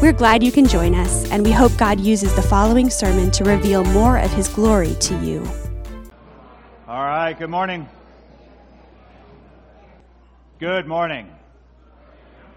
We're 0.00 0.12
glad 0.12 0.42
you 0.42 0.50
can 0.50 0.66
join 0.66 0.94
us, 0.94 1.30
and 1.30 1.44
we 1.44 1.52
hope 1.52 1.76
God 1.76 2.00
uses 2.00 2.34
the 2.34 2.40
following 2.40 2.88
sermon 2.88 3.30
to 3.32 3.44
reveal 3.44 3.84
more 3.84 4.16
of 4.16 4.32
His 4.32 4.48
glory 4.48 4.94
to 4.94 5.14
you. 5.22 5.46
All 6.88 7.04
right, 7.04 7.38
good 7.38 7.50
morning. 7.50 7.86
Good 10.58 10.86
morning. 10.86 11.28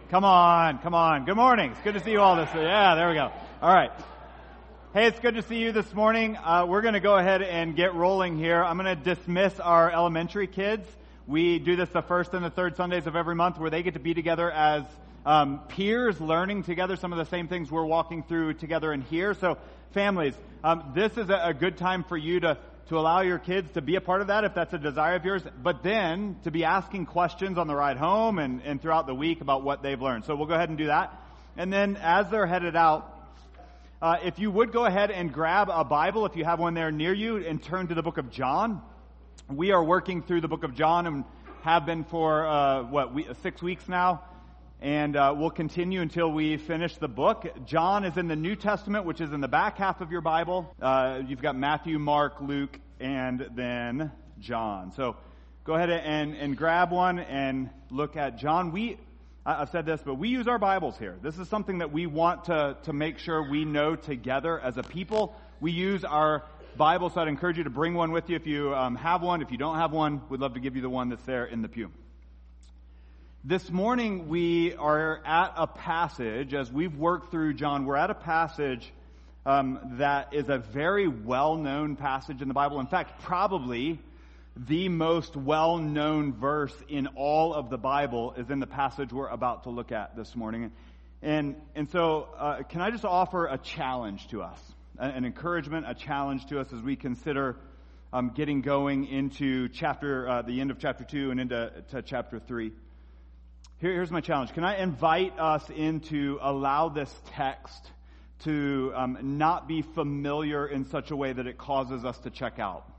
Come 0.09 0.23
on, 0.23 0.77
come 0.79 0.93
on. 0.93 1.25
Good 1.25 1.35
morning. 1.35 1.71
It's 1.71 1.81
good 1.81 1.95
to 1.95 1.99
see 1.99 2.11
you 2.11 2.21
all 2.21 2.37
this. 2.37 2.49
Yeah, 2.55 2.95
there 2.95 3.09
we 3.09 3.15
go. 3.15 3.29
All 3.61 3.73
right. 3.73 3.91
Hey, 4.93 5.07
it's 5.07 5.19
good 5.19 5.35
to 5.35 5.41
see 5.41 5.57
you 5.57 5.73
this 5.73 5.93
morning. 5.93 6.37
Uh, 6.37 6.65
we're 6.65 6.81
going 6.81 6.93
to 6.93 7.01
go 7.01 7.17
ahead 7.17 7.41
and 7.41 7.75
get 7.75 7.93
rolling 7.93 8.37
here. 8.37 8.63
I'm 8.63 8.77
going 8.77 8.97
to 8.97 9.03
dismiss 9.03 9.59
our 9.59 9.91
elementary 9.91 10.47
kids. 10.47 10.87
We 11.27 11.59
do 11.59 11.75
this 11.75 11.89
the 11.89 12.03
first 12.03 12.33
and 12.33 12.45
the 12.45 12.49
third 12.49 12.77
Sundays 12.77 13.05
of 13.05 13.17
every 13.17 13.35
month 13.35 13.57
where 13.57 13.69
they 13.69 13.83
get 13.83 13.95
to 13.95 13.99
be 13.99 14.13
together 14.13 14.49
as 14.49 14.85
um, 15.25 15.61
peers 15.67 16.19
learning 16.19 16.63
together 16.63 16.95
some 16.95 17.13
of 17.13 17.17
the 17.17 17.25
same 17.25 17.47
things 17.47 17.71
we're 17.71 17.85
walking 17.85 18.23
through 18.23 18.55
together 18.55 18.91
in 18.93 19.01
here. 19.01 19.33
So 19.33 19.57
families, 19.93 20.33
um, 20.63 20.91
this 20.93 21.17
is 21.17 21.29
a, 21.29 21.39
a 21.45 21.53
good 21.53 21.77
time 21.77 22.03
for 22.03 22.17
you 22.17 22.39
to 22.41 22.57
to 22.89 22.99
allow 22.99 23.21
your 23.21 23.39
kids 23.39 23.71
to 23.73 23.81
be 23.81 23.95
a 23.95 24.01
part 24.01 24.21
of 24.21 24.27
that 24.27 24.43
if 24.43 24.53
that's 24.53 24.73
a 24.73 24.77
desire 24.77 25.15
of 25.15 25.23
yours, 25.23 25.41
but 25.61 25.83
then 25.83 26.35
to 26.43 26.51
be 26.51 26.65
asking 26.65 27.05
questions 27.05 27.57
on 27.57 27.65
the 27.67 27.75
ride 27.75 27.97
home 27.97 28.39
and, 28.39 28.61
and 28.63 28.81
throughout 28.81 29.07
the 29.07 29.15
week 29.15 29.41
about 29.41 29.63
what 29.63 29.81
they've 29.81 30.01
learned. 30.01 30.25
So 30.25 30.35
we'll 30.35 30.47
go 30.47 30.53
ahead 30.53 30.69
and 30.69 30.77
do 30.77 30.87
that. 30.87 31.13
And 31.55 31.71
then 31.71 31.97
as 32.01 32.29
they're 32.29 32.45
headed 32.45 32.75
out, 32.75 33.09
uh, 34.01 34.17
if 34.23 34.37
you 34.37 34.51
would 34.51 34.73
go 34.73 34.83
ahead 34.83 35.11
and 35.11 35.31
grab 35.31 35.69
a 35.71 35.85
Bible, 35.85 36.25
if 36.25 36.35
you 36.35 36.43
have 36.43 36.59
one 36.59 36.73
there 36.73 36.91
near 36.91 37.13
you, 37.13 37.37
and 37.37 37.63
turn 37.63 37.87
to 37.87 37.95
the 37.95 38.03
book 38.03 38.17
of 38.17 38.29
John. 38.29 38.81
We 39.49 39.71
are 39.71 39.83
working 39.83 40.21
through 40.21 40.41
the 40.41 40.47
book 40.49 40.63
of 40.63 40.75
John 40.75 41.07
and 41.07 41.23
have 41.61 41.85
been 41.85 42.03
for, 42.03 42.45
uh, 42.45 42.83
what, 42.83 43.13
we, 43.13 43.27
six 43.43 43.61
weeks 43.61 43.87
now 43.87 44.23
and 44.83 45.15
uh, 45.15 45.33
we'll 45.35 45.49
continue 45.49 46.01
until 46.01 46.29
we 46.29 46.57
finish 46.57 46.97
the 46.97 47.07
book. 47.07 47.47
John 47.65 48.03
is 48.03 48.17
in 48.17 48.27
the 48.27 48.35
New 48.35 48.57
Testament, 48.57 49.05
which 49.05 49.21
is 49.21 49.31
in 49.31 49.39
the 49.39 49.47
back 49.47 49.77
half 49.77 50.01
of 50.01 50.11
your 50.11 50.19
Bible. 50.19 50.75
Uh, 50.81 51.21
you've 51.25 51.41
got 51.41 51.55
Matthew, 51.55 51.97
Mark, 51.97 52.41
Luke, 52.41 52.77
and 52.99 53.47
then 53.55 54.11
John. 54.39 54.91
So 54.91 55.15
go 55.63 55.75
ahead 55.75 55.89
and, 55.89 56.35
and 56.35 56.57
grab 56.57 56.91
one 56.91 57.19
and 57.19 57.69
look 57.91 58.17
at 58.17 58.37
John. 58.37 58.73
We, 58.73 58.97
I've 59.45 59.69
said 59.69 59.85
this, 59.85 60.01
but 60.03 60.15
we 60.15 60.27
use 60.27 60.49
our 60.49 60.59
Bibles 60.59 60.97
here. 60.97 61.17
This 61.21 61.39
is 61.39 61.47
something 61.47 61.77
that 61.77 61.93
we 61.93 62.05
want 62.05 62.43
to, 62.45 62.75
to 62.83 62.91
make 62.91 63.19
sure 63.19 63.49
we 63.49 63.63
know 63.63 63.95
together 63.95 64.59
as 64.59 64.77
a 64.77 64.83
people. 64.83 65.33
We 65.61 65.71
use 65.71 66.03
our 66.03 66.43
Bible, 66.75 67.09
so 67.09 67.21
I'd 67.21 67.29
encourage 67.29 67.57
you 67.57 67.63
to 67.63 67.69
bring 67.69 67.93
one 67.93 68.11
with 68.11 68.29
you 68.29 68.35
if 68.35 68.45
you 68.45 68.75
um, 68.75 68.97
have 68.97 69.21
one. 69.21 69.41
If 69.41 69.49
you 69.49 69.57
don't 69.57 69.77
have 69.77 69.93
one, 69.93 70.23
we'd 70.27 70.41
love 70.41 70.55
to 70.55 70.59
give 70.59 70.75
you 70.75 70.81
the 70.81 70.89
one 70.89 71.07
that's 71.07 71.23
there 71.23 71.45
in 71.45 71.61
the 71.61 71.69
pew. 71.69 71.89
This 73.45 73.69
morning 73.69 74.29
we 74.29 74.73
are 74.73 75.21
at 75.25 75.51
a 75.57 75.67
passage, 75.67 76.53
as 76.53 76.71
we've 76.71 76.95
worked 76.95 77.29
through 77.29 77.55
John, 77.55 77.83
we're 77.83 77.97
at 77.97 78.09
a 78.09 78.15
passage 78.15 78.89
um, 79.45 79.97
that 79.99 80.33
is 80.33 80.47
a 80.47 80.59
very 80.59 81.09
well 81.09 81.57
known 81.57 81.97
passage 81.97 82.41
in 82.41 82.47
the 82.47 82.53
Bible. 82.53 82.79
In 82.79 82.87
fact, 82.87 83.21
probably 83.23 83.99
the 84.55 84.87
most 84.87 85.35
well 85.35 85.77
known 85.77 86.31
verse 86.31 86.73
in 86.87 87.07
all 87.17 87.53
of 87.53 87.69
the 87.69 87.77
Bible 87.77 88.33
is 88.37 88.49
in 88.49 88.61
the 88.61 88.65
passage 88.65 89.11
we're 89.11 89.27
about 89.27 89.63
to 89.63 89.71
look 89.71 89.91
at 89.91 90.15
this 90.15 90.37
morning. 90.37 90.71
And, 91.21 91.57
and 91.75 91.89
so, 91.89 92.29
uh, 92.37 92.63
can 92.63 92.79
I 92.79 92.91
just 92.91 93.03
offer 93.03 93.47
a 93.47 93.57
challenge 93.57 94.29
to 94.29 94.41
us? 94.41 94.59
An 94.97 95.25
encouragement, 95.25 95.85
a 95.85 95.95
challenge 95.95 96.45
to 96.45 96.61
us 96.61 96.71
as 96.71 96.81
we 96.81 96.95
consider 96.95 97.57
um, 98.13 98.31
getting 98.33 98.61
going 98.61 99.05
into 99.05 99.67
chapter, 99.67 100.29
uh, 100.29 100.41
the 100.43 100.61
end 100.61 100.71
of 100.71 100.79
chapter 100.79 101.03
2 101.03 101.31
and 101.31 101.41
into 101.41 101.83
chapter 102.05 102.39
3. 102.39 102.71
Here, 103.83 103.91
here's 103.91 104.11
my 104.11 104.21
challenge. 104.21 104.53
Can 104.53 104.63
I 104.63 104.77
invite 104.77 105.37
us 105.37 105.69
into 105.69 106.39
allow 106.41 106.87
this 106.87 107.13
text 107.31 107.91
to 108.45 108.93
um, 108.95 109.17
not 109.37 109.67
be 109.67 109.81
familiar 109.81 110.65
in 110.65 110.85
such 110.85 111.11
a 111.11 111.17
way 111.17 111.33
that 111.33 111.47
it 111.47 111.57
causes 111.57 112.05
us 112.05 112.17
to 112.19 112.29
check 112.29 112.59
out? 112.59 112.89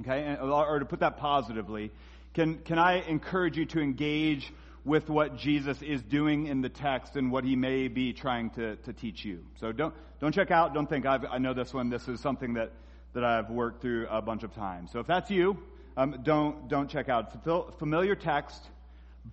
Okay, 0.00 0.36
or 0.38 0.78
to 0.78 0.84
put 0.84 1.00
that 1.00 1.16
positively, 1.16 1.90
can, 2.34 2.58
can 2.58 2.78
I 2.78 3.00
encourage 3.00 3.56
you 3.56 3.64
to 3.64 3.80
engage 3.80 4.52
with 4.84 5.08
what 5.08 5.38
Jesus 5.38 5.80
is 5.80 6.02
doing 6.02 6.48
in 6.48 6.60
the 6.60 6.68
text 6.68 7.16
and 7.16 7.32
what 7.32 7.44
he 7.44 7.56
may 7.56 7.88
be 7.88 8.12
trying 8.12 8.50
to, 8.50 8.76
to 8.76 8.92
teach 8.92 9.24
you? 9.24 9.42
So 9.58 9.72
don't, 9.72 9.94
don't 10.20 10.34
check 10.34 10.50
out. 10.50 10.74
Don't 10.74 10.86
think 10.86 11.06
I've, 11.06 11.24
I 11.24 11.38
know 11.38 11.54
this 11.54 11.72
one. 11.72 11.88
This 11.88 12.08
is 12.08 12.20
something 12.20 12.52
that, 12.54 12.72
that 13.14 13.24
I've 13.24 13.48
worked 13.48 13.80
through 13.80 14.08
a 14.10 14.20
bunch 14.20 14.42
of 14.42 14.54
times. 14.54 14.92
So 14.92 15.00
if 15.00 15.06
that's 15.06 15.30
you, 15.30 15.56
um, 15.96 16.20
don't, 16.22 16.68
don't 16.68 16.90
check 16.90 17.08
out. 17.08 17.42
Familiar 17.78 18.14
text. 18.14 18.60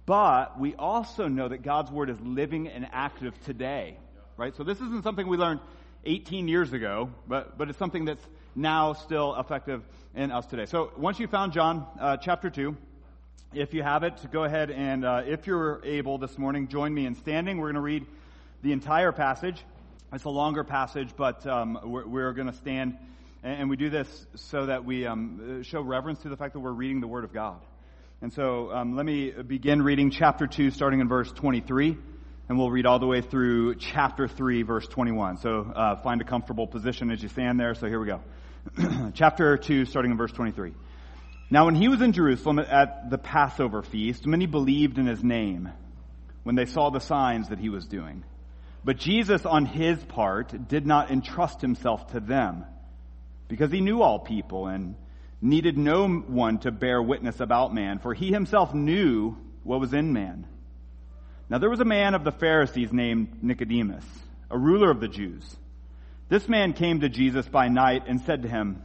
But 0.06 0.60
we 0.60 0.76
also 0.76 1.28
know 1.28 1.48
that 1.48 1.64
God's 1.64 1.92
Word 1.92 2.10
is 2.10 2.20
living 2.22 2.68
and 2.68 2.88
active 2.92 3.34
today, 3.46 3.98
right? 4.38 4.56
So 4.56 4.64
this 4.64 4.78
isn't 4.78 5.04
something 5.04 5.28
we 5.28 5.38
learned 5.38 5.60
18 6.06 6.48
years 6.48 6.74
ago, 6.74 7.10
but, 7.28 7.58
but 7.58 7.70
it's 7.70 7.78
something 7.78 8.06
that's 8.06 8.26
now 8.56 8.94
still 8.94 9.36
effective 9.36 9.84
in 10.16 10.32
us 10.32 10.46
today. 10.46 10.66
So 10.66 10.92
once 10.98 11.20
you 11.20 11.28
found 11.28 11.54
John 11.54 11.86
uh, 12.00 12.18
chapter 12.18 12.50
2, 12.50 12.76
if 13.54 13.74
you 13.74 13.84
have 13.84 14.04
it, 14.04 14.14
go 14.32 14.46
ahead 14.46 14.72
and 14.72 15.04
uh, 15.04 15.24
if 15.26 15.46
you're 15.46 15.82
able 15.84 16.18
this 16.18 16.38
morning, 16.38 16.70
join 16.70 16.94
me 16.94 17.06
in 17.06 17.16
standing. 17.16 17.58
We're 17.58 17.68
going 17.68 17.76
to 17.76 17.82
read 17.82 18.06
the 18.62 18.72
entire 18.72 19.12
passage. 19.12 19.62
It's 20.14 20.24
a 20.24 20.30
longer 20.30 20.64
passage, 20.64 21.10
but 21.16 21.46
um, 21.46 21.80
we're, 21.84 22.08
we're 22.08 22.34
going 22.34 22.48
to 22.48 22.56
stand, 22.58 22.98
and, 23.44 23.62
and, 23.62 23.70
we 23.70 23.78
do 23.78 23.90
this 23.90 24.26
so 24.36 24.66
that 24.66 24.84
we 24.84 25.06
um, 25.06 25.64
show 25.64 25.82
reverence 25.82 26.20
to 26.24 26.30
the 26.30 26.38
fact 26.38 26.54
that 26.54 26.60
we're 26.60 26.72
reading 26.72 27.02
the 27.02 27.08
Word 27.08 27.24
of 27.24 27.34
God. 27.34 27.62
And 28.24 28.32
so 28.32 28.72
um, 28.72 28.96
let 28.96 29.04
me 29.04 29.32
begin 29.32 29.82
reading 29.82 30.12
chapter 30.12 30.46
2, 30.46 30.70
starting 30.70 31.00
in 31.00 31.08
verse 31.08 31.32
23, 31.32 31.98
and 32.48 32.60
we'll 32.60 32.70
read 32.70 32.86
all 32.86 33.00
the 33.00 33.08
way 33.08 33.22
through 33.22 33.74
chapter 33.78 34.28
3, 34.28 34.62
verse 34.62 34.88
21. 34.88 35.38
So 35.38 35.62
uh, 35.76 35.96
find 36.04 36.22
a 36.22 36.24
comfortable 36.24 36.68
position 36.68 37.10
as 37.10 37.24
you 37.24 37.30
stand 37.30 37.60
there. 37.60 37.74
So 37.74 37.88
here 37.88 38.00
we 38.00 38.06
go. 38.06 38.22
chapter 39.16 39.58
2, 39.58 39.86
starting 39.86 40.12
in 40.12 40.18
verse 40.18 40.32
23. 40.34 40.74
Now, 41.50 41.66
when 41.66 41.74
he 41.74 41.88
was 41.88 42.00
in 42.00 42.14
Jerusalem 42.14 42.60
at 42.60 43.10
the 43.10 43.18
Passover 43.18 43.82
feast, 43.82 44.28
many 44.28 44.46
believed 44.46 45.00
in 45.00 45.08
his 45.08 45.24
name 45.24 45.72
when 46.44 46.54
they 46.54 46.68
saw 46.68 46.92
the 46.92 47.00
signs 47.00 47.50
that 47.50 47.58
he 47.58 47.70
was 47.70 47.88
doing. 47.88 48.24
But 48.86 48.98
Jesus, 48.98 49.48
on 49.48 49.66
his 49.66 49.98
part, 49.98 50.68
did 50.68 50.86
not 50.86 51.10
entrust 51.10 51.60
himself 51.60 52.12
to 52.12 52.20
them 52.20 52.66
because 53.48 53.72
he 53.72 53.82
knew 53.82 54.04
all 54.04 54.20
people 54.20 54.68
and 54.68 54.94
needed 55.42 55.78
no 55.78 56.08
one 56.08 56.60
to 56.60 56.72
bear 56.72 57.02
witness 57.02 57.40
about 57.40 57.74
man, 57.74 58.00
for 58.00 58.14
he 58.14 58.32
himself 58.32 58.74
knew 58.74 59.36
what 59.64 59.80
was 59.80 59.94
in 59.94 60.14
man. 60.14 60.46
Now 61.50 61.58
there 61.58 61.70
was 61.70 61.80
a 61.80 61.86
man 61.86 62.14
of 62.14 62.24
the 62.24 62.32
Pharisees 62.32 62.94
named 62.94 63.44
Nicodemus, 63.44 64.06
a 64.50 64.58
ruler 64.58 64.92
of 64.92 65.00
the 65.00 65.08
Jews. 65.08 65.44
This 66.30 66.48
man 66.48 66.74
came 66.74 67.02
to 67.02 67.10
Jesus 67.10 67.48
by 67.48 67.68
night 67.68 68.04
and 68.08 68.22
said 68.22 68.44
to 68.44 68.48
him, 68.48 68.82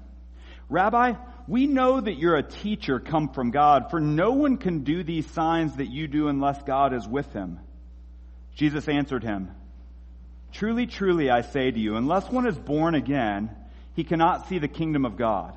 Rabbi, 0.69 1.13
we 1.47 1.67
know 1.67 2.01
that 2.01 2.19
you're 2.19 2.37
a 2.37 2.43
teacher 2.43 2.99
come 2.99 3.29
from 3.29 3.53
God, 3.53 3.91
for 3.91 4.01
no 4.01 4.33
one 4.33 4.57
can 4.57 4.83
do 4.83 5.05
these 5.05 5.31
signs 5.31 5.77
that 5.77 5.87
you 5.87 6.09
do 6.09 6.27
unless 6.27 6.61
God 6.65 6.93
is 6.93 7.07
with 7.07 7.33
him. 7.33 7.61
Jesus 8.57 8.89
answered 8.89 9.23
him, 9.23 9.53
Truly, 10.53 10.87
truly, 10.87 11.31
I 11.31 11.43
say 11.43 11.71
to 11.71 11.79
you, 11.79 11.97
unless 11.97 12.29
one 12.31 12.47
is 12.47 12.59
born 12.59 12.95
again, 12.95 13.55
he 13.95 14.03
cannot 14.03 14.49
see 14.49 14.59
the 14.59 14.69
kingdom 14.69 15.05
of 15.05 15.17
God. 15.17 15.57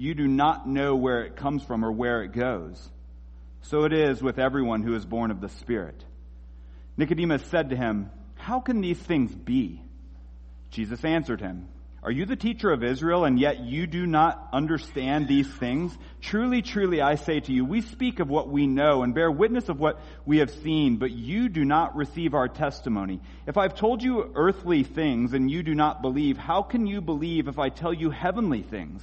you 0.00 0.14
do 0.14 0.26
not 0.26 0.66
know 0.66 0.96
where 0.96 1.24
it 1.24 1.36
comes 1.36 1.62
from 1.62 1.84
or 1.84 1.92
where 1.92 2.22
it 2.22 2.32
goes. 2.32 2.90
So 3.60 3.84
it 3.84 3.92
is 3.92 4.22
with 4.22 4.38
everyone 4.38 4.82
who 4.82 4.94
is 4.94 5.04
born 5.04 5.30
of 5.30 5.42
the 5.42 5.50
Spirit. 5.50 6.02
Nicodemus 6.96 7.44
said 7.50 7.68
to 7.68 7.76
him, 7.76 8.10
How 8.34 8.60
can 8.60 8.80
these 8.80 8.98
things 8.98 9.34
be? 9.34 9.82
Jesus 10.70 11.04
answered 11.04 11.42
him, 11.42 11.68
Are 12.02 12.10
you 12.10 12.24
the 12.24 12.34
teacher 12.34 12.70
of 12.70 12.82
Israel, 12.82 13.26
and 13.26 13.38
yet 13.38 13.60
you 13.60 13.86
do 13.86 14.06
not 14.06 14.48
understand 14.54 15.28
these 15.28 15.46
things? 15.46 15.94
Truly, 16.22 16.62
truly, 16.62 17.02
I 17.02 17.16
say 17.16 17.40
to 17.40 17.52
you, 17.52 17.66
we 17.66 17.82
speak 17.82 18.20
of 18.20 18.30
what 18.30 18.48
we 18.48 18.66
know 18.66 19.02
and 19.02 19.14
bear 19.14 19.30
witness 19.30 19.68
of 19.68 19.78
what 19.78 20.00
we 20.24 20.38
have 20.38 20.50
seen, 20.50 20.96
but 20.96 21.10
you 21.10 21.50
do 21.50 21.66
not 21.66 21.94
receive 21.94 22.32
our 22.32 22.48
testimony. 22.48 23.20
If 23.46 23.58
I've 23.58 23.74
told 23.74 24.02
you 24.02 24.32
earthly 24.34 24.82
things 24.82 25.34
and 25.34 25.50
you 25.50 25.62
do 25.62 25.74
not 25.74 26.00
believe, 26.00 26.38
how 26.38 26.62
can 26.62 26.86
you 26.86 27.02
believe 27.02 27.48
if 27.48 27.58
I 27.58 27.68
tell 27.68 27.92
you 27.92 28.08
heavenly 28.08 28.62
things? 28.62 29.02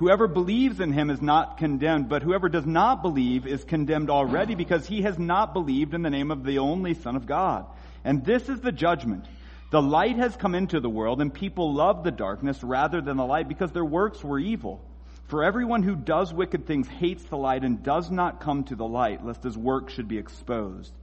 Whoever 0.00 0.28
believes 0.28 0.80
in 0.80 0.94
him 0.94 1.10
is 1.10 1.20
not 1.20 1.58
condemned, 1.58 2.08
but 2.08 2.22
whoever 2.22 2.48
does 2.48 2.64
not 2.64 3.02
believe 3.02 3.46
is 3.46 3.62
condemned 3.64 4.08
already 4.08 4.54
because 4.54 4.86
he 4.86 5.02
has 5.02 5.18
not 5.18 5.52
believed 5.52 5.92
in 5.92 6.00
the 6.00 6.08
name 6.08 6.30
of 6.30 6.42
the 6.42 6.58
only 6.58 6.94
Son 6.94 7.16
of 7.16 7.26
God. 7.26 7.66
And 8.02 8.24
this 8.24 8.48
is 8.48 8.62
the 8.62 8.72
judgment. 8.72 9.26
The 9.70 9.82
light 9.82 10.16
has 10.16 10.34
come 10.34 10.54
into 10.54 10.80
the 10.80 10.88
world, 10.88 11.20
and 11.20 11.32
people 11.32 11.74
love 11.74 12.02
the 12.02 12.10
darkness 12.10 12.64
rather 12.64 13.02
than 13.02 13.18
the 13.18 13.26
light 13.26 13.46
because 13.46 13.72
their 13.72 13.84
works 13.84 14.24
were 14.24 14.38
evil. 14.38 14.82
For 15.26 15.44
everyone 15.44 15.82
who 15.82 15.96
does 15.96 16.32
wicked 16.32 16.66
things 16.66 16.88
hates 16.88 17.24
the 17.24 17.36
light 17.36 17.62
and 17.62 17.82
does 17.82 18.10
not 18.10 18.40
come 18.40 18.64
to 18.64 18.76
the 18.76 18.88
light, 18.88 19.22
lest 19.22 19.42
his 19.42 19.58
work 19.58 19.90
should 19.90 20.08
be 20.08 20.16
exposed. 20.16 20.94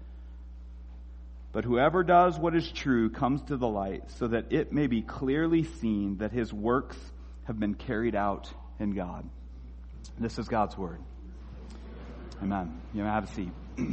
But 1.51 1.65
whoever 1.65 2.03
does 2.03 2.39
what 2.39 2.55
is 2.55 2.71
true 2.71 3.11
comes 3.11 3.43
to 3.43 3.57
the 3.57 3.67
light, 3.67 4.09
so 4.17 4.27
that 4.29 4.51
it 4.51 4.73
may 4.73 4.87
be 4.87 5.03
clearly 5.03 5.65
seen 5.65 6.17
that 6.17 6.31
his 6.31 6.51
works 6.51 6.97
have 7.43 7.59
been 7.59 7.75
carried 7.75 8.15
out 8.15 8.51
in 8.79 8.93
God. 8.93 9.27
This 10.19 10.37
is 10.37 10.47
God's 10.47 10.77
word. 10.77 10.99
Amen. 12.41 12.79
You 12.93 13.03
may 13.03 13.09
have 13.09 13.25
a 13.25 13.33
seat. 13.33 13.51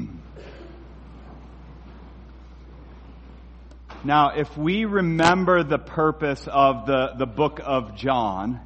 Now, 4.07 4.37
if 4.37 4.55
we 4.59 4.85
remember 4.85 5.63
the 5.63 5.79
purpose 5.79 6.47
of 6.47 6.85
the, 6.85 7.15
the 7.17 7.25
book 7.25 7.59
of 7.65 7.97
John, 7.97 8.61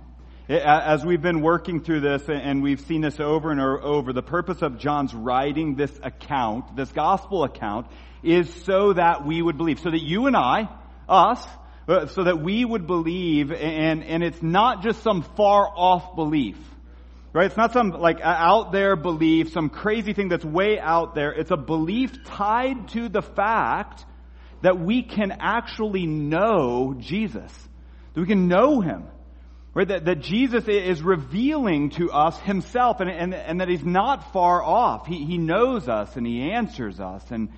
as 0.49 1.07
we've 1.07 1.23
been 1.23 1.43
working 1.43 1.81
through 1.81 2.01
this 2.01 2.29
and 2.29 2.61
we've 2.61 2.81
seen 2.81 3.03
this 3.03 3.21
over 3.21 3.53
and 3.53 3.61
over, 3.61 4.13
the 4.13 4.21
purpose 4.21 4.63
of 4.63 4.79
John's 4.79 5.15
writing 5.15 5.77
this 5.77 5.97
account, 6.03 6.75
this 6.75 6.91
gospel 6.91 7.45
account, 7.45 7.87
is 8.25 8.53
so 8.65 8.95
that 8.95 9.25
we 9.25 9.41
would 9.41 9.57
believe, 9.57 9.79
so 9.79 9.93
that 9.93 10.03
you 10.03 10.27
and 10.27 10.37
I, 10.37 10.69
us, 11.09 11.47
Uh, 11.89 12.07
so 12.09 12.25
that 12.25 12.43
we 12.43 12.67
would 12.67 12.87
believe, 12.87 13.51
and, 13.51 14.05
and 14.05 14.23
it's 14.23 14.43
not 14.43 14.83
just 14.83 15.03
some 15.03 15.23
far 15.39 15.67
off 15.67 16.15
belief. 16.17 16.59
Right? 17.33 17.47
It's 17.47 17.57
not 17.57 17.73
some 17.73 17.93
like 17.93 18.21
out 18.23 18.73
there 18.73 18.95
belief, 18.95 19.53
some 19.53 19.71
crazy 19.71 20.13
thing 20.13 20.29
that's 20.29 20.45
way 20.45 20.79
out 20.79 21.15
there. 21.15 21.33
It's 21.33 21.51
a 21.51 21.57
belief 21.57 22.13
tied 22.25 22.89
to 22.89 23.09
the 23.09 23.23
fact 23.23 24.05
that 24.61 24.79
we 24.79 25.03
can 25.03 25.33
actually 25.41 26.07
know 26.07 26.95
Jesus, 26.99 27.53
that 28.13 28.21
we 28.21 28.27
can 28.27 28.49
know 28.49 28.83
Him. 28.83 29.05
Right? 29.73 29.89
That, 29.89 30.05
that 30.05 30.21
Jesus 30.21 30.65
is 30.69 31.01
revealing 31.01 31.91
to 31.91 32.11
us 32.11 32.39
Himself 32.41 33.01
and, 33.01 33.09
and, 33.09 33.33
and 33.33 33.61
that 33.63 33.69
He's 33.69 33.85
not 33.85 34.35
far 34.35 34.63
off. 34.63 35.07
He, 35.07 35.25
he 35.25 35.39
knows 35.39 35.89
us 35.89 36.17
and 36.17 36.27
He 36.27 36.51
answers 36.51 37.01
us 37.01 37.25
and, 37.31 37.49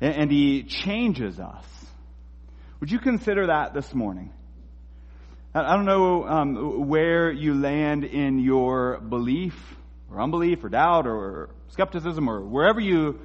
and 0.00 0.30
He 0.30 0.62
changes 0.62 1.38
us. 1.38 1.66
Would 2.80 2.90
you 2.90 2.98
consider 2.98 3.46
that 3.46 3.72
this 3.72 3.94
morning? 3.94 4.32
I 5.54 5.74
don't 5.74 5.86
know 5.86 6.26
um, 6.26 6.88
where 6.88 7.32
you 7.32 7.54
land 7.54 8.04
in 8.04 8.38
your 8.38 9.00
belief 9.00 9.54
or 10.10 10.20
unbelief 10.20 10.62
or 10.62 10.68
doubt 10.68 11.06
or 11.06 11.48
skepticism 11.68 12.28
or 12.28 12.42
wherever 12.42 12.78
you 12.78 13.18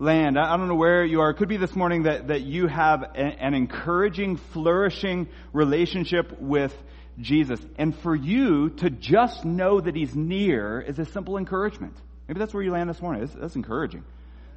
land. 0.00 0.36
I 0.36 0.56
don't 0.56 0.66
know 0.66 0.74
where 0.74 1.04
you 1.04 1.20
are. 1.20 1.30
It 1.30 1.34
could 1.34 1.48
be 1.48 1.58
this 1.58 1.76
morning 1.76 2.02
that, 2.04 2.28
that 2.28 2.40
you 2.40 2.66
have 2.66 3.02
a, 3.02 3.16
an 3.16 3.54
encouraging, 3.54 4.38
flourishing 4.38 5.28
relationship 5.52 6.40
with 6.40 6.76
Jesus. 7.20 7.60
And 7.78 7.96
for 7.96 8.16
you 8.16 8.70
to 8.70 8.90
just 8.90 9.44
know 9.44 9.80
that 9.80 9.94
He's 9.94 10.16
near 10.16 10.80
is 10.80 10.98
a 10.98 11.04
simple 11.04 11.38
encouragement. 11.38 11.94
Maybe 12.26 12.40
that's 12.40 12.52
where 12.52 12.64
you 12.64 12.72
land 12.72 12.90
this 12.90 13.00
morning. 13.00 13.20
That's, 13.20 13.34
that's 13.34 13.56
encouraging. 13.56 14.02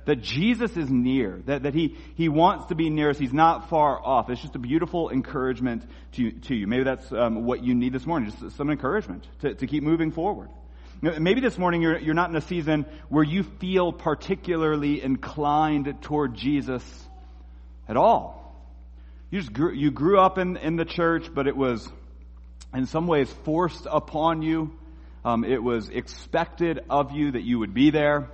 That 0.06 0.22
Jesus 0.22 0.76
is 0.76 0.90
near, 0.90 1.42
that, 1.46 1.64
that 1.64 1.74
he, 1.74 1.98
he 2.16 2.28
wants 2.28 2.66
to 2.68 2.76
be 2.76 2.90
near 2.90 3.10
us. 3.10 3.18
He's 3.18 3.32
not 3.34 3.70
far 3.70 3.98
off. 4.04 4.30
It's 4.30 4.42
just 4.42 4.56
a 4.56 4.60
beautiful 4.60 5.10
encouragement 5.10 5.84
to, 6.14 6.32
to 6.32 6.56
you. 6.56 6.68
Maybe 6.68 6.84
that's 6.84 7.10
um, 7.14 7.46
what 7.46 7.64
you 7.64 7.74
need 7.74 7.94
this 7.94 8.06
morning, 8.06 8.32
just 8.32 8.58
some 8.58 8.70
encouragement 8.70 9.26
to, 9.42 9.54
to 9.54 9.68
keep 9.68 9.82
moving 9.82 10.12
forward. 10.12 10.50
Maybe 11.02 11.42
this 11.42 11.58
morning 11.58 11.82
you're, 11.82 11.98
you're 12.00 12.14
not 12.14 12.30
in 12.30 12.36
a 12.38 12.42
season 12.42 12.86
where 13.10 13.26
you 13.26 13.44
feel 13.44 13.92
particularly 13.92 15.02
inclined 15.04 16.02
toward 16.02 16.34
Jesus 16.34 16.84
at 17.90 17.98
all. 17.98 18.56
You 19.30 19.40
just 19.42 19.52
grew, 19.52 19.74
you 19.74 19.92
grew 19.92 20.20
up 20.20 20.38
in, 20.38 20.56
in 20.56 20.78
the 20.78 20.86
church, 20.86 21.28
but 21.34 21.48
it 21.48 21.58
was 21.58 21.90
in 22.74 22.86
some 22.86 23.08
ways 23.08 23.30
forced 23.44 23.86
upon 23.90 24.44
you. 24.44 24.72
Um, 25.26 25.44
it 25.44 25.62
was 25.62 25.90
expected 25.90 26.86
of 26.90 27.12
you 27.12 27.32
that 27.32 27.44
you 27.44 27.60
would 27.60 27.74
be 27.74 27.92
there. 27.92 28.30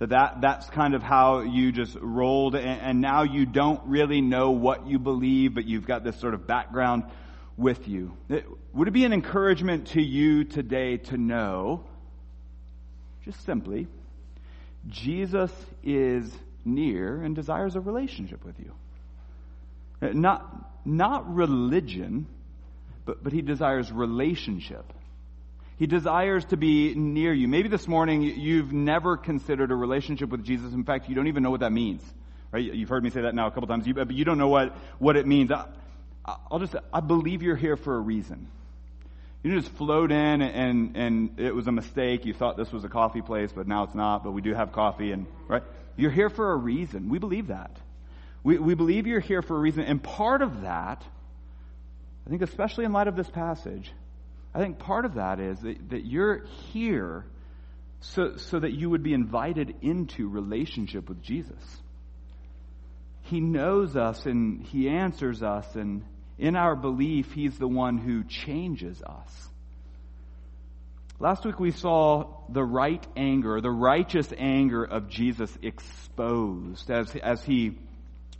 That, 0.00 0.08
that 0.08 0.40
that's 0.40 0.68
kind 0.70 0.94
of 0.94 1.02
how 1.02 1.40
you 1.40 1.70
just 1.70 1.96
rolled, 2.00 2.56
and, 2.56 2.80
and 2.80 3.00
now 3.00 3.22
you 3.22 3.46
don't 3.46 3.80
really 3.86 4.20
know 4.20 4.50
what 4.50 4.86
you 4.88 4.98
believe, 4.98 5.54
but 5.54 5.66
you've 5.66 5.86
got 5.86 6.02
this 6.02 6.18
sort 6.18 6.34
of 6.34 6.46
background 6.46 7.04
with 7.56 7.86
you. 7.86 8.16
It, 8.28 8.46
would 8.72 8.88
it 8.88 8.92
be 8.92 9.04
an 9.04 9.12
encouragement 9.12 9.88
to 9.88 10.02
you 10.02 10.44
today 10.44 10.96
to 10.96 11.16
know 11.16 11.84
just 13.24 13.44
simply, 13.44 13.86
Jesus 14.88 15.52
is 15.84 16.30
near 16.64 17.22
and 17.22 17.34
desires 17.34 17.76
a 17.76 17.80
relationship 17.80 18.44
with 18.44 18.56
you. 18.58 18.72
Not, 20.00 20.42
not 20.86 21.34
religion, 21.34 22.26
but, 23.04 23.22
but 23.22 23.32
he 23.32 23.42
desires 23.42 23.92
relationship. 23.92 24.90
He 25.80 25.86
desires 25.86 26.44
to 26.50 26.58
be 26.58 26.94
near 26.94 27.32
you. 27.32 27.48
Maybe 27.48 27.70
this 27.70 27.88
morning 27.88 28.20
you've 28.20 28.70
never 28.70 29.16
considered 29.16 29.70
a 29.70 29.74
relationship 29.74 30.28
with 30.28 30.44
Jesus. 30.44 30.74
In 30.74 30.84
fact, 30.84 31.08
you 31.08 31.14
don't 31.14 31.26
even 31.26 31.42
know 31.42 31.50
what 31.50 31.60
that 31.60 31.72
means. 31.72 32.02
Right? 32.52 32.62
You've 32.62 32.90
heard 32.90 33.02
me 33.02 33.08
say 33.08 33.22
that 33.22 33.34
now 33.34 33.46
a 33.46 33.50
couple 33.50 33.66
times, 33.66 33.88
but 33.90 34.10
you 34.10 34.26
don't 34.26 34.36
know 34.36 34.48
what, 34.48 34.76
what 34.98 35.16
it 35.16 35.26
means. 35.26 35.50
I, 35.50 35.64
I'll 36.26 36.58
just, 36.58 36.76
I 36.92 37.00
believe 37.00 37.42
you're 37.42 37.56
here 37.56 37.78
for 37.78 37.96
a 37.96 37.98
reason. 37.98 38.48
You 39.42 39.58
just 39.58 39.72
float 39.76 40.12
in 40.12 40.42
and, 40.42 40.98
and 40.98 41.40
it 41.40 41.54
was 41.54 41.66
a 41.66 41.72
mistake. 41.72 42.26
You 42.26 42.34
thought 42.34 42.58
this 42.58 42.70
was 42.70 42.84
a 42.84 42.90
coffee 42.90 43.22
place, 43.22 43.50
but 43.50 43.66
now 43.66 43.84
it's 43.84 43.94
not, 43.94 44.22
but 44.22 44.32
we 44.32 44.42
do 44.42 44.52
have 44.52 44.72
coffee 44.72 45.12
and, 45.12 45.24
right? 45.48 45.62
You're 45.96 46.10
here 46.10 46.28
for 46.28 46.52
a 46.52 46.56
reason. 46.56 47.08
We 47.08 47.18
believe 47.18 47.46
that. 47.46 47.74
We, 48.44 48.58
we 48.58 48.74
believe 48.74 49.06
you're 49.06 49.18
here 49.18 49.40
for 49.40 49.56
a 49.56 49.58
reason. 49.58 49.84
And 49.84 50.02
part 50.02 50.42
of 50.42 50.60
that, 50.60 51.02
I 52.26 52.28
think 52.28 52.42
especially 52.42 52.84
in 52.84 52.92
light 52.92 53.08
of 53.08 53.16
this 53.16 53.30
passage, 53.30 53.90
I 54.54 54.58
think 54.58 54.78
part 54.78 55.04
of 55.04 55.14
that 55.14 55.38
is 55.38 55.60
that, 55.60 55.90
that 55.90 56.04
you're 56.04 56.44
here 56.72 57.24
so, 58.00 58.36
so 58.36 58.58
that 58.58 58.72
you 58.72 58.90
would 58.90 59.02
be 59.02 59.12
invited 59.12 59.74
into 59.82 60.28
relationship 60.28 61.08
with 61.08 61.22
Jesus. 61.22 61.62
He 63.22 63.40
knows 63.40 63.96
us 63.96 64.26
and 64.26 64.62
He 64.62 64.88
answers 64.88 65.42
us 65.42 65.76
and 65.76 66.04
in 66.38 66.56
our 66.56 66.74
belief, 66.74 67.32
He's 67.32 67.58
the 67.58 67.68
one 67.68 67.98
who 67.98 68.24
changes 68.24 69.02
us. 69.02 69.48
Last 71.18 71.44
week 71.44 71.60
we 71.60 71.70
saw 71.70 72.28
the 72.48 72.64
right 72.64 73.06
anger, 73.14 73.60
the 73.60 73.70
righteous 73.70 74.32
anger 74.36 74.82
of 74.82 75.10
Jesus 75.10 75.56
exposed 75.62 76.90
as, 76.90 77.14
as 77.16 77.44
He 77.44 77.78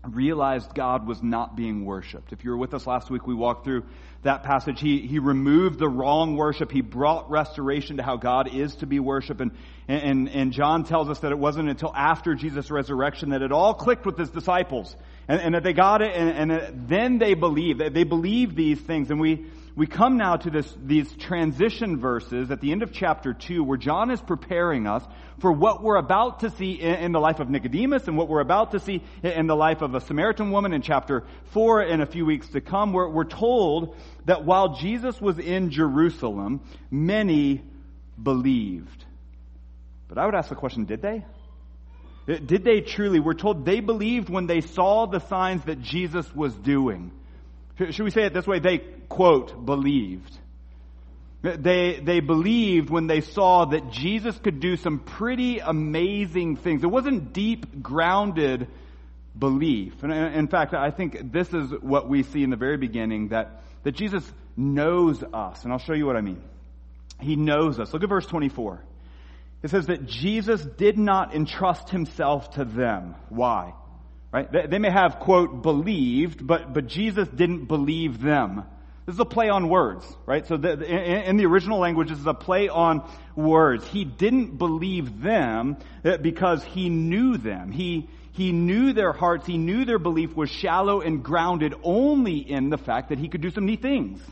realized 0.09 0.75
God 0.75 1.07
was 1.07 1.23
not 1.23 1.57
being 1.57 1.85
worshiped. 1.85 2.33
If 2.33 2.43
you 2.43 2.51
were 2.51 2.57
with 2.57 2.73
us 2.73 2.87
last 2.87 3.11
week, 3.11 3.27
we 3.27 3.35
walked 3.35 3.65
through 3.65 3.85
that 4.23 4.43
passage. 4.43 4.81
He, 4.81 5.01
he 5.01 5.19
removed 5.19 5.79
the 5.79 5.89
wrong 5.89 6.37
worship. 6.37 6.71
He 6.71 6.83
brought 6.83 7.31
restoration 7.31 7.97
to 7.97 8.03
how 8.03 8.17
God 8.17 8.55
is 8.55 8.75
to 8.77 8.87
be 8.87 9.01
worshiped. 9.01 9.41
And, 9.41 9.53
and, 9.89 10.29
and 10.29 10.53
John 10.53 10.85
tells 10.85 11.09
us 11.09 11.21
that 11.21 11.33
it 11.33 11.39
wasn't 11.39 11.71
until 11.71 11.93
after 11.95 12.35
Jesus' 12.35 12.71
resurrection 12.71 13.31
that 13.31 13.43
it 13.43 13.51
all 13.51 13.75
clicked 13.75 14.05
with 14.05 14.19
his 14.19 14.31
disciples. 14.31 14.95
And, 15.27 15.41
and 15.41 15.55
that 15.55 15.63
they 15.63 15.73
got 15.73 16.03
it 16.03 16.15
and, 16.15 16.53
and 16.53 16.89
then 16.89 17.19
they 17.19 17.35
believed. 17.35 17.81
They 17.81 18.05
believed 18.05 18.57
these 18.57 18.81
things. 18.81 19.11
And 19.11 19.21
we, 19.21 19.47
we 19.77 19.87
come 19.87 20.17
now 20.17 20.37
to 20.37 20.51
this, 20.51 20.77
these 20.85 21.11
transition 21.17 21.99
verses 21.99 22.51
at 22.51 22.61
the 22.61 22.73
end 22.73 22.83
of 22.83 22.93
chapter 22.93 23.33
2 23.33 23.63
where 23.63 23.79
John 23.79 24.11
is 24.11 24.21
preparing 24.21 24.87
us 24.87 25.05
for 25.39 25.53
what 25.53 25.83
we're 25.83 25.97
about 25.97 26.41
to 26.41 26.51
see 26.51 26.73
in, 26.73 26.95
in 26.97 27.13
the 27.13 27.21
life 27.21 27.41
of 27.41 27.49
Nicodemus 27.49 28.09
and 28.09 28.17
what 28.17 28.29
we're 28.29 28.41
about 28.41 28.73
to 28.73 28.81
see 28.81 29.03
in 29.23 29.47
the 29.47 29.57
life 29.57 29.81
of 29.83 29.95
a 29.95 30.01
Samaritan 30.01 30.51
woman 30.51 30.73
in 30.73 30.83
chapter 30.83 31.25
4 31.53 31.85
in 31.85 32.01
a 32.01 32.07
few 32.07 32.27
weeks 32.27 32.49
to 32.49 32.61
come. 32.61 32.93
We're, 32.93 33.09
we're 33.09 33.25
told 33.25 33.97
that 34.25 34.45
while 34.45 34.75
Jesus 34.75 35.21
was 35.21 35.39
in 35.39 35.71
Jerusalem, 35.71 36.61
many 36.91 37.63
believed. 38.21 39.05
But 40.09 40.19
I 40.19 40.27
would 40.27 40.35
ask 40.35 40.49
the 40.49 40.57
question, 40.57 40.85
did 40.85 41.03
they? 41.03 41.25
Did 42.27 42.65
they 42.65 42.81
truly? 42.81 43.21
We're 43.21 43.35
told 43.35 43.65
they 43.65 43.81
believed 43.81 44.29
when 44.29 44.47
they 44.47 44.61
saw 44.61 45.07
the 45.07 45.21
signs 45.21 45.65
that 45.65 45.81
Jesus 45.81 46.33
was 46.35 46.55
doing. 46.55 47.13
Should 47.91 48.05
we 48.05 48.11
say 48.11 48.25
it 48.25 48.35
this 48.35 48.47
way? 48.47 48.59
They, 48.59 48.79
quote, 49.09 49.65
believed. 49.65 50.37
They, 51.43 51.99
they 52.03 52.21
believed 52.21 52.91
when 52.91 53.07
they 53.07 53.23
saw 53.23 53.65
that 53.65 53.91
Jesus 53.91 54.37
could 54.39 54.61
do 54.61 54.77
some 54.77 54.99
pretty 54.99 55.59
amazing 55.59 56.57
things. 56.57 56.85
It 56.85 56.91
wasn't 56.91 57.33
deep, 57.33 57.83
grounded 57.83 58.69
belief. 59.39 60.03
And 60.03 60.13
in 60.13 60.49
fact, 60.49 60.75
I 60.75 60.91
think 60.91 61.33
this 61.33 61.49
is 61.55 61.71
what 61.81 62.09
we 62.09 62.25
see 62.25 62.43
in 62.43 62.51
the 62.51 62.57
very 62.57 62.77
beginning 62.77 63.29
that, 63.29 63.63
that 63.85 63.93
Jesus 63.93 64.31
knows 64.55 65.23
us. 65.33 65.65
And 65.65 65.73
I'll 65.73 65.79
show 65.79 65.95
you 65.95 66.05
what 66.05 66.17
I 66.17 66.21
mean. 66.21 66.43
He 67.21 67.37
knows 67.37 67.81
us. 67.81 67.93
Look 67.95 68.03
at 68.03 68.09
verse 68.11 68.27
24. 68.27 68.85
It 69.63 69.71
says 69.71 69.87
that 69.87 70.07
Jesus 70.07 70.63
did 70.63 70.99
not 70.99 71.35
entrust 71.35 71.89
himself 71.89 72.51
to 72.53 72.65
them. 72.65 73.15
Why? 73.31 73.75
Right? 74.33 74.51
They, 74.51 74.67
they 74.67 74.79
may 74.79 74.91
have, 74.91 75.19
quote, 75.19 75.63
believed, 75.63 76.47
but, 76.47 76.73
but 76.73 76.87
Jesus 76.87 77.29
didn't 77.29 77.65
believe 77.67 78.21
them. 78.21 78.65
This 79.07 79.15
is 79.15 79.21
a 79.21 79.25
play 79.25 79.49
on 79.49 79.69
words, 79.69 80.07
right? 80.25 80.47
So 80.47 80.57
the, 80.57 80.73
in, 80.73 81.23
in, 81.23 81.37
the 81.37 81.47
original 81.47 81.81
language, 81.81 82.11
this 82.11 82.19
is 82.19 82.27
a 82.27 82.35
play 82.35 82.69
on 82.69 83.03
words. 83.35 83.85
He 83.89 84.05
didn't 84.05 84.57
believe 84.57 85.21
them 85.21 85.79
uh, 86.05 86.19
because 86.19 86.63
he 86.63 86.91
knew 86.91 87.37
them. 87.37 87.73
He, 87.73 88.09
he 88.33 88.53
knew 88.53 88.93
their 88.93 89.13
hearts. 89.13 89.47
He 89.47 89.59
knew 89.59 89.85
their 89.85 89.99
belief 89.99 90.37
was 90.37 90.49
shallow 90.49 91.01
and 91.01 91.25
grounded 91.25 91.75
only 91.83 92.39
in 92.39 92.71
the 92.71 92.79
fact 92.79 93.09
that 93.09 93.19
he 93.19 93.29
could 93.29 93.41
do 93.41 93.51
some 93.51 93.67
neat 93.67 93.83
things. 93.83 94.23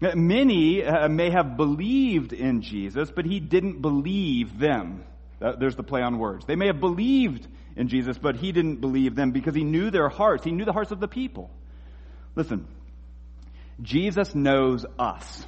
Uh, 0.00 0.14
many 0.14 0.82
uh, 0.82 1.08
may 1.08 1.28
have 1.28 1.58
believed 1.58 2.32
in 2.32 2.62
Jesus, 2.62 3.10
but 3.10 3.26
he 3.26 3.40
didn't 3.40 3.82
believe 3.82 4.58
them. 4.58 5.04
There's 5.38 5.76
the 5.76 5.82
play 5.82 6.02
on 6.02 6.18
words. 6.18 6.46
They 6.46 6.56
may 6.56 6.66
have 6.68 6.80
believed 6.80 7.46
in 7.80 7.88
Jesus, 7.88 8.18
but 8.18 8.36
he 8.36 8.52
didn't 8.52 8.82
believe 8.82 9.14
them 9.14 9.30
because 9.30 9.54
he 9.54 9.64
knew 9.64 9.90
their 9.90 10.10
hearts. 10.10 10.44
He 10.44 10.50
knew 10.50 10.66
the 10.66 10.72
hearts 10.72 10.90
of 10.90 11.00
the 11.00 11.08
people. 11.08 11.50
Listen, 12.36 12.68
Jesus 13.80 14.34
knows 14.34 14.84
us. 14.98 15.46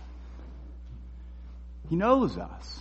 He 1.90 1.96
knows 1.96 2.38
us. 2.38 2.80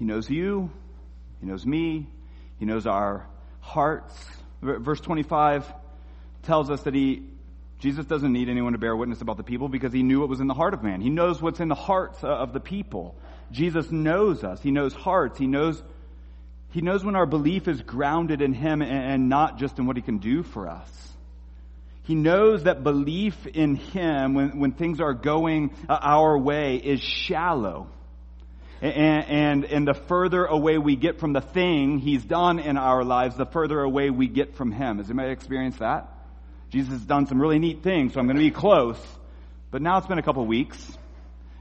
He 0.00 0.04
knows 0.04 0.28
you. 0.28 0.72
He 1.40 1.46
knows 1.46 1.64
me. 1.64 2.08
He 2.58 2.64
knows 2.64 2.84
our 2.84 3.28
hearts. 3.60 4.12
Verse 4.60 5.00
25 5.00 5.72
tells 6.42 6.68
us 6.68 6.82
that 6.82 6.94
he, 6.94 7.22
Jesus 7.78 8.06
doesn't 8.06 8.32
need 8.32 8.48
anyone 8.48 8.72
to 8.72 8.78
bear 8.78 8.96
witness 8.96 9.20
about 9.20 9.36
the 9.36 9.44
people 9.44 9.68
because 9.68 9.92
he 9.92 10.02
knew 10.02 10.18
what 10.18 10.28
was 10.28 10.40
in 10.40 10.48
the 10.48 10.54
heart 10.54 10.74
of 10.74 10.82
man. 10.82 11.00
He 11.00 11.10
knows 11.10 11.40
what's 11.40 11.60
in 11.60 11.68
the 11.68 11.76
hearts 11.76 12.24
of 12.24 12.52
the 12.52 12.60
people. 12.60 13.14
Jesus 13.52 13.88
knows 13.92 14.42
us. 14.42 14.60
He 14.60 14.72
knows 14.72 14.94
hearts. 14.94 15.38
He 15.38 15.46
knows 15.46 15.80
he 16.70 16.82
knows 16.82 17.04
when 17.04 17.16
our 17.16 17.26
belief 17.26 17.66
is 17.66 17.82
grounded 17.82 18.40
in 18.40 18.52
Him 18.52 18.80
and 18.80 19.28
not 19.28 19.58
just 19.58 19.78
in 19.78 19.86
what 19.86 19.96
He 19.96 20.02
can 20.02 20.18
do 20.18 20.42
for 20.42 20.68
us. 20.68 20.88
He 22.04 22.14
knows 22.14 22.64
that 22.64 22.82
belief 22.84 23.46
in 23.46 23.74
Him, 23.74 24.34
when, 24.34 24.58
when 24.60 24.72
things 24.72 25.00
are 25.00 25.12
going 25.12 25.74
uh, 25.88 25.98
our 26.00 26.38
way, 26.38 26.76
is 26.76 27.00
shallow. 27.00 27.88
And, 28.80 29.24
and, 29.28 29.64
and 29.64 29.86
the 29.86 29.94
further 29.94 30.44
away 30.44 30.78
we 30.78 30.96
get 30.96 31.18
from 31.18 31.32
the 31.32 31.40
thing 31.40 31.98
He's 31.98 32.24
done 32.24 32.60
in 32.60 32.76
our 32.76 33.04
lives, 33.04 33.36
the 33.36 33.46
further 33.46 33.80
away 33.80 34.10
we 34.10 34.28
get 34.28 34.54
from 34.54 34.70
Him. 34.70 34.98
Has 34.98 35.10
anybody 35.10 35.32
experienced 35.32 35.80
that? 35.80 36.08
Jesus 36.70 36.92
has 36.92 37.04
done 37.04 37.26
some 37.26 37.40
really 37.40 37.58
neat 37.58 37.82
things, 37.82 38.14
so 38.14 38.20
I'm 38.20 38.26
going 38.26 38.36
to 38.36 38.44
be 38.44 38.52
close. 38.52 39.00
But 39.72 39.82
now 39.82 39.98
it's 39.98 40.06
been 40.06 40.18
a 40.18 40.22
couple 40.22 40.46
weeks, 40.46 40.80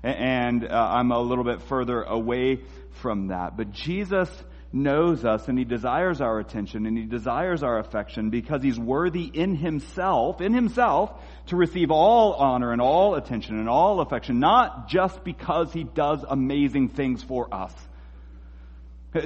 and 0.03 0.63
uh, 0.63 0.69
I'm 0.69 1.11
a 1.11 1.19
little 1.19 1.43
bit 1.43 1.63
further 1.63 2.03
away 2.03 2.59
from 3.01 3.27
that. 3.27 3.57
But 3.57 3.71
Jesus 3.71 4.29
knows 4.71 5.25
us 5.25 5.47
and 5.47 5.57
he 5.57 5.65
desires 5.65 6.21
our 6.21 6.39
attention 6.39 6.85
and 6.85 6.97
he 6.97 7.05
desires 7.05 7.63
our 7.63 7.79
affection 7.79 8.29
because 8.29 8.61
he's 8.61 8.79
worthy 8.79 9.23
in 9.23 9.55
himself, 9.55 10.41
in 10.41 10.53
himself, 10.53 11.11
to 11.47 11.55
receive 11.55 11.89
all 11.91 12.33
honor 12.33 12.71
and 12.71 12.81
all 12.81 13.15
attention 13.15 13.59
and 13.59 13.67
all 13.67 13.99
affection, 13.99 14.39
not 14.39 14.88
just 14.88 15.23
because 15.23 15.73
he 15.73 15.83
does 15.83 16.23
amazing 16.27 16.89
things 16.89 17.23
for 17.23 17.51
us. 17.53 17.73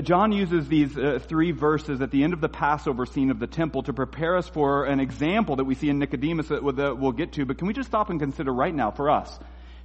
John 0.02 0.32
uses 0.32 0.70
these 0.70 0.98
uh, 0.98 1.20
three 1.28 1.52
verses 1.52 2.00
at 2.00 2.10
the 2.10 2.24
end 2.24 2.32
of 2.32 2.40
the 2.40 2.48
Passover 2.48 3.06
scene 3.06 3.30
of 3.32 3.40
the 3.40 3.48
temple 3.48 3.84
to 3.84 3.92
prepare 3.92 4.38
us 4.38 4.48
for 4.48 4.86
an 4.86 5.02
example 5.02 5.58
that 5.58 5.66
we 5.66 5.76
see 5.76 5.90
in 5.90 6.00
Nicodemus 6.00 6.48
that 6.48 6.64
we'll 6.64 7.12
get 7.12 7.34
to. 7.34 7.46
But 7.46 7.58
can 7.58 7.68
we 7.68 7.74
just 7.74 7.90
stop 7.90 8.10
and 8.10 8.18
consider 8.18 8.54
right 8.54 8.74
now 8.74 8.92
for 8.92 9.10
us? 9.10 9.38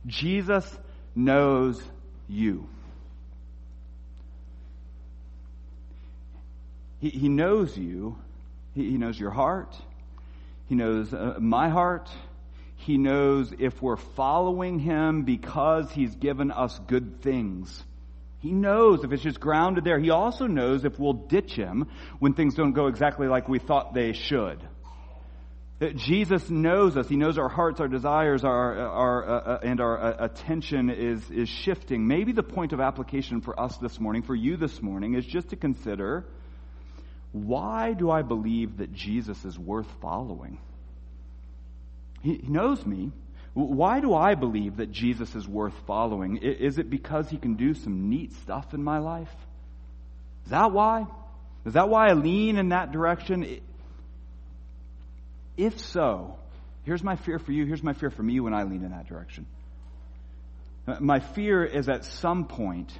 Jesus 0.06 0.78
knows 1.16 1.82
you. 2.28 2.68
He, 7.00 7.10
he 7.10 7.28
knows 7.28 7.76
you. 7.76 8.18
He, 8.74 8.90
he 8.90 8.98
knows 8.98 9.18
your 9.18 9.30
heart. 9.30 9.74
He 10.66 10.74
knows 10.74 11.12
uh, 11.12 11.36
my 11.40 11.68
heart. 11.68 12.08
He 12.76 12.98
knows 12.98 13.52
if 13.58 13.80
we're 13.82 13.96
following 13.96 14.78
Him 14.78 15.22
because 15.22 15.90
He's 15.90 16.14
given 16.14 16.50
us 16.50 16.78
good 16.86 17.22
things. 17.22 17.84
He 18.40 18.52
knows 18.52 19.02
if 19.02 19.12
it's 19.12 19.22
just 19.22 19.40
grounded 19.40 19.84
there. 19.84 19.98
He 19.98 20.10
also 20.10 20.46
knows 20.46 20.84
if 20.84 20.98
we'll 20.98 21.14
ditch 21.14 21.54
Him 21.54 21.88
when 22.20 22.34
things 22.34 22.54
don't 22.54 22.72
go 22.72 22.86
exactly 22.86 23.26
like 23.26 23.48
we 23.48 23.58
thought 23.58 23.94
they 23.94 24.12
should. 24.12 24.60
That 25.80 25.96
Jesus 25.96 26.48
knows 26.50 26.96
us. 26.96 27.08
He 27.08 27.16
knows 27.16 27.38
our 27.38 27.48
hearts, 27.48 27.80
our 27.80 27.88
desires, 27.88 28.44
our, 28.44 28.78
our, 28.78 29.28
uh, 29.28 29.40
uh 29.40 29.60
and 29.62 29.80
our 29.80 30.00
uh, 30.00 30.24
attention 30.24 30.90
is, 30.90 31.30
is 31.30 31.48
shifting. 31.48 32.06
Maybe 32.06 32.32
the 32.32 32.42
point 32.42 32.72
of 32.72 32.80
application 32.80 33.40
for 33.40 33.58
us 33.58 33.76
this 33.78 34.00
morning, 34.00 34.22
for 34.22 34.34
you 34.34 34.56
this 34.56 34.82
morning, 34.82 35.14
is 35.14 35.24
just 35.24 35.50
to 35.50 35.56
consider 35.56 36.26
why 37.32 37.92
do 37.92 38.11
I 38.11 38.23
believe 38.23 38.78
that 38.78 38.92
Jesus 38.92 39.44
is 39.44 39.58
worth 39.58 39.88
following? 40.00 40.58
He, 42.23 42.40
knows 42.49 42.85
me. 42.85 43.12
Why 43.54 44.00
do 44.00 44.14
I 44.14 44.35
believe 44.35 44.76
that 44.76 44.90
Jesus 44.92 45.35
is 45.35 45.47
worth 45.47 45.75
following? 45.87 46.38
Is 46.38 46.78
it 46.78 46.90
because 46.90 47.28
he 47.28 47.37
can 47.37 47.54
do 47.54 47.75
some 47.75 48.08
neat 48.08 48.32
stuff 48.35 48.73
in 48.73 48.82
my 48.82 48.99
life? 48.99 49.32
Is 50.44 50.50
that 50.50 50.73
why? 50.73 51.06
Is 51.66 51.75
that 51.75 51.88
why 51.88 52.08
I 52.08 52.12
lean 52.14 52.56
in 52.56 52.70
that 52.70 52.92
direction? 52.92 53.61
If 55.56 55.80
so, 55.80 56.38
here's 56.85 57.02
my 57.02 57.16
fear 57.16 57.38
for 57.38 57.52
you. 57.52 57.66
Here's 57.66 57.82
my 57.82 57.92
fear 57.92 58.11
for 58.11 58.23
me 58.23 58.40
when 58.40 58.54
I 58.54 58.62
lean 58.62 58.85
in 58.85 58.90
that 58.92 59.08
direction. 59.08 59.47
Uh, 60.87 60.97
my 61.00 61.20
fear 61.20 61.64
is 61.64 61.88
at 61.88 62.04
some 62.04 62.47
point 62.47 62.92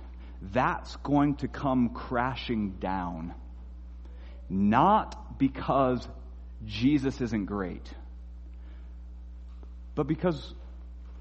that's 0.43 0.95
going 0.97 1.37
to 1.37 1.49
come 1.49 1.91
crashing 1.91 2.73
down 2.81 3.35
not 4.49 5.39
because 5.39 6.07
Jesus 6.65 7.21
isn't 7.21 7.47
great, 7.47 7.89
but 9.95 10.07
because 10.07 10.55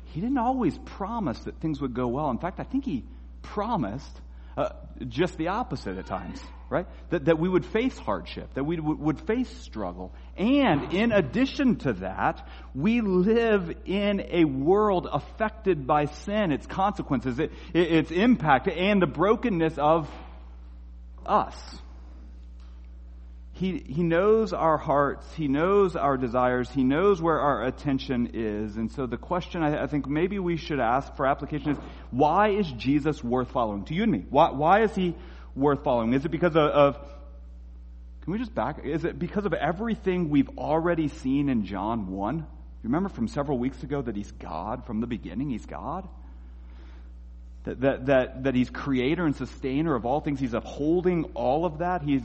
he 0.06 0.22
didn't 0.22 0.38
always 0.38 0.78
promise 0.78 1.40
that 1.42 1.60
things 1.60 1.82
would 1.82 1.94
go 1.94 2.08
well. 2.08 2.30
In 2.30 2.40
fact, 2.40 2.60
I 2.60 2.64
think 2.64 2.86
he 2.86 3.04
promised 3.42 4.22
uh, 4.58 4.70
just 5.08 5.38
the 5.38 5.50
opposite 5.50 5.98
at 5.98 6.08
times, 6.08 6.42
right? 6.70 6.88
That, 7.12 7.26
that 7.26 7.38
we 7.38 7.48
would 7.48 7.66
face 7.66 7.98
hardship, 8.00 8.54
that 8.56 8.64
we 8.64 8.80
would, 8.80 9.00
would 9.00 9.22
face 9.22 9.50
struggle. 9.62 10.12
And 10.36 10.94
in 10.94 11.12
addition 11.12 11.76
to 11.78 11.94
that, 11.94 12.48
we 12.74 13.02
live 13.02 13.72
in 13.86 14.26
a 14.32 14.46
world 14.46 15.08
affected 15.12 15.86
by 15.86 16.06
sin, 16.06 16.52
its 16.52 16.66
consequences, 16.66 17.38
it, 17.38 17.52
its 17.74 18.10
impact, 18.10 18.68
and 18.68 19.00
the 19.02 19.08
brokenness 19.08 19.78
of 19.78 20.10
us. 21.26 21.56
He, 23.60 23.84
he 23.88 24.04
knows 24.04 24.54
our 24.54 24.78
hearts. 24.78 25.26
He 25.34 25.48
knows 25.48 25.96
our 25.96 26.16
desires. 26.16 26.70
He 26.70 26.84
knows 26.84 27.20
where 27.20 27.40
our 27.40 27.66
attention 27.66 28.32
is. 28.36 28.78
And 28.78 28.92
so 28.92 29.08
the 29.08 29.18
question 29.18 29.64
I, 29.64 29.84
I, 29.84 29.88
think 29.88 30.08
maybe 30.08 30.38
we 30.38 30.58
should 30.58 30.80
ask 30.80 31.16
for 31.16 31.26
application 31.26 31.72
is, 31.72 31.78
why 32.12 32.50
is 32.50 32.72
Jesus 32.72 33.24
worth 33.24 33.50
following? 33.50 33.86
To 33.86 33.96
you 33.96 34.04
and 34.04 34.12
me. 34.12 34.26
Why, 34.30 34.52
why 34.52 34.84
is 34.84 34.94
he 34.94 35.16
worth 35.56 35.84
following? 35.84 36.14
Is 36.14 36.24
it 36.24 36.30
because 36.30 36.56
of, 36.56 36.70
of, 36.70 36.96
can 38.22 38.34
we 38.34 38.38
just 38.38 38.54
back, 38.54 38.86
is 38.86 39.06
it 39.06 39.18
because 39.18 39.46
of 39.46 39.54
everything 39.54 40.30
we've 40.30 40.56
already 40.60 41.08
seen 41.08 41.50
in 41.50 41.66
John 41.66 42.12
1? 42.12 42.38
You 42.38 42.46
remember 42.84 43.10
from 43.10 43.28
several 43.28 43.58
weeks 43.58 43.82
ago 43.82 44.04
that 44.04 44.16
he's 44.16 44.32
God 44.34 44.86
from 44.86 45.02
the 45.02 45.08
beginning? 45.08 45.50
He's 45.50 45.66
God? 45.66 46.08
That, 47.64 47.82
that, 47.82 48.06
that, 48.06 48.44
that 48.44 48.54
he's 48.54 48.70
creator 48.70 49.26
and 49.26 49.36
sustainer 49.36 49.96
of 49.96 50.06
all 50.06 50.22
things. 50.22 50.40
He's 50.40 50.54
upholding 50.54 51.24
all 51.34 51.66
of 51.66 51.80
that. 51.80 52.04
He's 52.04 52.22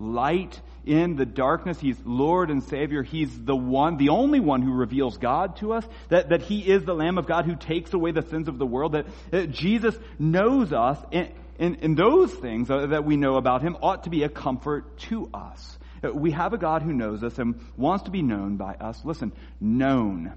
light 0.00 0.60
in 0.84 1.16
the 1.16 1.26
darkness. 1.26 1.78
He's 1.78 2.00
Lord 2.04 2.50
and 2.50 2.62
Savior. 2.64 3.02
He's 3.02 3.30
the 3.44 3.54
one, 3.54 3.96
the 3.98 4.08
only 4.08 4.40
one 4.40 4.62
who 4.62 4.72
reveals 4.72 5.18
God 5.18 5.56
to 5.58 5.74
us. 5.74 5.86
That, 6.08 6.30
that 6.30 6.42
He 6.42 6.60
is 6.60 6.84
the 6.84 6.94
Lamb 6.94 7.18
of 7.18 7.26
God 7.26 7.44
who 7.44 7.54
takes 7.54 7.92
away 7.92 8.12
the 8.12 8.22
sins 8.22 8.48
of 8.48 8.58
the 8.58 8.66
world. 8.66 8.92
That, 8.92 9.06
that 9.30 9.50
Jesus 9.50 9.96
knows 10.18 10.72
us. 10.72 10.98
And, 11.12 11.30
and, 11.58 11.78
and 11.82 11.96
those 11.96 12.32
things 12.32 12.68
that 12.68 13.04
we 13.04 13.16
know 13.16 13.36
about 13.36 13.62
Him 13.62 13.76
ought 13.82 14.04
to 14.04 14.10
be 14.10 14.22
a 14.22 14.28
comfort 14.28 14.98
to 15.00 15.28
us. 15.34 15.78
We 16.02 16.30
have 16.30 16.54
a 16.54 16.58
God 16.58 16.80
who 16.82 16.94
knows 16.94 17.22
us 17.22 17.38
and 17.38 17.60
wants 17.76 18.04
to 18.04 18.10
be 18.10 18.22
known 18.22 18.56
by 18.56 18.74
us. 18.74 18.98
Listen, 19.04 19.32
known. 19.60 20.32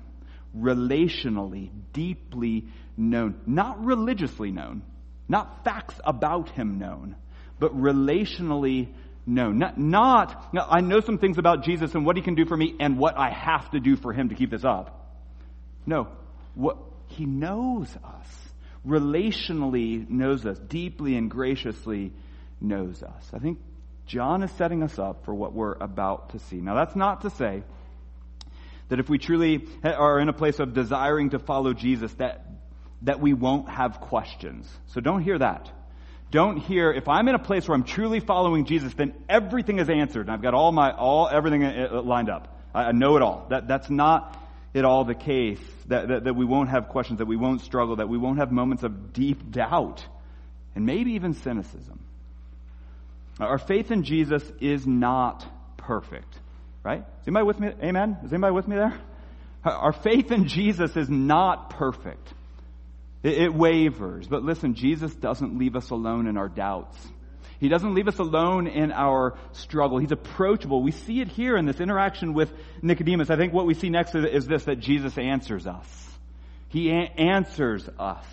Relationally, 0.55 1.72
deeply 1.93 2.67
known. 2.98 3.39
Not 3.46 3.84
religiously 3.84 4.51
known. 4.51 4.84
Not 5.29 5.63
facts 5.63 5.96
about 6.03 6.50
Him 6.50 6.79
known. 6.79 7.15
But 7.60 7.74
relationally 7.79 8.89
no, 9.25 9.51
not, 9.51 9.77
not, 9.77 10.51
I 10.53 10.82
know 10.82 11.00
some 11.00 11.18
things 11.18 11.38
about 11.38 11.63
Jesus 11.63 11.96
and 11.96 12.06
what 12.06 12.18
he 12.18 12.22
can 12.22 12.36
do 12.36 12.46
for 12.46 12.58
me 12.58 12.75
and 12.80 12.98
what 12.98 13.18
I 13.18 13.30
have 13.30 13.72
to 13.72 13.80
do 13.80 13.96
for 13.96 14.12
him 14.12 14.30
to 14.30 14.36
keep 14.36 14.51
this 14.51 14.65
up. 14.65 15.18
No, 15.86 16.10
what, 16.56 16.77
he 17.08 17.25
knows 17.25 17.88
us, 18.03 18.51
relationally 18.86 20.10
knows 20.10 20.46
us, 20.46 20.60
deeply 20.60 21.15
and 21.15 21.32
graciously 21.32 22.12
knows 22.60 23.01
us. 23.01 23.30
I 23.34 23.39
think 23.39 23.60
John 24.08 24.44
is 24.44 24.51
setting 24.51 24.84
us 24.84 25.00
up 25.00 25.24
for 25.24 25.34
what 25.34 25.53
we're 25.53 25.75
about 25.75 26.32
to 26.32 26.39
see. 26.39 26.58
Now, 26.58 26.75
that's 26.75 26.96
not 26.96 27.22
to 27.22 27.30
say 27.30 27.63
that 28.89 29.00
if 29.00 29.10
we 29.10 29.18
truly 29.18 29.68
are 29.84 30.20
in 30.20 30.27
a 30.27 30.34
place 30.34 30.60
of 30.60 30.74
desiring 30.74 31.30
to 31.30 31.39
follow 31.39 31.74
Jesus, 31.74 32.13
that, 32.15 32.46
that 33.03 33.22
we 33.22 33.34
won't 33.34 33.70
have 33.70 34.01
questions. 34.01 34.70
So 34.88 35.00
don't 35.00 35.22
hear 35.22 35.39
that 35.39 35.72
don't 36.34 36.58
hear, 36.58 36.92
if 36.92 37.08
I'm 37.08 37.28
in 37.28 37.36
a 37.36 37.40
place 37.40 37.68
where 37.68 37.75
I'm 37.75 37.84
truly 37.84 38.20
following 38.20 38.66
Jesus, 38.66 38.92
then 38.96 39.13
everything 39.30 39.78
is 39.78 39.88
answered 39.88 40.22
and 40.22 40.32
I've 40.32 40.42
got 40.42 40.56
all 40.56 40.72
my, 40.72 40.92
all, 40.92 41.30
everything 41.30 41.63
uh, 41.63 41.90
uh, 41.92 42.02
lined 42.02 42.30
up. 42.30 42.60
I, 42.74 42.86
I 42.86 42.92
know 42.92 43.16
it 43.16 43.22
all. 43.22 43.46
That, 43.50 43.68
that's 43.68 43.90
not 43.90 44.36
at 44.74 44.84
all 44.84 45.06
the 45.06 45.13
case. 45.13 45.60
That, 45.88 46.08
that, 46.08 46.24
that 46.24 46.36
we 46.36 46.44
won't 46.44 46.70
have 46.70 46.90
questions, 46.90 47.20
that 47.20 47.28
we 47.28 47.38
won't 47.38 47.62
struggle, 47.62 47.98
that 47.98 48.10
we 48.10 48.18
won't 48.18 48.40
have 48.40 48.52
moments 48.52 48.84
of 48.84 49.13
deep 49.13 49.52
doubt 49.52 50.04
and 50.75 50.86
maybe 50.86 51.12
even 51.12 51.36
cynicism. 51.36 52.00
Our 53.40 53.60
faith 53.60 53.92
in 53.92 54.04
Jesus 54.04 54.44
is 54.60 54.88
not 54.88 55.46
perfect, 55.78 56.34
right? 56.84 57.02
Is 57.22 57.28
anybody 57.28 57.46
with 57.46 57.60
me? 57.60 57.68
Amen? 57.84 58.18
Is 58.24 58.34
anybody 58.34 58.54
with 58.54 58.68
me 58.68 58.75
there? 58.75 59.00
Our 59.63 59.94
faith 59.94 60.32
in 60.32 60.48
Jesus 60.48 60.98
is 60.98 61.10
not 61.10 61.70
perfect. 61.70 62.34
It, 63.24 63.38
it 63.38 63.53
wavers. 63.53 64.27
But 64.27 64.44
listen, 64.44 64.75
Jesus 64.75 65.15
doesn't 65.15 65.58
leave 65.58 65.75
us 65.75 65.89
alone 65.89 66.27
in 66.27 66.38
our 66.38 66.50
doubts. 66.50 66.98
He 67.60 67.70
doesn't 67.70 67.96
leave 67.96 68.10
us 68.10 68.20
alone 68.20 68.68
in 68.68 68.92
our 68.92 69.38
struggle. 69.53 69.98
He's 69.98 70.12
approachable. 70.12 70.84
We 70.84 70.92
see 70.92 71.22
it 71.22 71.30
here 71.30 71.56
in 71.56 71.65
this 71.65 71.80
interaction 71.80 72.34
with 72.34 72.51
Nicodemus. 72.82 73.30
I 73.30 73.38
think 73.38 73.53
what 73.53 73.65
we 73.65 73.74
see 73.74 73.89
next 73.89 74.13
is 74.15 74.46
this, 74.46 74.65
that 74.65 74.80
Jesus 74.80 75.18
answers 75.18 75.65
us. 75.65 76.10
He 76.68 76.89
a- 76.89 77.10
answers 77.18 77.88
us. 77.98 78.25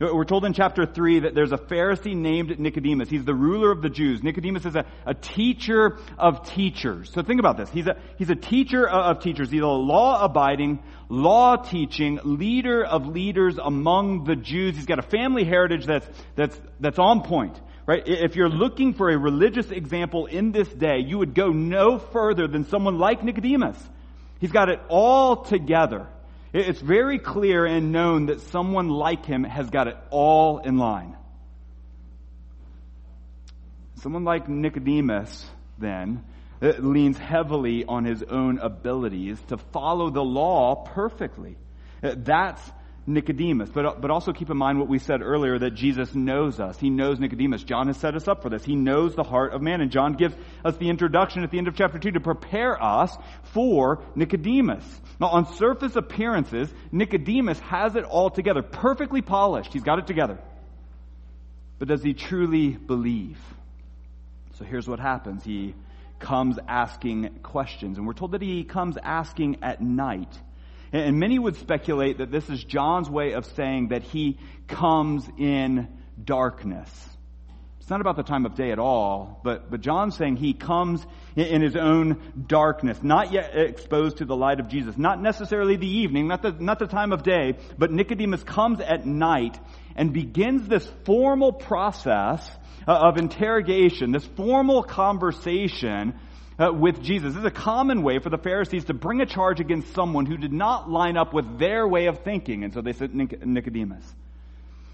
We're 0.00 0.24
told 0.24 0.44
in 0.44 0.54
chapter 0.54 0.86
3 0.86 1.20
that 1.20 1.36
there's 1.36 1.52
a 1.52 1.56
Pharisee 1.56 2.16
named 2.16 2.58
Nicodemus. 2.58 3.08
He's 3.08 3.24
the 3.24 3.34
ruler 3.34 3.70
of 3.70 3.80
the 3.80 3.88
Jews. 3.88 4.24
Nicodemus 4.24 4.66
is 4.66 4.74
a, 4.74 4.84
a 5.06 5.14
teacher 5.14 5.98
of 6.18 6.48
teachers. 6.48 7.12
So 7.12 7.22
think 7.22 7.38
about 7.38 7.56
this. 7.56 7.70
He's 7.70 7.86
a, 7.86 7.96
he's 8.18 8.28
a 8.28 8.34
teacher 8.34 8.88
of 8.88 9.20
teachers. 9.20 9.52
He's 9.52 9.62
a 9.62 9.66
law 9.66 10.24
abiding, 10.24 10.82
law 11.08 11.56
teaching, 11.56 12.18
leader 12.24 12.84
of 12.84 13.06
leaders 13.06 13.56
among 13.56 14.24
the 14.24 14.34
Jews. 14.34 14.74
He's 14.74 14.86
got 14.86 14.98
a 14.98 15.02
family 15.02 15.44
heritage 15.44 15.86
that's, 15.86 16.08
that's, 16.34 16.60
that's 16.80 16.98
on 16.98 17.22
point. 17.22 17.60
Right? 17.86 18.02
If 18.04 18.34
you're 18.34 18.48
looking 18.48 18.94
for 18.94 19.10
a 19.10 19.16
religious 19.16 19.70
example 19.70 20.26
in 20.26 20.50
this 20.50 20.68
day, 20.68 21.00
you 21.06 21.18
would 21.18 21.34
go 21.34 21.50
no 21.50 21.98
further 21.98 22.48
than 22.48 22.64
someone 22.64 22.98
like 22.98 23.22
Nicodemus. 23.22 23.78
He's 24.40 24.52
got 24.52 24.70
it 24.70 24.80
all 24.88 25.44
together. 25.44 26.08
It's 26.54 26.80
very 26.80 27.18
clear 27.18 27.66
and 27.66 27.90
known 27.90 28.26
that 28.26 28.40
someone 28.40 28.88
like 28.88 29.26
him 29.26 29.42
has 29.42 29.68
got 29.68 29.88
it 29.88 29.96
all 30.10 30.58
in 30.58 30.78
line. 30.78 31.16
Someone 33.96 34.22
like 34.22 34.48
Nicodemus, 34.48 35.50
then, 35.78 36.24
uh, 36.62 36.74
leans 36.78 37.18
heavily 37.18 37.84
on 37.84 38.04
his 38.04 38.22
own 38.22 38.60
abilities 38.60 39.40
to 39.48 39.56
follow 39.56 40.10
the 40.10 40.22
law 40.22 40.76
perfectly. 40.76 41.56
Uh, 42.00 42.14
that's 42.18 42.62
Nicodemus. 43.06 43.68
But, 43.70 44.00
but 44.00 44.10
also 44.10 44.32
keep 44.32 44.50
in 44.50 44.56
mind 44.56 44.78
what 44.78 44.88
we 44.88 44.98
said 44.98 45.20
earlier 45.20 45.58
that 45.58 45.72
Jesus 45.74 46.14
knows 46.14 46.58
us. 46.60 46.78
He 46.78 46.90
knows 46.90 47.20
Nicodemus. 47.20 47.62
John 47.62 47.88
has 47.88 47.96
set 47.98 48.14
us 48.14 48.26
up 48.28 48.42
for 48.42 48.48
this. 48.48 48.64
He 48.64 48.76
knows 48.76 49.14
the 49.14 49.22
heart 49.22 49.52
of 49.52 49.62
man. 49.62 49.80
And 49.80 49.90
John 49.90 50.14
gives 50.14 50.34
us 50.64 50.76
the 50.76 50.88
introduction 50.88 51.42
at 51.42 51.50
the 51.50 51.58
end 51.58 51.68
of 51.68 51.76
chapter 51.76 51.98
2 51.98 52.12
to 52.12 52.20
prepare 52.20 52.82
us 52.82 53.14
for 53.52 54.02
Nicodemus. 54.14 54.84
Now, 55.20 55.28
on 55.28 55.54
surface 55.54 55.96
appearances, 55.96 56.72
Nicodemus 56.90 57.58
has 57.60 57.94
it 57.94 58.04
all 58.04 58.30
together, 58.30 58.62
perfectly 58.62 59.22
polished. 59.22 59.72
He's 59.72 59.84
got 59.84 59.98
it 59.98 60.06
together. 60.06 60.38
But 61.78 61.88
does 61.88 62.02
he 62.02 62.14
truly 62.14 62.70
believe? 62.70 63.38
So 64.54 64.64
here's 64.64 64.88
what 64.88 65.00
happens. 65.00 65.44
He 65.44 65.74
comes 66.20 66.58
asking 66.66 67.40
questions. 67.42 67.98
And 67.98 68.06
we're 68.06 68.14
told 68.14 68.32
that 68.32 68.42
he 68.42 68.64
comes 68.64 68.96
asking 69.02 69.58
at 69.62 69.80
night. 69.82 70.32
And 70.94 71.18
many 71.18 71.40
would 71.40 71.56
speculate 71.56 72.18
that 72.18 72.30
this 72.30 72.48
is 72.48 72.62
John's 72.62 73.10
way 73.10 73.32
of 73.32 73.44
saying 73.46 73.88
that 73.88 74.04
he 74.04 74.38
comes 74.68 75.28
in 75.36 75.88
darkness. 76.22 76.88
It's 77.80 77.90
not 77.90 78.00
about 78.00 78.14
the 78.14 78.22
time 78.22 78.46
of 78.46 78.54
day 78.54 78.70
at 78.70 78.78
all, 78.78 79.40
but, 79.42 79.72
but 79.72 79.80
John's 79.80 80.16
saying 80.16 80.36
he 80.36 80.54
comes 80.54 81.04
in 81.34 81.62
his 81.62 81.74
own 81.74 82.44
darkness, 82.46 83.02
not 83.02 83.32
yet 83.32 83.56
exposed 83.56 84.18
to 84.18 84.24
the 84.24 84.36
light 84.36 84.60
of 84.60 84.68
Jesus. 84.68 84.96
Not 84.96 85.20
necessarily 85.20 85.74
the 85.74 85.88
evening, 85.88 86.28
not 86.28 86.42
the, 86.42 86.52
not 86.52 86.78
the 86.78 86.86
time 86.86 87.12
of 87.12 87.24
day, 87.24 87.58
but 87.76 87.90
Nicodemus 87.90 88.44
comes 88.44 88.80
at 88.80 89.04
night 89.04 89.58
and 89.96 90.12
begins 90.12 90.68
this 90.68 90.88
formal 91.04 91.52
process 91.52 92.48
uh, 92.86 92.92
of 92.92 93.16
interrogation, 93.16 94.12
this 94.12 94.24
formal 94.24 94.84
conversation 94.84 96.14
uh, 96.58 96.72
with 96.72 97.02
Jesus. 97.02 97.34
This 97.34 97.40
is 97.40 97.46
a 97.46 97.50
common 97.50 98.02
way 98.02 98.18
for 98.18 98.30
the 98.30 98.38
Pharisees 98.38 98.84
to 98.86 98.94
bring 98.94 99.20
a 99.20 99.26
charge 99.26 99.60
against 99.60 99.94
someone 99.94 100.26
who 100.26 100.36
did 100.36 100.52
not 100.52 100.90
line 100.90 101.16
up 101.16 101.32
with 101.32 101.58
their 101.58 101.86
way 101.86 102.06
of 102.06 102.20
thinking. 102.20 102.64
And 102.64 102.72
so 102.72 102.80
they 102.80 102.92
sent 102.92 103.14
Nicodemus. 103.14 104.04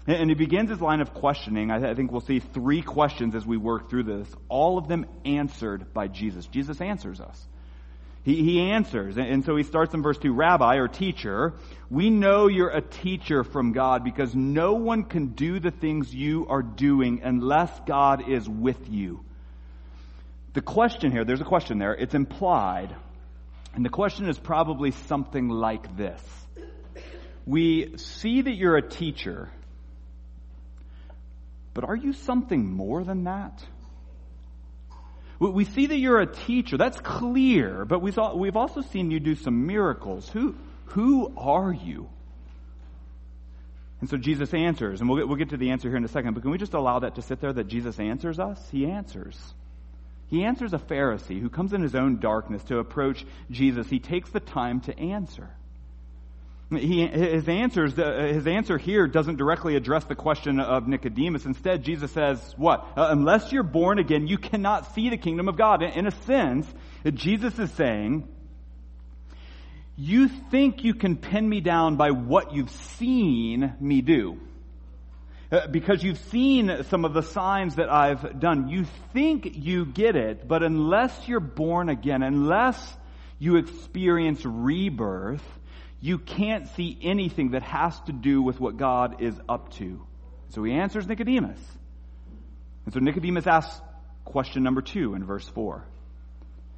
And 0.07 0.29
he 0.29 0.35
begins 0.35 0.69
his 0.69 0.81
line 0.81 0.99
of 0.99 1.13
questioning. 1.13 1.69
I 1.69 1.93
think 1.93 2.11
we'll 2.11 2.21
see 2.21 2.39
three 2.39 2.81
questions 2.81 3.35
as 3.35 3.45
we 3.45 3.57
work 3.57 3.89
through 3.89 4.03
this, 4.03 4.27
all 4.49 4.77
of 4.77 4.87
them 4.87 5.05
answered 5.25 5.93
by 5.93 6.07
Jesus. 6.07 6.47
Jesus 6.47 6.81
answers 6.81 7.21
us. 7.21 7.47
He, 8.23 8.35
he 8.35 8.61
answers. 8.61 9.17
And 9.17 9.45
so 9.45 9.55
he 9.55 9.63
starts 9.63 9.93
in 9.93 10.01
verse 10.01 10.17
2 10.17 10.33
Rabbi 10.33 10.75
or 10.75 10.87
teacher, 10.87 11.53
we 11.89 12.09
know 12.09 12.47
you're 12.47 12.69
a 12.69 12.81
teacher 12.81 13.43
from 13.43 13.73
God 13.73 14.03
because 14.03 14.33
no 14.35 14.73
one 14.73 15.03
can 15.03 15.27
do 15.27 15.59
the 15.59 15.71
things 15.71 16.13
you 16.13 16.47
are 16.47 16.63
doing 16.63 17.21
unless 17.23 17.71
God 17.81 18.27
is 18.27 18.47
with 18.47 18.89
you. 18.89 19.23
The 20.53 20.61
question 20.61 21.11
here, 21.11 21.23
there's 21.23 21.41
a 21.41 21.45
question 21.45 21.77
there, 21.77 21.93
it's 21.93 22.13
implied. 22.13 22.95
And 23.73 23.85
the 23.85 23.89
question 23.89 24.27
is 24.27 24.37
probably 24.37 24.91
something 24.91 25.47
like 25.47 25.95
this 25.95 26.21
We 27.45 27.97
see 27.97 28.41
that 28.41 28.53
you're 28.53 28.77
a 28.77 28.87
teacher, 28.87 29.49
but 31.73 31.85
are 31.85 31.95
you 31.95 32.13
something 32.13 32.69
more 32.69 33.03
than 33.03 33.23
that? 33.25 33.63
We 35.39 35.65
see 35.65 35.87
that 35.87 35.97
you're 35.97 36.19
a 36.19 36.31
teacher. 36.31 36.77
That's 36.77 36.99
clear, 36.99 37.83
but 37.83 37.99
we've 37.99 38.19
also 38.57 38.81
seen 38.81 39.09
you 39.09 39.19
do 39.19 39.33
some 39.33 39.65
miracles. 39.65 40.29
Who, 40.29 40.55
who 40.85 41.33
are 41.35 41.73
you? 41.73 42.09
And 44.01 44.09
so 44.09 44.17
Jesus 44.17 44.53
answers, 44.53 44.99
and 44.99 45.09
we'll 45.09 45.17
get, 45.17 45.27
we'll 45.27 45.37
get 45.37 45.49
to 45.49 45.57
the 45.57 45.71
answer 45.71 45.87
here 45.87 45.97
in 45.97 46.05
a 46.05 46.09
second, 46.09 46.35
but 46.35 46.43
can 46.43 46.51
we 46.51 46.59
just 46.59 46.75
allow 46.75 46.99
that 46.99 47.15
to 47.15 47.23
sit 47.23 47.39
there 47.39 47.53
that 47.53 47.67
Jesus 47.67 47.99
answers 47.99 48.39
us? 48.39 48.59
He 48.71 48.85
answers. 48.85 49.35
He 50.31 50.45
answers 50.45 50.73
a 50.73 50.79
Pharisee 50.79 51.41
who 51.41 51.49
comes 51.49 51.73
in 51.73 51.81
his 51.81 51.93
own 51.93 52.19
darkness 52.19 52.63
to 52.63 52.79
approach 52.79 53.25
Jesus. 53.51 53.89
He 53.89 53.99
takes 53.99 54.29
the 54.29 54.39
time 54.39 54.79
to 54.81 54.97
answer. 54.97 55.49
He, 56.71 57.05
his, 57.05 57.49
answers, 57.49 57.97
his 57.97 58.47
answer 58.47 58.77
here 58.77 59.05
doesn't 59.07 59.35
directly 59.35 59.75
address 59.75 60.05
the 60.05 60.15
question 60.15 60.61
of 60.61 60.87
Nicodemus. 60.87 61.45
Instead, 61.45 61.83
Jesus 61.83 62.13
says, 62.13 62.39
what? 62.55 62.87
Uh, 62.95 63.09
unless 63.09 63.51
you're 63.51 63.61
born 63.61 63.99
again, 63.99 64.25
you 64.25 64.37
cannot 64.37 64.95
see 64.95 65.09
the 65.09 65.17
kingdom 65.17 65.49
of 65.49 65.57
God. 65.57 65.83
In 65.83 66.07
a 66.07 66.11
sense, 66.11 66.65
Jesus 67.13 67.59
is 67.59 67.69
saying, 67.71 68.25
you 69.97 70.29
think 70.29 70.85
you 70.85 70.93
can 70.93 71.17
pin 71.17 71.47
me 71.47 71.59
down 71.59 71.97
by 71.97 72.11
what 72.11 72.53
you've 72.53 72.71
seen 72.71 73.73
me 73.81 73.99
do. 73.99 74.39
Uh, 75.51 75.67
because 75.67 76.01
you've 76.01 76.17
seen 76.29 76.85
some 76.89 77.03
of 77.03 77.13
the 77.13 77.21
signs 77.21 77.75
that 77.75 77.91
I've 77.91 78.39
done. 78.39 78.69
You 78.69 78.85
think 79.11 79.49
you 79.57 79.85
get 79.85 80.15
it, 80.15 80.47
but 80.47 80.63
unless 80.63 81.27
you're 81.27 81.41
born 81.41 81.89
again, 81.89 82.23
unless 82.23 82.97
you 83.37 83.57
experience 83.57 84.45
rebirth, 84.45 85.43
you 85.99 86.19
can't 86.19 86.69
see 86.69 86.97
anything 87.01 87.51
that 87.51 87.63
has 87.63 87.99
to 88.01 88.13
do 88.13 88.41
with 88.41 88.61
what 88.61 88.77
God 88.77 89.21
is 89.21 89.37
up 89.49 89.73
to. 89.73 90.01
So 90.49 90.63
he 90.63 90.71
answers 90.71 91.05
Nicodemus. 91.05 91.59
And 92.85 92.93
so 92.93 93.01
Nicodemus 93.01 93.45
asks 93.45 93.81
question 94.23 94.63
number 94.63 94.81
two 94.81 95.15
in 95.15 95.25
verse 95.25 95.47
4. 95.49 95.85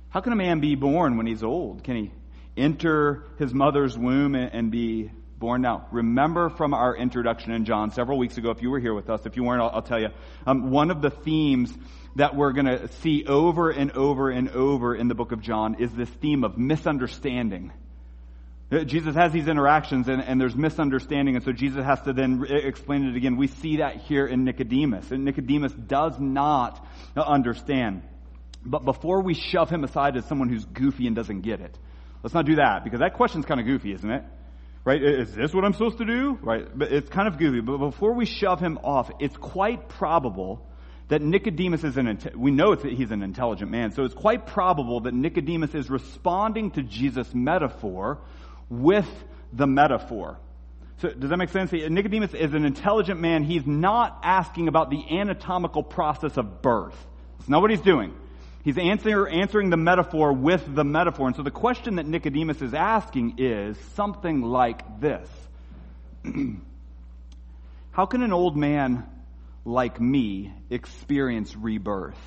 How 0.09 0.21
can 0.21 0.33
a 0.33 0.35
man 0.35 0.61
be 0.61 0.73
born 0.73 1.17
when 1.17 1.27
he's 1.27 1.43
old? 1.43 1.83
Can 1.83 1.95
he 1.95 2.11
enter 2.57 3.23
his 3.37 3.53
mother's 3.53 3.95
womb 3.97 4.33
and 4.33 4.71
be 4.71 5.11
born 5.43 5.61
now. 5.61 5.85
Remember 5.91 6.47
from 6.47 6.73
our 6.73 6.95
introduction 6.95 7.51
in 7.51 7.65
John 7.65 7.91
several 7.91 8.17
weeks 8.17 8.37
ago, 8.37 8.51
if 8.51 8.61
you 8.61 8.71
were 8.71 8.79
here 8.79 8.93
with 8.93 9.09
us, 9.09 9.25
if 9.25 9.35
you 9.35 9.43
weren't, 9.43 9.61
I'll, 9.61 9.71
I'll 9.71 9.81
tell 9.81 9.99
you. 9.99 10.07
Um, 10.47 10.71
one 10.71 10.89
of 10.89 11.01
the 11.01 11.09
themes 11.09 11.77
that 12.15 12.33
we're 12.33 12.53
going 12.53 12.67
to 12.67 12.87
see 13.01 13.25
over 13.25 13.69
and 13.69 13.91
over 13.91 14.29
and 14.29 14.51
over 14.51 14.95
in 14.95 15.09
the 15.09 15.15
book 15.15 15.33
of 15.33 15.41
John 15.41 15.75
is 15.81 15.91
this 15.91 16.07
theme 16.07 16.45
of 16.45 16.57
misunderstanding. 16.57 17.73
Uh, 18.71 18.85
Jesus 18.85 19.15
has 19.15 19.33
these 19.33 19.49
interactions 19.49 20.07
and, 20.07 20.21
and, 20.21 20.39
there's 20.39 20.55
misunderstanding, 20.55 21.35
and 21.35 21.43
so 21.43 21.51
Jesus 21.51 21.83
has 21.83 22.01
to 22.03 22.13
then 22.13 22.45
explain 22.49 23.03
it 23.03 23.17
again. 23.17 23.35
We 23.35 23.47
see 23.47 23.77
that 23.77 23.97
here 23.97 24.25
in 24.25 24.45
Nicodemus, 24.45 25.11
and 25.11 25.25
Nicodemus 25.25 25.73
does 25.73 26.17
not 26.21 26.87
understand. 27.17 28.03
But 28.65 28.85
before 28.85 29.21
we 29.21 29.33
shove 29.33 29.69
him 29.69 29.83
aside 29.83 30.15
as 30.15 30.23
someone 30.23 30.47
who's 30.47 30.63
goofy 30.63 31.05
and 31.05 31.17
doesn't 31.17 31.41
get 31.41 31.59
it, 31.59 31.77
let's 32.23 32.33
not 32.33 32.45
do 32.45 32.55
that 32.55 32.85
because 32.85 33.01
that 33.01 33.15
question's 33.15 33.45
kind 33.45 33.59
of 33.59 33.65
goofy, 33.65 33.91
isn't 33.91 34.09
it? 34.09 34.23
Right? 34.85 35.01
Is 35.01 35.33
this 35.33 35.53
what 35.53 35.63
I'm 35.63 35.73
supposed 35.73 35.99
to 35.99 36.05
do? 36.05 36.37
Right? 36.41 36.67
But 36.77 36.91
it's 36.91 37.09
kind 37.09 37.27
of 37.27 37.37
goofy. 37.37 37.61
But 37.61 37.77
before 37.77 38.13
we 38.13 38.25
shove 38.25 38.59
him 38.59 38.79
off, 38.83 39.09
it's 39.19 39.37
quite 39.37 39.87
probable 39.87 40.67
that 41.07 41.21
Nicodemus 41.21 41.83
is 41.83 41.97
an, 41.97 42.19
we 42.35 42.51
know 42.51 42.75
that 42.75 42.91
he's 42.91 43.11
an 43.11 43.23
intelligent 43.23 43.69
man, 43.69 43.91
so 43.91 44.03
it's 44.03 44.13
quite 44.13 44.47
probable 44.47 45.01
that 45.01 45.13
Nicodemus 45.13 45.75
is 45.75 45.89
responding 45.89 46.71
to 46.71 46.81
Jesus' 46.81 47.33
metaphor 47.33 48.19
with 48.69 49.07
the 49.51 49.67
metaphor. 49.67 50.39
So 50.97 51.09
does 51.09 51.29
that 51.29 51.37
make 51.37 51.49
sense? 51.49 51.71
Nicodemus 51.71 52.33
is 52.33 52.53
an 52.53 52.65
intelligent 52.65 53.19
man. 53.19 53.43
He's 53.43 53.65
not 53.65 54.19
asking 54.23 54.67
about 54.67 54.89
the 54.89 55.19
anatomical 55.19 55.83
process 55.83 56.37
of 56.37 56.61
birth. 56.61 56.95
That's 57.37 57.49
not 57.49 57.61
what 57.61 57.71
he's 57.71 57.81
doing. 57.81 58.13
He's 58.63 58.77
answer, 58.77 59.27
answering 59.27 59.69
the 59.69 59.77
metaphor 59.77 60.31
with 60.31 60.73
the 60.73 60.85
metaphor. 60.85 61.27
And 61.27 61.35
so 61.35 61.43
the 61.43 61.51
question 61.51 61.97
that 61.97 62.07
Nicodemus 62.07 62.61
is 62.61 62.73
asking 62.73 63.35
is 63.39 63.77
something 63.95 64.41
like 64.41 65.01
this 65.01 65.29
How 67.91 68.05
can 68.05 68.23
an 68.23 68.31
old 68.31 68.55
man 68.55 69.05
like 69.65 69.99
me 69.99 70.53
experience 70.69 71.55
rebirth? 71.55 72.17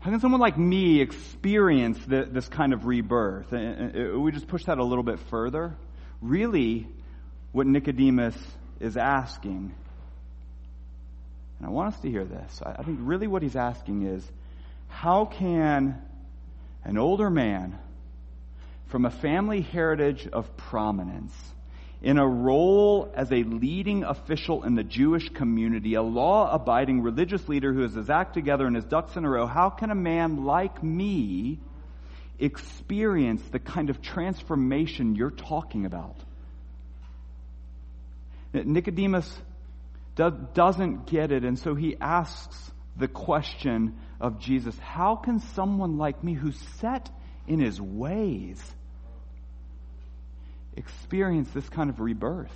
How 0.00 0.10
can 0.10 0.20
someone 0.20 0.40
like 0.42 0.58
me 0.58 1.00
experience 1.00 1.98
this 2.06 2.46
kind 2.48 2.74
of 2.74 2.84
rebirth? 2.84 3.50
And 3.52 4.22
we 4.22 4.32
just 4.32 4.46
push 4.46 4.64
that 4.64 4.76
a 4.76 4.84
little 4.84 5.02
bit 5.02 5.18
further. 5.30 5.74
Really, 6.20 6.86
what 7.52 7.66
Nicodemus 7.66 8.36
is 8.80 8.98
asking 8.98 9.74
and 11.58 11.66
I 11.66 11.70
want 11.70 11.94
us 11.94 12.00
to 12.00 12.10
hear 12.10 12.24
this. 12.24 12.62
I 12.64 12.82
think 12.82 12.98
really 13.02 13.26
what 13.26 13.42
he's 13.42 13.56
asking 13.56 14.06
is 14.06 14.24
how 14.88 15.24
can 15.24 16.02
an 16.84 16.98
older 16.98 17.30
man 17.30 17.78
from 18.86 19.04
a 19.04 19.10
family 19.10 19.60
heritage 19.60 20.28
of 20.32 20.56
prominence, 20.56 21.34
in 22.02 22.18
a 22.18 22.28
role 22.28 23.10
as 23.16 23.32
a 23.32 23.42
leading 23.42 24.04
official 24.04 24.62
in 24.62 24.74
the 24.74 24.84
Jewish 24.84 25.30
community, 25.30 25.94
a 25.94 26.02
law 26.02 26.52
abiding 26.52 27.00
religious 27.00 27.48
leader 27.48 27.72
who 27.72 27.80
has 27.80 27.94
his 27.94 28.10
act 28.10 28.34
together 28.34 28.66
and 28.66 28.76
his 28.76 28.84
ducks 28.84 29.16
in 29.16 29.24
a 29.24 29.30
row, 29.30 29.46
how 29.46 29.70
can 29.70 29.90
a 29.90 29.94
man 29.94 30.44
like 30.44 30.82
me 30.82 31.58
experience 32.38 33.42
the 33.50 33.58
kind 33.58 33.88
of 33.88 34.02
transformation 34.02 35.16
you're 35.16 35.30
talking 35.30 35.86
about? 35.86 36.16
Nicodemus 38.52 39.34
doesn't 40.16 41.06
get 41.06 41.32
it, 41.32 41.44
and 41.44 41.58
so 41.58 41.74
he 41.74 41.96
asks 42.00 42.72
the 42.96 43.08
question 43.08 43.98
of 44.20 44.38
Jesus 44.38 44.78
How 44.78 45.16
can 45.16 45.40
someone 45.40 45.98
like 45.98 46.22
me 46.22 46.34
who's 46.34 46.58
set 46.80 47.10
in 47.46 47.60
his 47.60 47.80
ways 47.80 48.62
experience 50.76 51.50
this 51.50 51.68
kind 51.68 51.90
of 51.90 52.00
rebirth? 52.00 52.54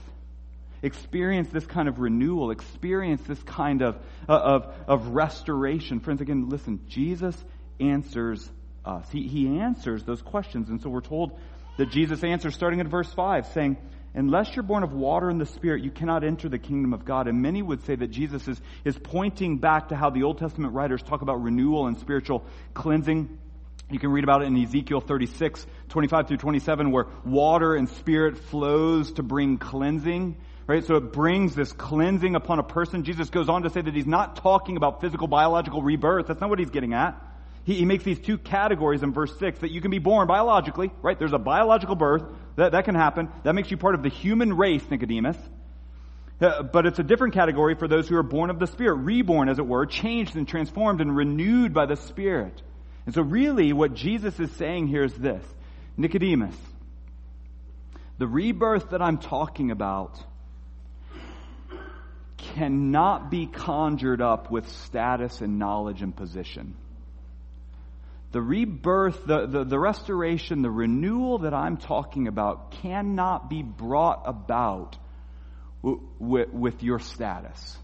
Experience 0.80 1.48
this 1.48 1.66
kind 1.66 1.88
of 1.88 1.98
renewal, 1.98 2.52
experience 2.52 3.20
this 3.22 3.42
kind 3.42 3.82
of, 3.82 3.96
uh, 4.28 4.32
of, 4.32 4.74
of 4.86 5.08
restoration. 5.08 5.98
Friends, 5.98 6.20
again, 6.20 6.48
listen, 6.48 6.80
Jesus 6.88 7.36
answers 7.80 8.48
us. 8.84 9.04
He, 9.10 9.26
he 9.26 9.58
answers 9.58 10.04
those 10.04 10.22
questions. 10.22 10.68
And 10.68 10.80
so 10.80 10.88
we're 10.88 11.00
told 11.00 11.36
that 11.78 11.90
Jesus 11.90 12.22
answers 12.22 12.54
starting 12.54 12.80
at 12.80 12.86
verse 12.86 13.12
5, 13.12 13.48
saying, 13.48 13.76
Unless 14.14 14.56
you're 14.56 14.62
born 14.62 14.82
of 14.82 14.92
water 14.92 15.28
and 15.28 15.40
the 15.40 15.46
Spirit, 15.46 15.84
you 15.84 15.90
cannot 15.90 16.24
enter 16.24 16.48
the 16.48 16.58
kingdom 16.58 16.92
of 16.92 17.04
God. 17.04 17.28
And 17.28 17.42
many 17.42 17.62
would 17.62 17.84
say 17.84 17.94
that 17.94 18.08
Jesus 18.08 18.48
is, 18.48 18.60
is 18.84 18.98
pointing 18.98 19.58
back 19.58 19.88
to 19.88 19.96
how 19.96 20.10
the 20.10 20.22
Old 20.22 20.38
Testament 20.38 20.74
writers 20.74 21.02
talk 21.02 21.22
about 21.22 21.42
renewal 21.42 21.86
and 21.86 21.98
spiritual 21.98 22.44
cleansing. 22.74 23.38
You 23.90 23.98
can 23.98 24.10
read 24.10 24.24
about 24.24 24.42
it 24.42 24.46
in 24.46 24.56
Ezekiel 24.62 25.00
36, 25.00 25.66
25 25.88 26.28
through 26.28 26.36
27, 26.38 26.90
where 26.90 27.06
water 27.24 27.74
and 27.74 27.88
spirit 27.88 28.38
flows 28.38 29.12
to 29.12 29.22
bring 29.22 29.58
cleansing. 29.58 30.36
Right? 30.66 30.84
So 30.84 30.96
it 30.96 31.12
brings 31.12 31.54
this 31.54 31.72
cleansing 31.72 32.34
upon 32.34 32.58
a 32.58 32.62
person. 32.62 33.04
Jesus 33.04 33.30
goes 33.30 33.48
on 33.48 33.62
to 33.62 33.70
say 33.70 33.80
that 33.80 33.94
he's 33.94 34.06
not 34.06 34.36
talking 34.36 34.76
about 34.76 35.00
physical, 35.00 35.26
biological 35.26 35.82
rebirth. 35.82 36.26
That's 36.26 36.40
not 36.40 36.50
what 36.50 36.58
he's 36.58 36.70
getting 36.70 36.92
at. 36.92 37.27
He, 37.68 37.74
he 37.74 37.84
makes 37.84 38.02
these 38.02 38.18
two 38.18 38.38
categories 38.38 39.02
in 39.02 39.12
verse 39.12 39.38
6 39.38 39.58
that 39.58 39.70
you 39.70 39.82
can 39.82 39.90
be 39.90 39.98
born 39.98 40.26
biologically, 40.26 40.90
right? 41.02 41.18
There's 41.18 41.34
a 41.34 41.38
biological 41.38 41.96
birth. 41.96 42.22
That, 42.56 42.72
that 42.72 42.86
can 42.86 42.94
happen. 42.94 43.28
That 43.44 43.54
makes 43.54 43.70
you 43.70 43.76
part 43.76 43.94
of 43.94 44.02
the 44.02 44.08
human 44.08 44.56
race, 44.56 44.82
Nicodemus. 44.90 45.36
Uh, 46.40 46.62
but 46.62 46.86
it's 46.86 46.98
a 46.98 47.02
different 47.02 47.34
category 47.34 47.74
for 47.74 47.86
those 47.86 48.08
who 48.08 48.16
are 48.16 48.22
born 48.22 48.48
of 48.48 48.58
the 48.58 48.66
Spirit, 48.66 48.94
reborn, 48.94 49.50
as 49.50 49.58
it 49.58 49.66
were, 49.66 49.84
changed 49.84 50.34
and 50.34 50.48
transformed 50.48 51.02
and 51.02 51.14
renewed 51.14 51.74
by 51.74 51.84
the 51.84 51.96
Spirit. 51.96 52.62
And 53.04 53.14
so, 53.14 53.20
really, 53.20 53.74
what 53.74 53.92
Jesus 53.92 54.40
is 54.40 54.50
saying 54.52 54.86
here 54.86 55.04
is 55.04 55.12
this 55.12 55.44
Nicodemus, 55.98 56.56
the 58.16 58.26
rebirth 58.26 58.90
that 58.90 59.02
I'm 59.02 59.18
talking 59.18 59.72
about 59.72 60.18
cannot 62.38 63.30
be 63.30 63.46
conjured 63.46 64.22
up 64.22 64.50
with 64.50 64.66
status 64.84 65.42
and 65.42 65.58
knowledge 65.58 66.00
and 66.00 66.16
position 66.16 66.74
the 68.30 68.42
rebirth, 68.42 69.24
the, 69.24 69.46
the, 69.46 69.64
the, 69.64 69.78
restoration, 69.78 70.60
the 70.60 70.70
renewal 70.70 71.38
that 71.38 71.54
I'm 71.54 71.78
talking 71.78 72.28
about 72.28 72.72
cannot 72.82 73.48
be 73.48 73.62
brought 73.62 74.22
about 74.26 74.98
w- 75.82 76.02
w- 76.20 76.50
with 76.52 76.82
your 76.82 76.98
status, 76.98 77.78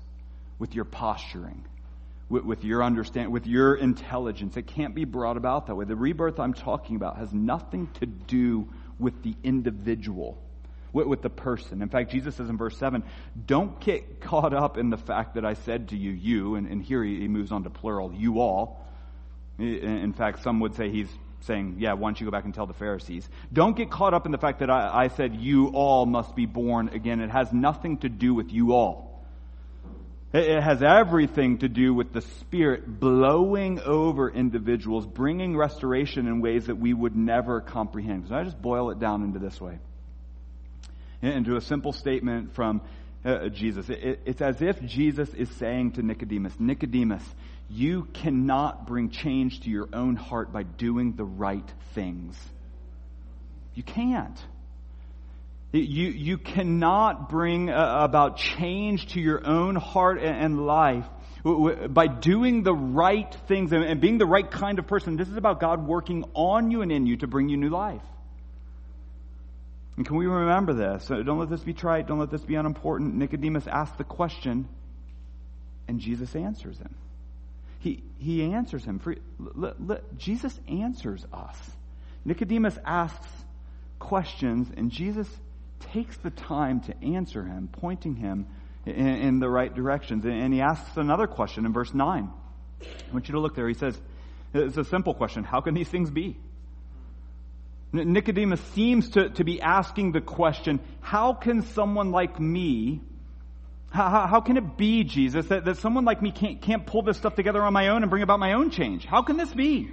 with 0.59 0.74
your 0.74 0.85
posturing, 0.85 1.64
with, 2.28 2.44
with 2.44 2.62
your 2.62 2.85
understanding, 2.85 3.33
with 3.33 3.46
your 3.46 3.74
intelligence. 3.74 4.59
It 4.59 4.66
can't 4.66 4.94
be 4.94 5.07
brought 5.07 5.38
about 5.38 5.68
that 5.68 5.76
way. 5.76 5.87
The 5.87 5.96
rebirth 5.96 6.38
I'm 6.38 6.54
talking 6.54 6.96
about 6.96 7.16
has 7.16 7.33
nothing 7.33 7.88
to 8.00 8.07
do 8.07 8.68
with 8.98 9.22
the 9.22 9.35
individual. 9.42 10.38
With, 10.92 11.22
the 11.22 11.30
person. 11.30 11.83
In 11.83 11.88
fact, 11.88 12.12
Jesus 12.12 12.37
says 12.37 12.48
in 12.48 12.57
verse 12.57 12.78
7, 12.78 13.02
don't 13.46 13.80
get 13.80 14.20
caught 14.20 14.54
up 14.54 14.78
in 14.78 14.90
the 14.90 14.96
fact 14.96 15.35
that 15.35 15.44
I 15.44 15.54
said 15.54 15.88
to 15.88 15.96
you, 15.96 16.12
you, 16.12 16.54
and, 16.54 16.68
and 16.68 16.80
here 16.80 17.02
he, 17.02 17.18
he 17.18 17.26
moves 17.26 17.50
on 17.50 17.64
to 17.64 17.70
plural, 17.70 18.12
you 18.14 18.38
all. 18.38 18.83
In 19.58 20.12
fact, 20.12 20.42
some 20.42 20.60
would 20.60 20.74
say 20.74 20.90
he's 20.90 21.08
saying, 21.42 21.76
yeah, 21.78 21.92
why 21.92 22.08
don't 22.08 22.20
you 22.20 22.26
go 22.26 22.30
back 22.30 22.44
and 22.44 22.54
tell 22.54 22.66
the 22.66 22.74
Pharisees? 22.74 23.28
Don't 23.52 23.76
get 23.76 23.90
caught 23.90 24.14
up 24.14 24.26
in 24.26 24.32
the 24.32 24.38
fact 24.38 24.60
that 24.60 24.70
I, 24.70 25.04
I 25.04 25.08
said 25.08 25.36
you 25.36 25.68
all 25.68 26.06
must 26.06 26.34
be 26.34 26.46
born 26.46 26.88
again. 26.88 27.20
It 27.20 27.30
has 27.30 27.52
nothing 27.52 27.98
to 27.98 28.08
do 28.08 28.34
with 28.34 28.52
you 28.52 28.72
all. 28.72 29.14
It 30.32 30.60
has 30.60 30.82
everything 30.82 31.58
to 31.58 31.68
do 31.68 31.94
with 31.94 32.12
the 32.12 32.20
Spirit 32.20 32.98
blowing 32.98 33.78
over 33.78 34.28
individuals, 34.28 35.06
bringing 35.06 35.56
restoration 35.56 36.26
in 36.26 36.40
ways 36.40 36.66
that 36.66 36.74
we 36.74 36.92
would 36.92 37.14
never 37.14 37.60
comprehend. 37.60 38.26
So 38.28 38.34
I 38.34 38.42
just 38.42 38.60
boil 38.60 38.90
it 38.90 38.98
down 38.98 39.22
into 39.22 39.38
this 39.38 39.60
way. 39.60 39.78
Into 41.22 41.54
a 41.54 41.60
simple 41.60 41.92
statement 41.92 42.52
from 42.54 42.80
uh, 43.24 43.48
Jesus. 43.48 43.88
It, 43.88 44.22
it's 44.24 44.42
as 44.42 44.60
if 44.60 44.82
Jesus 44.82 45.32
is 45.34 45.48
saying 45.50 45.92
to 45.92 46.02
Nicodemus, 46.02 46.58
Nicodemus, 46.58 47.22
you 47.70 48.07
cannot 48.12 48.87
bring 48.87 49.11
change 49.11 49.61
to 49.61 49.70
your 49.70 49.88
own 49.92 50.16
heart 50.16 50.53
by 50.53 50.62
doing 50.62 51.14
the 51.16 51.24
right 51.24 51.68
things. 51.94 52.37
You 53.74 53.83
can't. 53.83 54.38
You, 55.72 56.09
you 56.09 56.38
cannot 56.38 57.29
bring 57.29 57.68
uh, 57.68 57.98
about 58.03 58.37
change 58.37 59.14
to 59.14 59.20
your 59.20 59.44
own 59.44 59.74
heart 59.74 60.20
and 60.22 60.66
life 60.66 61.07
by 61.42 62.07
doing 62.07 62.62
the 62.62 62.72
right 62.72 63.35
things 63.48 63.72
and 63.72 64.00
being 64.00 64.18
the 64.18 64.27
right 64.27 64.48
kind 64.48 64.79
of 64.79 64.87
person. 64.87 65.16
This 65.16 65.29
is 65.29 65.37
about 65.37 65.61
God 65.61 65.87
working 65.87 66.24
on 66.33 66.70
you 66.70 66.83
and 66.83 66.92
in 66.92 67.07
you 67.07 67.16
to 67.18 67.27
bring 67.27 67.48
you 67.48 67.57
new 67.57 67.70
life. 67.70 68.03
And 69.96 70.07
can 70.07 70.16
we 70.16 70.27
remember 70.27 70.74
this? 70.74 71.07
Don't 71.07 71.38
let 71.38 71.50
this 71.50 71.62
be 71.62 71.74
trite. 71.74 72.07
Don't 72.07 72.18
let 72.18 72.31
this 72.31 72.42
be 72.42 72.55
unimportant. 72.55 73.14
Nicodemus 73.14 73.66
asked 73.66 73.98
the 73.98 74.05
question, 74.05 74.68
and 75.87 76.00
Jesus 76.00 76.35
answers 76.35 76.79
him. 76.79 76.94
He, 77.84 78.02
he 78.18 78.42
answers 78.42 78.82
him. 78.82 78.98
Jesus 80.16 80.58
answers 80.66 81.22
us. 81.30 81.56
Nicodemus 82.24 82.78
asks 82.82 83.28
questions, 83.98 84.70
and 84.74 84.90
Jesus 84.90 85.28
takes 85.92 86.16
the 86.16 86.30
time 86.30 86.80
to 86.80 87.04
answer 87.04 87.44
him, 87.44 87.68
pointing 87.70 88.16
him 88.16 88.46
in, 88.86 89.06
in 89.06 89.38
the 89.38 89.50
right 89.50 89.72
directions. 89.74 90.24
And 90.24 90.54
he 90.54 90.62
asks 90.62 90.96
another 90.96 91.26
question 91.26 91.66
in 91.66 91.74
verse 91.74 91.92
9. 91.92 92.30
I 92.80 92.86
want 93.12 93.28
you 93.28 93.32
to 93.32 93.40
look 93.40 93.54
there. 93.54 93.68
He 93.68 93.74
says, 93.74 94.00
it's 94.54 94.78
a 94.78 94.84
simple 94.84 95.12
question. 95.12 95.44
How 95.44 95.60
can 95.60 95.74
these 95.74 95.88
things 95.88 96.10
be? 96.10 96.38
Nicodemus 97.92 98.62
seems 98.72 99.10
to, 99.10 99.28
to 99.28 99.44
be 99.44 99.60
asking 99.60 100.12
the 100.12 100.22
question, 100.22 100.80
how 101.02 101.34
can 101.34 101.60
someone 101.60 102.12
like 102.12 102.40
me, 102.40 103.02
how, 103.94 104.26
how 104.26 104.40
can 104.40 104.57
it 104.57 104.76
be, 104.76 105.04
Jesus, 105.04 105.46
that, 105.46 105.64
that 105.66 105.76
someone 105.76 106.04
like 106.04 106.20
me 106.20 106.33
can't, 106.33 106.61
can't 106.61 106.85
pull 106.85 107.02
this 107.02 107.16
stuff 107.16 107.37
together 107.37 107.62
on 107.62 107.72
my 107.72 107.88
own 107.88 108.02
and 108.02 108.11
bring 108.11 108.24
about 108.24 108.40
my 108.40 108.54
own 108.54 108.70
change? 108.70 109.04
How 109.04 109.22
can 109.22 109.37
this 109.37 109.52
be? 109.54 109.88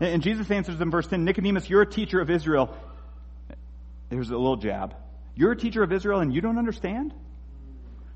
And 0.00 0.22
Jesus 0.22 0.50
answers 0.50 0.80
in 0.80 0.90
verse 0.90 1.06
10, 1.06 1.24
Nicodemus, 1.24 1.68
you're 1.70 1.80
a 1.80 1.90
teacher 1.90 2.20
of 2.20 2.28
Israel. 2.28 2.76
Here's 4.10 4.28
a 4.28 4.36
little 4.36 4.56
jab. 4.56 4.94
You're 5.34 5.52
a 5.52 5.56
teacher 5.56 5.82
of 5.82 5.92
Israel 5.92 6.20
and 6.20 6.32
you 6.32 6.42
don't 6.42 6.58
understand? 6.58 7.14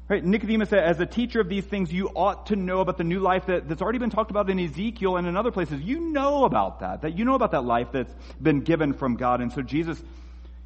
Right? 0.07 0.23
Nicodemus, 0.23 0.71
as 0.71 1.01
a 1.01 1.07
teacher 1.07 1.41
of 1.41 1.49
these 1.49 1.65
things, 1.65 1.91
you 1.91 2.09
ought 2.09 2.49
to 2.49 2.57
know 2.57 2.81
about 2.81 2.99
the 2.99 3.05
new 3.05 3.21
life 3.21 3.47
that, 3.47 3.67
that's 3.67 3.81
already 3.81 3.99
been 3.99 4.11
talked 4.11 4.31
about 4.31 4.51
in 4.51 4.61
Ezekiel 4.61 5.17
and 5.17 5.27
in 5.27 5.35
other 5.35 5.51
places. 5.51 5.81
You 5.81 5.99
know 5.99 6.45
about 6.45 6.81
that, 6.81 7.03
that 7.03 7.17
you 7.17 7.25
know 7.25 7.35
about 7.35 7.53
that 7.53 7.65
life 7.65 7.89
that's 7.93 8.15
been 8.41 8.61
given 8.61 8.93
from 8.93 9.17
God. 9.17 9.41
And 9.41 9.51
so 9.51 9.63
Jesus 9.63 10.03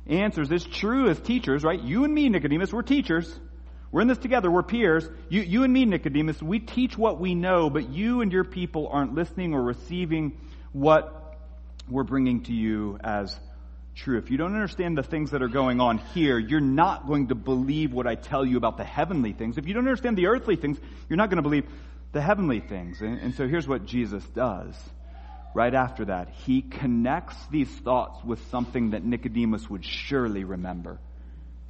answers, 0.08 0.50
it's 0.50 0.64
true 0.64 1.08
as 1.08 1.20
teachers, 1.20 1.62
right? 1.62 1.80
You 1.80 2.02
and 2.02 2.12
me, 2.12 2.28
Nicodemus, 2.28 2.72
we're 2.72 2.82
teachers. 2.82 3.32
We're 3.90 4.02
in 4.02 4.08
this 4.08 4.18
together. 4.18 4.50
We're 4.50 4.62
peers. 4.62 5.08
You, 5.28 5.40
you 5.40 5.64
and 5.64 5.72
me, 5.72 5.84
Nicodemus, 5.86 6.42
we 6.42 6.58
teach 6.58 6.98
what 6.98 7.18
we 7.18 7.34
know, 7.34 7.70
but 7.70 7.88
you 7.88 8.20
and 8.20 8.32
your 8.32 8.44
people 8.44 8.88
aren't 8.88 9.14
listening 9.14 9.54
or 9.54 9.62
receiving 9.62 10.38
what 10.72 11.36
we're 11.88 12.04
bringing 12.04 12.42
to 12.44 12.52
you 12.52 12.98
as 13.02 13.34
true. 13.94 14.18
If 14.18 14.30
you 14.30 14.36
don't 14.36 14.54
understand 14.54 14.96
the 14.96 15.02
things 15.02 15.30
that 15.30 15.42
are 15.42 15.48
going 15.48 15.80
on 15.80 15.98
here, 15.98 16.38
you're 16.38 16.60
not 16.60 17.06
going 17.06 17.28
to 17.28 17.34
believe 17.34 17.92
what 17.92 18.06
I 18.06 18.14
tell 18.14 18.44
you 18.44 18.56
about 18.58 18.76
the 18.76 18.84
heavenly 18.84 19.32
things. 19.32 19.58
If 19.58 19.66
you 19.66 19.74
don't 19.74 19.86
understand 19.86 20.18
the 20.18 20.26
earthly 20.26 20.56
things, 20.56 20.78
you're 21.08 21.16
not 21.16 21.30
going 21.30 21.36
to 21.36 21.42
believe 21.42 21.66
the 22.12 22.20
heavenly 22.20 22.60
things. 22.60 23.00
And, 23.00 23.18
and, 23.18 23.34
so 23.34 23.48
here's 23.48 23.66
what 23.66 23.86
Jesus 23.86 24.24
does. 24.34 24.74
Right 25.54 25.74
after 25.74 26.06
that, 26.06 26.28
he 26.28 26.62
connects 26.62 27.36
these 27.50 27.70
thoughts 27.70 28.22
with 28.22 28.38
something 28.50 28.90
that 28.90 29.04
Nicodemus 29.04 29.68
would 29.68 29.84
surely 29.84 30.44
remember. 30.44 30.98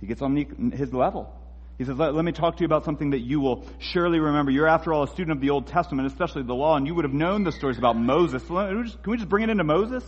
He 0.00 0.06
gets 0.06 0.20
on 0.20 0.36
his 0.72 0.92
level. 0.92 1.32
He 1.78 1.84
says, 1.84 1.96
let, 1.96 2.12
let, 2.12 2.24
me 2.24 2.32
talk 2.32 2.56
to 2.56 2.60
you 2.60 2.66
about 2.66 2.84
something 2.84 3.10
that 3.10 3.20
you 3.20 3.38
will 3.38 3.64
surely 3.78 4.18
remember. 4.18 4.50
You're, 4.50 4.66
after 4.66 4.92
all, 4.92 5.04
a 5.04 5.08
student 5.08 5.36
of 5.36 5.40
the 5.40 5.50
Old 5.50 5.68
Testament, 5.68 6.08
especially 6.08 6.42
the 6.42 6.54
law, 6.54 6.76
and 6.76 6.88
you 6.88 6.94
would 6.96 7.04
have 7.04 7.14
known 7.14 7.44
the 7.44 7.52
stories 7.52 7.78
about 7.78 7.96
Moses. 7.96 8.42
Can 8.42 8.98
we 9.06 9.16
just 9.16 9.28
bring 9.28 9.44
it 9.44 9.50
into 9.50 9.62
Moses? 9.62 10.04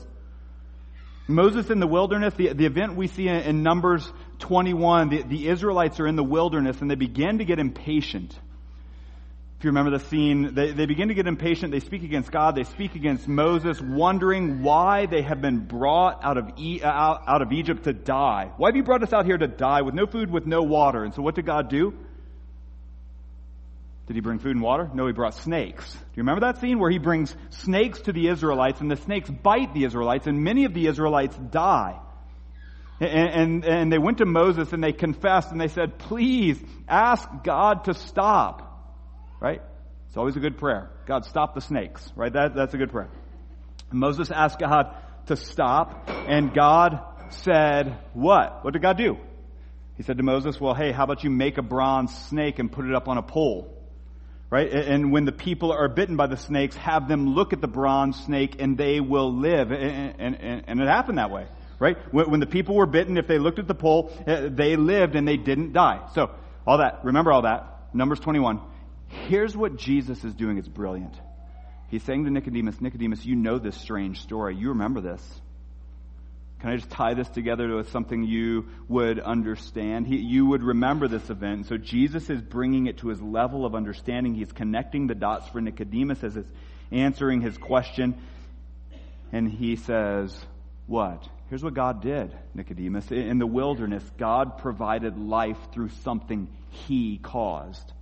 Moses 1.29 1.71
in 1.71 1.79
the 1.79 1.87
wilderness, 1.87 2.35
the, 2.35 2.53
the 2.53 2.67
event 2.67 2.97
we 2.97 3.07
see 3.07 3.29
in, 3.29 3.37
in 3.37 3.63
Numbers 3.63 4.13
21, 4.41 5.11
the, 5.11 5.23
the 5.23 5.49
Israelites 5.49 6.01
are 6.01 6.09
in 6.09 6.17
the 6.17 6.25
wilderness 6.25 6.81
and 6.81 6.91
they 6.91 6.97
begin 6.97 7.39
to 7.39 7.45
get 7.45 7.61
impatient. 7.61 8.37
If 9.61 9.65
you 9.65 9.73
remember 9.73 9.91
the 9.91 10.03
scene, 10.07 10.55
they, 10.55 10.73
they 10.73 10.87
begin 10.87 11.09
to 11.09 11.15
get 11.15 11.27
impatient. 11.27 11.71
They 11.71 11.81
speak 11.81 12.03
against 12.03 12.33
God. 12.33 12.55
They 12.55 12.65
speak 12.65 12.95
against 12.95 13.29
Moses, 13.29 13.79
wondering 13.79 14.63
why 14.63 15.05
they 15.05 15.21
have 15.21 15.43
been 15.43 15.67
brought 15.67 16.25
out 16.25 16.39
of, 16.39 16.53
e, 16.57 16.81
out, 16.83 17.25
out 17.29 17.43
of 17.43 17.53
Egypt 17.53 17.85
to 17.85 17.93
die. 17.93 18.51
Why 18.57 18.71
have 18.71 18.77
you 18.77 18.83
brought 18.83 19.03
us 19.03 19.13
out 19.13 19.27
here 19.27 19.37
to 19.37 19.47
die 19.47 19.83
with 19.83 19.93
no 19.93 20.07
food, 20.07 20.31
with 20.31 20.47
no 20.47 20.63
water? 20.63 21.05
And 21.05 21.13
so 21.13 21.21
what 21.21 21.35
did 21.35 21.45
God 21.45 21.69
do? 21.69 21.93
Did 24.07 24.15
he 24.15 24.21
bring 24.21 24.39
food 24.39 24.53
and 24.53 24.63
water? 24.63 24.91
No, 24.95 25.07
he 25.07 25.13
brought 25.13 25.35
snakes. 25.35 25.93
Do 25.93 25.99
you 26.15 26.23
remember 26.23 26.47
that 26.47 26.63
scene 26.63 26.79
where 26.79 26.91
he 26.91 26.97
brings 26.97 27.37
snakes 27.51 28.01
to 28.01 28.15
the 28.15 28.29
Israelites 28.29 28.81
and 28.81 28.91
the 28.91 28.97
snakes 28.97 29.29
bite 29.29 29.75
the 29.75 29.85
Israelites 29.85 30.27
and 30.27 30.43
many 30.43 30.65
of 30.65 30.73
the 30.73 30.87
Israelites 30.87 31.37
die? 31.37 32.01
And, 32.99 33.63
and, 33.63 33.65
and 33.67 33.93
they 33.93 33.99
went 33.99 34.17
to 34.19 34.25
Moses 34.25 34.73
and 34.73 34.83
they 34.83 34.93
confessed 34.93 35.53
and 35.53 35.61
they 35.61 35.69
said, 35.69 35.99
please 35.99 36.59
ask 36.89 37.29
God 37.45 37.85
to 37.85 37.93
stop. 37.93 38.69
Right? 39.41 39.63
It's 40.09 40.17
always 40.17 40.37
a 40.37 40.41
good 40.41 40.59
prayer. 40.59 40.91
God, 41.07 41.25
stop 41.25 41.55
the 41.55 41.61
snakes. 41.61 42.07
Right? 42.15 42.33
That, 42.33 42.55
that's 42.55 42.75
a 42.75 42.79
good 42.79 42.91
prayer. 42.91 43.11
Moses 43.91 44.31
asked 44.31 44.59
God 44.59 44.95
to 45.27 45.37
stop 45.37 46.09
and 46.09 46.55
God 46.55 47.01
said, 47.31 47.99
what? 48.13 48.65
What 48.65 48.73
did 48.73 48.83
God 48.83 48.97
do? 48.97 49.17
He 49.97 50.03
said 50.03 50.17
to 50.17 50.23
Moses, 50.23 50.61
well, 50.61 50.75
hey, 50.75 50.93
how 50.93 51.05
about 51.05 51.25
you 51.25 51.31
make 51.31 51.59
a 51.59 51.63
bronze 51.63 52.15
snake 52.27 52.59
and 52.59 52.71
put 52.71 52.87
it 52.87 52.95
up 52.95 53.09
on 53.09 53.19
a 53.19 53.23
pole? 53.23 53.77
right? 54.51 54.71
And 54.73 55.13
when 55.13 55.25
the 55.25 55.33
people 55.33 55.73
are 55.73 55.89
bitten 55.89 56.17
by 56.17 56.27
the 56.27 56.37
snakes, 56.37 56.75
have 56.77 57.09
them 57.09 57.35
look 57.35 57.53
at 57.53 57.61
the 57.61 57.69
bronze 57.69 58.19
snake 58.25 58.57
and 58.59 58.77
they 58.77 59.01
will 59.01 59.33
live. 59.33 59.71
And, 59.71 60.15
and, 60.19 60.65
and 60.67 60.81
it 60.81 60.89
happened 60.89 61.19
that 61.19 61.31
way, 61.31 61.47
right? 61.79 61.97
When, 62.13 62.41
the 62.41 62.47
people 62.47 62.75
were 62.75 62.87
bitten, 62.87 63.17
if 63.17 63.29
they 63.29 63.39
looked 63.39 63.61
at 63.61 63.69
the 63.69 63.75
pole, 63.75 64.13
uh, 64.27 64.49
they 64.51 64.77
lived 64.77 65.15
and 65.15 65.27
they 65.27 65.37
didn't 65.37 65.73
die. 65.73 66.01
So, 66.15 66.31
all 66.67 66.79
that, 66.79 67.05
remember 67.05 67.33
all 67.33 67.43
that. 67.43 67.95
Numbers 67.95 68.21
21. 68.21 68.61
Here's 69.11 69.57
what 69.57 69.77
Jesus 69.77 70.25
is 70.25 70.33
doing. 70.35 70.59
It's 70.59 70.69
brilliant. 70.69 71.15
He's 71.89 72.03
saying 72.05 72.25
to 72.25 72.31
Nicodemus, 72.31 72.81
Nicodemus, 72.81 73.25
you 73.25 73.35
know 73.35 73.59
this 73.59 73.77
strange 73.77 74.23
story. 74.23 74.57
You 74.57 74.69
remember 74.69 75.01
this. 75.01 75.23
Can 76.61 76.71
I 76.71 76.77
just 76.77 76.91
tie 76.91 77.15
this 77.15 77.29
together 77.29 77.75
with 77.75 77.91
something 77.91 78.23
you 78.23 78.69
would 78.87 79.19
understand? 79.19 80.07
He, 80.07 80.19
you 80.19 80.47
would 80.47 80.63
remember 80.63 81.09
this 81.09 81.29
event. 81.31 81.67
So 81.67 81.77
Jesus 81.77 82.31
is 82.31 82.41
bringing 82.41 82.87
it 82.87 82.99
to 82.99 83.09
his 83.09 83.21
level 83.21 83.67
of 83.67 83.75
understanding. 83.75 84.35
He's 84.35 84.53
connecting 84.53 85.07
the 85.07 85.15
dots 85.15 85.49
for 85.49 85.61
Nicodemus 85.61 86.23
as 86.23 86.37
it's 86.37 86.51
answering 86.93 87.41
his 87.41 87.57
question. 87.57 88.15
And 89.33 89.51
he 89.51 89.77
says, 89.77 90.39
what? 90.87 91.27
Here's 91.49 91.65
what 91.65 91.75
God 91.75 92.03
did, 92.03 92.37
Nicodemus. 92.55 93.11
In 93.11 93.39
the 93.39 93.47
wilderness, 93.47 94.05
God 94.19 94.59
provided 94.59 95.19
life 95.19 95.59
through 95.73 95.89
something 96.05 96.49
he 96.69 97.19
caused. 97.19 97.93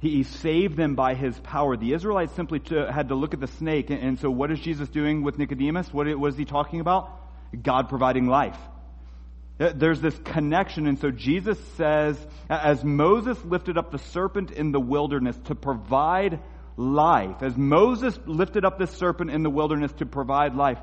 He 0.00 0.22
saved 0.22 0.76
them 0.76 0.94
by 0.94 1.14
his 1.14 1.38
power. 1.40 1.76
The 1.76 1.92
Israelites 1.92 2.32
simply 2.34 2.60
had 2.70 3.08
to 3.08 3.14
look 3.14 3.34
at 3.34 3.40
the 3.40 3.46
snake. 3.46 3.90
And 3.90 4.18
so 4.18 4.30
what 4.30 4.50
is 4.50 4.58
Jesus 4.58 4.88
doing 4.88 5.22
with 5.22 5.38
Nicodemus? 5.38 5.92
What 5.92 6.06
was 6.18 6.36
he 6.38 6.46
talking 6.46 6.80
about? 6.80 7.10
God 7.62 7.90
providing 7.90 8.26
life. 8.26 8.56
Uh, 9.60 9.72
there's 9.74 10.00
this 10.00 10.18
connection. 10.24 10.86
And 10.86 10.98
so 10.98 11.10
Jesus 11.10 11.58
says, 11.76 12.16
as 12.48 12.82
Moses 12.82 13.44
lifted 13.44 13.76
up 13.76 13.92
the 13.92 13.98
serpent 13.98 14.52
in 14.52 14.72
the 14.72 14.80
wilderness 14.80 15.36
to 15.44 15.54
provide 15.54 16.40
life, 16.78 17.42
as 17.42 17.54
Moses 17.58 18.18
lifted 18.24 18.64
up 18.64 18.78
this 18.78 18.92
serpent 18.92 19.30
in 19.30 19.42
the 19.42 19.50
wilderness 19.50 19.92
to 19.98 20.06
provide 20.06 20.54
life, 20.54 20.78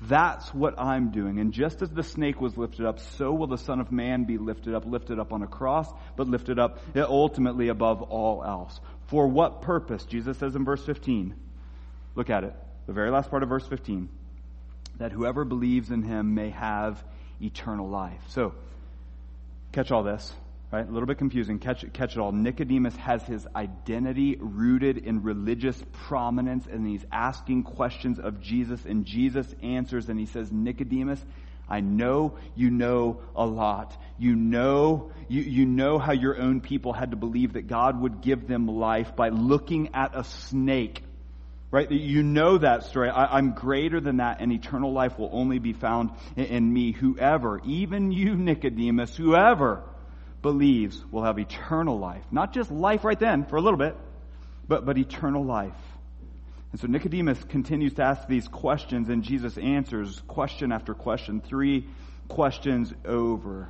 that's 0.00 0.54
what 0.54 0.78
I'm 0.78 1.10
doing. 1.10 1.40
And 1.40 1.52
just 1.52 1.82
as 1.82 1.90
the 1.90 2.02
snake 2.02 2.40
was 2.40 2.56
lifted 2.56 2.86
up, 2.86 3.00
so 3.00 3.32
will 3.32 3.48
the 3.48 3.58
Son 3.58 3.80
of 3.80 3.90
Man 3.90 4.24
be 4.24 4.38
lifted 4.38 4.74
up, 4.74 4.84
lifted 4.86 5.18
up 5.18 5.32
on 5.32 5.42
a 5.42 5.46
cross, 5.46 5.90
but 6.16 6.28
lifted 6.28 6.58
up 6.58 6.78
uh, 6.94 7.02
ultimately 7.02 7.68
above 7.68 8.02
all 8.02 8.44
else. 8.44 8.80
For 9.08 9.26
what 9.26 9.62
purpose? 9.62 10.04
Jesus 10.04 10.38
says 10.38 10.54
in 10.54 10.64
verse 10.64 10.84
15. 10.84 11.34
Look 12.14 12.30
at 12.30 12.44
it. 12.44 12.54
The 12.86 12.92
very 12.92 13.10
last 13.10 13.30
part 13.30 13.42
of 13.42 13.48
verse 13.48 13.66
15 13.66 14.08
that 14.98 15.12
whoever 15.12 15.44
believes 15.44 15.90
in 15.90 16.02
him 16.02 16.34
may 16.34 16.50
have 16.50 17.02
eternal 17.40 17.88
life. 17.88 18.20
So, 18.28 18.52
catch 19.72 19.90
all 19.90 20.02
this, 20.02 20.32
right? 20.70 20.86
A 20.86 20.90
little 20.90 21.06
bit 21.06 21.18
confusing. 21.18 21.58
Catch, 21.58 21.92
catch 21.92 22.16
it 22.16 22.18
all. 22.18 22.32
Nicodemus 22.32 22.96
has 22.96 23.22
his 23.24 23.46
identity 23.54 24.36
rooted 24.38 24.98
in 24.98 25.22
religious 25.22 25.82
prominence, 25.92 26.66
and 26.70 26.86
he's 26.86 27.04
asking 27.10 27.64
questions 27.64 28.18
of 28.18 28.40
Jesus, 28.40 28.84
and 28.84 29.04
Jesus 29.04 29.46
answers, 29.62 30.08
and 30.08 30.18
he 30.18 30.26
says, 30.26 30.52
Nicodemus, 30.52 31.24
I 31.68 31.80
know 31.80 32.38
you 32.54 32.70
know 32.70 33.20
a 33.36 33.44
lot. 33.44 33.96
You 34.18 34.34
know, 34.34 35.12
you, 35.28 35.42
you 35.42 35.66
know 35.66 35.98
how 35.98 36.12
your 36.12 36.40
own 36.40 36.60
people 36.60 36.92
had 36.92 37.10
to 37.10 37.16
believe 37.16 37.54
that 37.54 37.66
God 37.66 38.00
would 38.00 38.22
give 38.22 38.46
them 38.46 38.66
life 38.66 39.14
by 39.14 39.28
looking 39.28 39.94
at 39.94 40.16
a 40.16 40.24
snake 40.24 41.02
Right? 41.70 41.90
You 41.90 42.22
know 42.22 42.56
that 42.56 42.84
story. 42.84 43.10
I, 43.10 43.36
am 43.36 43.52
greater 43.52 44.00
than 44.00 44.18
that, 44.18 44.40
and 44.40 44.50
eternal 44.50 44.90
life 44.90 45.18
will 45.18 45.28
only 45.30 45.58
be 45.58 45.74
found 45.74 46.10
in, 46.34 46.44
in 46.44 46.72
me. 46.72 46.92
Whoever, 46.92 47.60
even 47.64 48.10
you, 48.10 48.36
Nicodemus, 48.36 49.14
whoever 49.14 49.82
believes 50.42 51.02
will 51.10 51.24
have 51.24 51.38
eternal 51.38 51.98
life. 51.98 52.22
Not 52.30 52.52
just 52.52 52.70
life 52.70 53.04
right 53.04 53.18
then, 53.18 53.44
for 53.44 53.56
a 53.56 53.60
little 53.60 53.78
bit, 53.78 53.96
but, 54.66 54.84
but 54.84 54.98
eternal 54.98 55.44
life. 55.44 55.72
And 56.72 56.80
so 56.80 56.86
Nicodemus 56.86 57.42
continues 57.44 57.94
to 57.94 58.02
ask 58.02 58.28
these 58.28 58.46
questions, 58.46 59.08
and 59.08 59.22
Jesus 59.22 59.56
answers 59.56 60.20
question 60.28 60.70
after 60.70 60.94
question, 60.94 61.40
three 61.40 61.86
questions 62.28 62.92
over. 63.04 63.68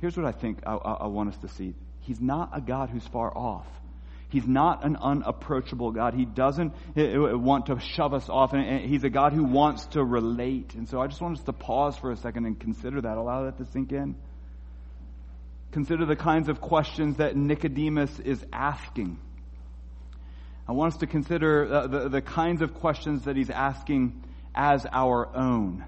Here's 0.00 0.16
what 0.16 0.26
I 0.26 0.32
think 0.32 0.60
I, 0.66 0.74
I, 0.74 0.92
I 0.92 1.06
want 1.06 1.30
us 1.30 1.38
to 1.38 1.48
see 1.48 1.74
He's 2.00 2.20
not 2.20 2.50
a 2.52 2.60
God 2.60 2.90
who's 2.90 3.06
far 3.06 3.36
off. 3.36 3.66
He's 4.28 4.46
not 4.46 4.84
an 4.84 4.96
unapproachable 4.96 5.92
God. 5.92 6.14
He 6.14 6.24
doesn't 6.24 6.74
eh, 6.96 7.02
eh, 7.02 7.32
want 7.32 7.66
to 7.66 7.78
shove 7.78 8.12
us 8.12 8.28
off. 8.28 8.52
And 8.52 8.84
he's 8.84 9.04
a 9.04 9.08
God 9.08 9.32
who 9.32 9.44
wants 9.44 9.86
to 9.88 10.02
relate. 10.02 10.74
And 10.74 10.88
so 10.88 11.00
I 11.00 11.06
just 11.06 11.20
want 11.20 11.38
us 11.38 11.44
to 11.44 11.52
pause 11.52 11.96
for 11.96 12.10
a 12.10 12.16
second 12.16 12.44
and 12.44 12.58
consider 12.58 13.00
that. 13.00 13.16
Allow 13.16 13.44
that 13.44 13.58
to 13.58 13.64
sink 13.66 13.92
in. 13.92 14.16
Consider 15.74 16.06
the 16.06 16.14
kinds 16.14 16.48
of 16.48 16.60
questions 16.60 17.16
that 17.16 17.34
Nicodemus 17.34 18.20
is 18.20 18.46
asking. 18.52 19.18
I 20.68 20.72
want 20.72 20.94
us 20.94 21.00
to 21.00 21.08
consider 21.08 21.66
uh, 21.66 21.86
the, 21.88 22.08
the 22.08 22.22
kinds 22.22 22.62
of 22.62 22.74
questions 22.74 23.24
that 23.24 23.34
he's 23.34 23.50
asking 23.50 24.22
as 24.54 24.86
our 24.92 25.34
own. 25.34 25.84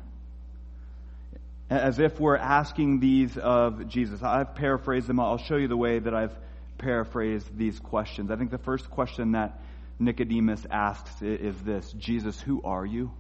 as 1.71 2.01
if 2.01 2.19
we're 2.19 2.37
asking 2.37 2.99
these 2.99 3.39
of 3.39 3.89
Jesus. 3.89 4.25
I've 4.25 4.57
paraphrased 4.57 5.07
them. 5.07 5.21
I'll 5.21 5.39
show 5.39 5.55
you 5.55 5.69
the 5.69 5.77
way 5.77 6.01
that 6.01 6.13
I've 6.13 6.37
paraphrased 6.79 7.57
these 7.57 7.79
questions. 7.79 8.33
I 8.33 8.37
think 8.37 8.51
the 8.51 8.59
first 8.59 8.91
question 8.91 9.33
that 9.33 9.61
Nicodemus 10.01 10.67
asks 10.69 11.23
is 11.23 11.57
this 11.63 11.93
Jesus, 11.93 12.41
who 12.41 12.61
are 12.65 12.85
you? 12.85 13.13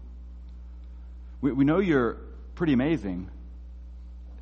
We, 1.41 1.53
we 1.53 1.65
know 1.65 1.79
you're 1.79 2.17
pretty 2.57 2.73
amazing. 2.73 3.31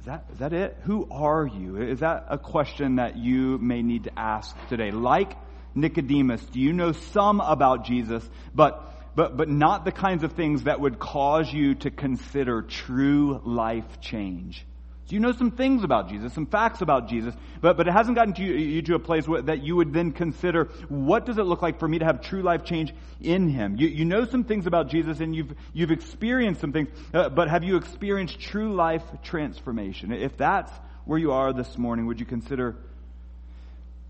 Is 0.05 0.09
that, 0.09 0.25
is 0.35 0.39
that 0.41 0.53
it? 0.53 0.77
Who 0.83 1.09
are 1.11 1.47
you? 1.47 1.79
Is 1.79 2.01
that 2.01 2.27
a 2.29 2.37
question 2.37 2.97
that 2.97 3.17
you 3.17 3.57
may 3.57 3.81
need 3.81 4.05
to 4.05 4.19
ask 4.19 4.55
today? 4.69 4.91
Like 4.91 5.33
Nicodemus, 5.75 6.45
do 6.45 6.61
you 6.61 6.75
know 6.75 6.93
some 6.93 7.41
about 7.41 7.87
Jesus, 7.87 8.23
but 8.55 9.15
but, 9.15 9.35
but 9.35 9.49
not 9.49 9.87
the 9.87 9.93
kinds 9.93 10.23
of 10.23 10.33
things 10.33 10.65
that 10.65 10.79
would 10.79 10.99
cause 10.99 11.51
you 11.51 11.77
to 11.77 11.91
consider 11.91 12.61
true 12.61 13.41
life 13.47 13.99
change. 14.03 14.67
So 15.07 15.13
you 15.13 15.21
know 15.21 15.33
some 15.33 15.51
things 15.51 15.85
about 15.85 16.09
Jesus, 16.09 16.33
some 16.33 16.47
facts 16.47 16.81
about 16.81 17.09
Jesus, 17.09 17.35
but, 17.61 17.77
but 17.77 17.87
it 17.87 17.93
hasn't 17.93 18.17
gotten 18.17 18.33
to 18.35 18.43
you, 18.43 18.55
you 18.55 18.83
to 18.83 18.95
a 18.95 18.99
place 18.99 19.29
where, 19.29 19.43
that 19.43 19.63
you 19.63 19.77
would 19.77 19.93
then 19.93 20.13
consider, 20.13 20.65
what 20.89 21.27
does 21.27 21.37
it 21.37 21.43
look 21.43 21.61
like 21.61 21.79
for 21.79 21.87
me 21.87 21.99
to 21.99 22.07
have 22.07 22.23
true 22.23 22.41
life 22.41 22.65
change 22.65 22.95
in 23.21 23.51
Him? 23.51 23.77
You, 23.77 23.89
you 23.89 24.07
know 24.07 24.25
some 24.25 24.45
things 24.45 24.67
about 24.67 24.89
Jesus 24.89 25.21
and 25.21 25.37
you've, 25.37 25.55
you've 25.75 25.91
experienced 25.91 26.63
some 26.63 26.73
things, 26.73 26.89
uh, 27.13 27.29
but 27.29 27.51
have 27.51 27.65
you 27.65 27.77
experienced 27.77 28.41
true 28.41 28.75
life 28.75 29.03
transformation? 29.23 30.11
If 30.11 30.39
that's 30.39 30.73
where 31.05 31.19
you 31.19 31.33
are 31.33 31.53
this 31.53 31.77
morning, 31.77 32.07
would 32.07 32.19
you 32.19 32.27
consider 32.27 32.75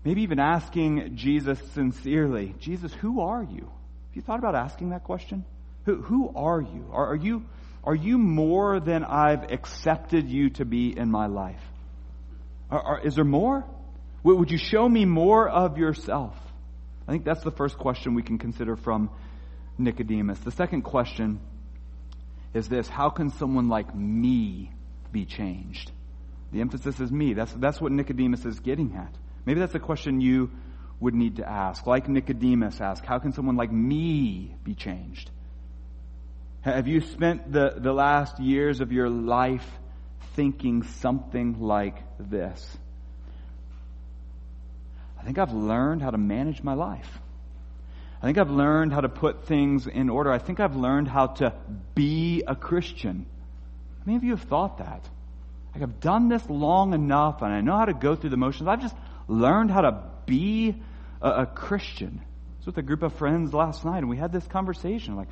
maybe 0.05 0.21
even 0.21 0.39
asking 0.39 1.17
Jesus 1.17 1.59
sincerely, 1.73 2.55
Jesus, 2.59 2.93
who 2.93 3.19
are 3.19 3.43
you? 3.43 3.63
Have 3.65 4.15
you 4.15 4.21
thought 4.21 4.39
about 4.39 4.55
asking 4.55 4.91
that 4.91 5.03
question? 5.03 5.43
Who, 5.85 6.01
who 6.01 6.31
are 6.37 6.61
you? 6.61 6.87
Are, 6.93 7.07
are 7.07 7.15
you? 7.15 7.43
Are 7.85 7.95
you 7.95 8.17
more 8.17 8.79
than 8.79 9.03
I've 9.03 9.51
accepted 9.51 10.27
you 10.29 10.49
to 10.51 10.65
be 10.65 10.97
in 10.97 11.11
my 11.11 11.27
life? 11.27 11.61
Are, 12.71 12.81
are, 12.81 12.99
is 13.01 13.15
there 13.15 13.23
more? 13.23 13.63
Would 14.23 14.49
you 14.49 14.57
show 14.57 14.89
me 14.89 15.05
more 15.05 15.47
of 15.47 15.77
yourself? 15.77 16.35
I 17.07 17.11
think 17.11 17.25
that's 17.25 17.43
the 17.43 17.51
first 17.51 17.77
question 17.77 18.15
we 18.15 18.23
can 18.23 18.39
consider 18.39 18.75
from 18.75 19.11
Nicodemus. 19.77 20.39
The 20.39 20.51
second 20.51 20.81
question 20.81 21.39
is 22.55 22.67
this 22.67 22.87
How 22.87 23.09
can 23.09 23.29
someone 23.29 23.69
like 23.69 23.93
me 23.93 24.71
be 25.11 25.25
changed? 25.25 25.91
The 26.51 26.61
emphasis 26.61 26.99
is 26.99 27.11
me. 27.11 27.33
That's, 27.33 27.51
that's 27.53 27.79
what 27.79 27.91
Nicodemus 27.91 28.45
is 28.45 28.59
getting 28.59 28.95
at. 28.95 29.13
Maybe 29.45 29.59
that's 29.59 29.75
a 29.75 29.79
question 29.79 30.21
you 30.21 30.49
would 30.99 31.13
need 31.13 31.35
to 31.35 31.47
ask. 31.47 31.85
Like 31.85 32.07
Nicodemus 32.07 32.81
asked, 32.81 33.05
how 33.05 33.19
can 33.19 33.33
someone 33.33 33.57
like 33.57 33.71
me 33.71 34.55
be 34.63 34.73
changed? 34.73 35.29
Have 36.65 36.87
you 36.87 37.01
spent 37.01 37.51
the, 37.51 37.75
the 37.77 37.93
last 37.93 38.39
years 38.39 38.81
of 38.81 38.91
your 38.91 39.07
life 39.07 39.69
thinking 40.33 40.81
something 40.81 41.61
like 41.61 41.95
this? 42.17 42.77
I 45.19 45.23
think 45.23 45.37
I've 45.37 45.53
learned 45.53 46.01
how 46.01 46.09
to 46.09 46.17
manage 46.17 46.63
my 46.63 46.73
life. 46.73 47.19
I 48.19 48.25
think 48.25 48.39
I've 48.39 48.49
learned 48.49 48.93
how 48.93 49.01
to 49.01 49.09
put 49.09 49.45
things 49.45 49.85
in 49.85 50.09
order. 50.09 50.31
I 50.31 50.39
think 50.39 50.59
I've 50.59 50.75
learned 50.75 51.07
how 51.07 51.27
to 51.27 51.53
be 51.93 52.43
a 52.47 52.55
Christian. 52.55 53.27
Many 54.03 54.17
of 54.17 54.23
you 54.23 54.31
have 54.31 54.47
thought 54.47 54.79
that? 54.79 55.07
Like 55.75 55.83
I've 55.83 55.99
done 55.99 56.29
this 56.29 56.49
long 56.49 56.95
enough 56.95 57.43
and 57.43 57.53
I 57.53 57.61
know 57.61 57.77
how 57.77 57.85
to 57.85 57.93
go 57.93 58.15
through 58.15 58.31
the 58.31 58.37
motions. 58.37 58.67
I've 58.67 58.81
just 58.81 58.95
learned 59.27 59.69
how 59.69 59.81
to 59.81 60.01
be 60.25 60.81
a, 61.21 61.29
a 61.29 61.45
Christian. 61.45 62.21
I 62.23 62.57
was 62.57 62.65
with 62.65 62.77
a 62.79 62.81
group 62.81 63.03
of 63.03 63.13
friends 63.13 63.53
last 63.53 63.85
night 63.85 63.99
and 63.99 64.09
we 64.09 64.17
had 64.17 64.31
this 64.31 64.47
conversation. 64.47 65.15
Like, 65.15 65.27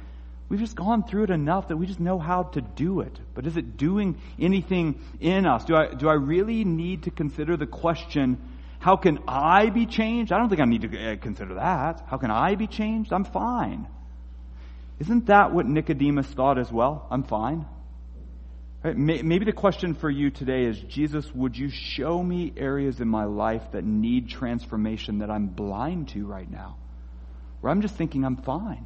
we've 0.50 0.60
just 0.60 0.76
gone 0.76 1.04
through 1.04 1.24
it 1.24 1.30
enough 1.30 1.70
that 1.70 1.78
we 1.78 1.86
just 1.86 2.00
know 2.00 2.20
how 2.20 2.44
to 2.44 2.62
do 2.62 3.02
it. 3.02 3.20
But 3.34 3.48
is 3.48 3.58
it 3.58 3.78
doing 3.78 4.22
anything 4.40 5.00
in 5.20 5.46
us? 5.46 5.66
Do 5.66 5.76
I, 5.76 5.94
do 5.94 6.08
I 6.10 6.14
really 6.14 6.64
need 6.64 7.04
to 7.04 7.12
consider 7.12 7.58
the 7.58 7.66
question, 7.66 8.38
how 8.80 8.98
can 8.98 9.20
I 9.28 9.70
be 9.70 9.86
changed? 9.86 10.32
I 10.32 10.38
don't 10.38 10.50
think 10.50 10.62
I 10.62 10.66
need 10.66 10.82
to 10.82 11.12
uh, 11.14 11.16
consider 11.18 11.56
that. 11.56 12.04
How 12.08 12.18
can 12.18 12.32
I 12.32 12.56
be 12.56 12.68
changed? 12.68 13.14
I'm 13.14 13.26
fine. 13.26 13.88
Isn't 15.00 15.28
that 15.28 15.54
what 15.54 15.66
Nicodemus 15.66 16.28
thought 16.28 16.58
as 16.60 16.72
well? 16.72 17.08
I'm 17.10 17.24
fine. 17.24 17.66
Maybe 18.84 19.46
the 19.46 19.54
question 19.54 19.94
for 19.94 20.10
you 20.10 20.30
today 20.30 20.66
is 20.66 20.78
Jesus, 20.78 21.26
would 21.34 21.58
you 21.58 21.70
show 21.70 22.22
me 22.22 22.52
areas 22.58 23.00
in 23.00 23.08
my 23.08 23.24
life 23.24 23.64
that 23.72 23.86
need 23.86 24.28
transformation 24.30 25.20
that 25.20 25.30
I'm 25.30 25.48
blind 25.48 26.10
to 26.10 26.26
right 26.26 26.50
now? 26.50 26.76
Where 27.62 27.72
I'm 27.72 27.82
just 27.82 27.96
thinking 27.96 28.26
I'm 28.26 28.36
fine. 28.36 28.86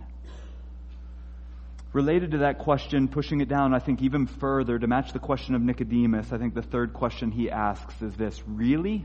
Related 1.98 2.30
to 2.34 2.38
that 2.38 2.60
question, 2.60 3.08
pushing 3.08 3.42
it 3.42 3.50
down, 3.50 3.74
I 3.74 3.80
think 3.80 4.04
even 4.04 4.28
further 4.28 4.78
to 4.78 4.86
match 4.86 5.14
the 5.14 5.20
question 5.20 5.56
of 5.56 5.64
Nicodemus, 5.64 6.32
I 6.32 6.38
think 6.38 6.54
the 6.54 6.62
third 6.62 6.94
question 6.94 7.32
he 7.32 7.50
asks 7.50 8.00
is 8.04 8.16
this 8.16 8.40
Really? 8.46 9.04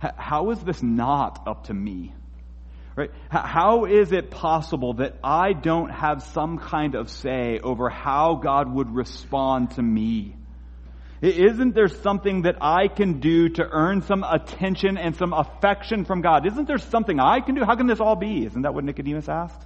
How 0.00 0.50
is 0.50 0.58
this 0.58 0.82
not 0.82 1.46
up 1.46 1.68
to 1.68 1.72
me? 1.72 2.12
Right? 2.96 3.12
How 3.28 3.84
is 3.84 4.10
it 4.10 4.32
possible 4.32 4.94
that 4.94 5.20
I 5.22 5.52
don't 5.52 5.88
have 5.90 6.24
some 6.24 6.58
kind 6.58 6.96
of 6.96 7.10
say 7.10 7.60
over 7.62 7.88
how 7.90 8.40
God 8.42 8.74
would 8.74 8.92
respond 8.92 9.70
to 9.76 9.82
me? 9.82 10.34
Isn't 11.22 11.76
there 11.76 11.86
something 11.86 12.42
that 12.42 12.56
I 12.60 12.88
can 12.88 13.20
do 13.20 13.50
to 13.50 13.62
earn 13.62 14.02
some 14.02 14.24
attention 14.24 14.98
and 14.98 15.14
some 15.14 15.32
affection 15.32 16.04
from 16.04 16.22
God? 16.22 16.44
Isn't 16.44 16.66
there 16.66 16.78
something 16.78 17.20
I 17.20 17.38
can 17.38 17.54
do? 17.54 17.64
How 17.64 17.76
can 17.76 17.86
this 17.86 18.00
all 18.00 18.16
be? 18.16 18.44
Isn't 18.44 18.62
that 18.62 18.74
what 18.74 18.82
Nicodemus 18.82 19.28
asked? 19.28 19.64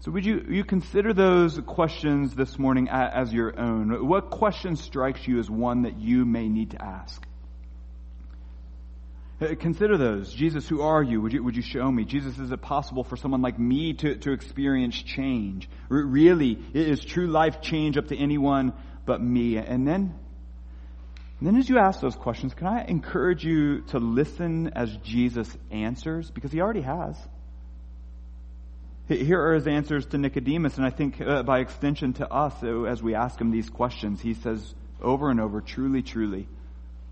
So 0.00 0.12
would 0.12 0.24
you, 0.24 0.46
you 0.48 0.64
consider 0.64 1.12
those 1.12 1.58
questions 1.66 2.34
this 2.34 2.56
morning 2.56 2.88
as 2.88 3.32
your 3.32 3.58
own? 3.58 4.06
What 4.06 4.30
question 4.30 4.76
strikes 4.76 5.26
you 5.26 5.40
as 5.40 5.50
one 5.50 5.82
that 5.82 5.98
you 5.98 6.24
may 6.24 6.48
need 6.48 6.70
to 6.70 6.82
ask? 6.82 7.26
Uh, 9.40 9.54
consider 9.58 9.96
those. 9.96 10.32
Jesus, 10.32 10.68
who 10.68 10.82
are 10.82 11.02
you? 11.02 11.20
Would 11.20 11.32
you, 11.32 11.42
would 11.42 11.56
you 11.56 11.62
show 11.62 11.90
me? 11.90 12.04
Jesus, 12.04 12.38
is 12.38 12.50
it 12.52 12.60
possible 12.60 13.02
for 13.02 13.16
someone 13.16 13.42
like 13.42 13.58
me 13.58 13.94
to, 13.94 14.16
to 14.16 14.32
experience 14.32 15.00
change? 15.00 15.68
Really, 15.88 16.58
is 16.74 17.04
true 17.04 17.26
life 17.26 17.60
change 17.60 17.96
up 17.96 18.08
to 18.08 18.16
anyone 18.16 18.74
but 19.04 19.20
me? 19.20 19.56
And 19.56 19.86
then, 19.86 20.14
and 21.38 21.46
then 21.46 21.56
as 21.56 21.68
you 21.68 21.78
ask 21.78 22.00
those 22.00 22.16
questions, 22.16 22.54
can 22.54 22.66
I 22.68 22.84
encourage 22.84 23.44
you 23.44 23.82
to 23.88 23.98
listen 23.98 24.72
as 24.74 24.96
Jesus 24.98 25.56
answers? 25.70 26.30
Because 26.30 26.52
he 26.52 26.60
already 26.60 26.82
has. 26.82 27.16
Here 29.08 29.40
are 29.40 29.54
his 29.54 29.66
answers 29.66 30.04
to 30.06 30.18
Nicodemus, 30.18 30.76
and 30.76 30.84
I 30.84 30.90
think 30.90 31.18
uh, 31.18 31.42
by 31.42 31.60
extension 31.60 32.12
to 32.14 32.30
us 32.30 32.52
uh, 32.62 32.82
as 32.82 33.02
we 33.02 33.14
ask 33.14 33.40
him 33.40 33.50
these 33.50 33.70
questions. 33.70 34.20
He 34.20 34.34
says 34.34 34.74
over 35.00 35.30
and 35.30 35.40
over, 35.40 35.62
truly, 35.62 36.02
truly. 36.02 36.46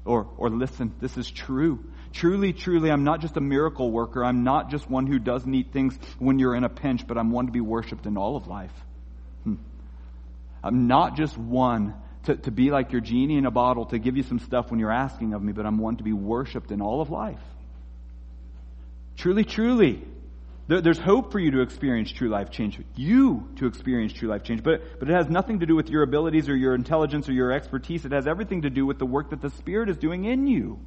Or, 0.05 0.29
or 0.37 0.51
listen, 0.51 0.95
this 1.01 1.17
is 1.17 1.31
true. 1.31 1.83
Truly, 2.13 2.53
truly, 2.53 2.91
I'm 2.91 3.05
not 3.05 3.21
just 3.21 3.37
a 3.39 3.41
miracle 3.41 3.91
worker. 3.91 4.25
I'm 4.25 4.45
not 4.45 4.71
just 4.71 4.89
one 4.91 5.07
who 5.07 5.19
does 5.19 5.47
neat 5.47 5.73
things 5.73 5.99
when 6.19 6.39
you're 6.39 6.55
in 6.55 6.65
a 6.65 6.69
pinch, 6.69 7.07
but 7.07 7.17
I'm 7.17 7.31
one 7.31 7.47
to 7.47 7.53
be 7.53 7.63
worshiped 7.63 8.05
in 8.05 8.19
all 8.19 8.37
of 8.37 8.47
life. 8.47 8.73
Hmm. 9.45 9.55
I'm 10.63 10.87
not 10.87 11.17
just 11.17 11.37
one 11.37 11.95
to, 12.25 12.37
to 12.37 12.51
be 12.51 12.71
like 12.71 12.93
your 12.93 13.01
genie 13.01 13.39
in 13.39 13.47
a 13.47 13.51
bottle 13.51 13.87
to 13.87 13.99
give 13.99 14.19
you 14.19 14.23
some 14.23 14.39
stuff 14.39 14.71
when 14.71 14.81
you're 14.81 14.93
asking 14.93 15.33
of 15.33 15.43
me, 15.43 15.53
but 15.53 15.65
I'm 15.65 15.79
one 15.79 15.97
to 15.97 16.05
be 16.05 16.13
worshiped 16.13 16.71
in 16.71 16.83
all 16.83 17.01
of 17.01 17.09
life. 17.09 17.41
Truly, 19.17 19.45
truly, 19.45 20.03
there's 20.69 20.99
hope 20.99 21.31
for 21.31 21.39
you 21.39 21.53
to 21.53 21.61
experience 21.61 22.11
true 22.11 22.29
life 22.29 22.51
change, 22.51 22.81
you 22.97 23.49
to 23.57 23.67
experience 23.67 24.13
true 24.13 24.29
life 24.29 24.43
change, 24.43 24.65
but, 24.65 24.99
but 24.99 25.09
it 25.09 25.13
has 25.13 25.29
nothing 25.29 25.61
to 25.61 25.67
do 25.67 25.77
with 25.77 25.89
your 25.89 26.03
abilities 26.03 26.49
or 26.49 26.57
your 26.57 26.75
intelligence 26.75 27.29
or 27.29 27.33
your 27.33 27.53
expertise. 27.53 28.05
It 28.05 28.13
has 28.13 28.27
everything 28.27 28.63
to 28.63 28.71
do 28.71 28.85
with 28.85 28.99
the 28.99 29.07
work 29.07 29.31
that 29.31 29.41
the 29.41 29.51
Spirit 29.51 29.89
is 29.89 29.97
doing 29.97 30.25
in 30.25 30.49
you. 30.49 30.81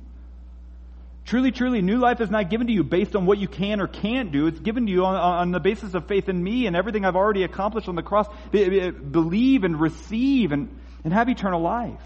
Truly, 1.25 1.51
truly, 1.51 1.81
new 1.81 1.97
life 1.97 2.19
is 2.21 2.29
not 2.29 2.49
given 2.49 2.67
to 2.67 2.73
you 2.73 2.83
based 2.83 3.15
on 3.15 3.25
what 3.25 3.37
you 3.37 3.47
can 3.47 3.79
or 3.79 3.87
can't 3.87 4.31
do. 4.31 4.47
It's 4.47 4.59
given 4.59 4.85
to 4.87 4.91
you 4.91 5.05
on, 5.05 5.15
on 5.15 5.51
the 5.51 5.59
basis 5.59 5.93
of 5.93 6.07
faith 6.07 6.27
in 6.27 6.43
me 6.43 6.65
and 6.65 6.75
everything 6.75 7.05
I've 7.05 7.15
already 7.15 7.43
accomplished 7.43 7.87
on 7.87 7.95
the 7.95 8.01
cross. 8.01 8.27
Believe 8.51 9.63
and 9.63 9.79
receive 9.79 10.51
and, 10.51 10.75
and 11.03 11.13
have 11.13 11.29
eternal 11.29 11.61
life. 11.61 12.01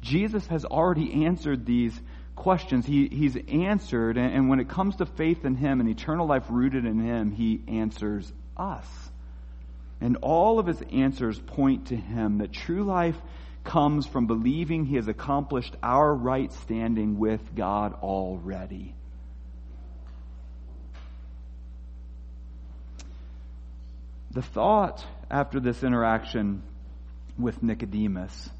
Jesus 0.00 0.46
has 0.48 0.64
already 0.64 1.24
answered 1.24 1.64
these 1.64 1.98
questions. 2.34 2.86
He, 2.86 3.08
he's 3.08 3.36
answered, 3.48 4.16
and, 4.16 4.34
and 4.34 4.48
when 4.48 4.60
it 4.60 4.68
comes 4.68 4.96
to 4.96 5.06
faith 5.06 5.44
in 5.44 5.54
Him 5.54 5.80
and 5.80 5.88
eternal 5.88 6.26
life 6.26 6.44
rooted 6.48 6.84
in 6.84 6.98
Him, 6.98 7.30
He 7.30 7.62
answers 7.68 8.32
us. 8.56 8.86
And 10.00 10.18
all 10.22 10.58
of 10.58 10.66
His 10.66 10.82
answers 10.92 11.38
point 11.38 11.88
to 11.88 11.96
Him 11.96 12.38
that 12.38 12.52
true 12.52 12.84
life 12.84 13.16
comes 13.64 14.06
from 14.06 14.26
believing 14.26 14.84
He 14.84 14.96
has 14.96 15.08
accomplished 15.08 15.74
our 15.82 16.12
right 16.14 16.52
standing 16.52 17.18
with 17.18 17.54
God 17.54 17.94
already. 18.02 18.94
The 24.32 24.42
thought 24.42 25.04
after 25.30 25.60
this 25.60 25.82
interaction 25.84 26.62
with 27.38 27.62
Nicodemus 27.62 28.50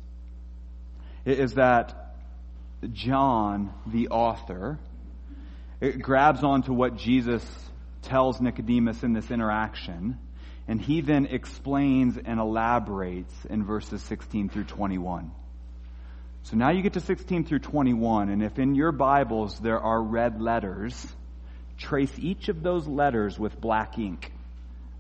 is 1.25 1.55
that 1.55 2.02
John, 2.91 3.73
the 3.87 4.09
author, 4.09 4.79
grabs 6.01 6.43
onto 6.43 6.73
what 6.73 6.97
Jesus 6.97 7.45
tells 8.03 8.41
Nicodemus 8.41 9.03
in 9.03 9.13
this 9.13 9.31
interaction 9.31 10.19
And 10.69 10.81
he 10.81 11.01
then 11.01 11.27
explains 11.27 12.19
and 12.19 12.39
elaborates 12.39 13.35
in 13.51 13.65
verses 13.65 14.03
16 14.03 14.49
through 14.49 14.65
21. 14.65 15.33
So 16.45 16.57
now 16.57 16.71
you 16.71 16.83
get 16.83 16.95
to 16.95 17.01
16 17.01 17.45
through 17.45 17.61
21, 17.61 18.29
and 18.29 18.43
if 18.43 18.59
in 18.59 18.75
your 18.75 18.93
Bibles 18.93 19.59
there 19.61 19.81
are 19.81 20.03
red 20.03 20.41
letters, 20.41 21.07
trace 21.79 22.13
each 22.19 22.49
of 22.49 22.63
those 22.63 22.87
letters 22.87 23.39
with 23.39 23.61
black 23.61 23.99
ink 23.99 24.33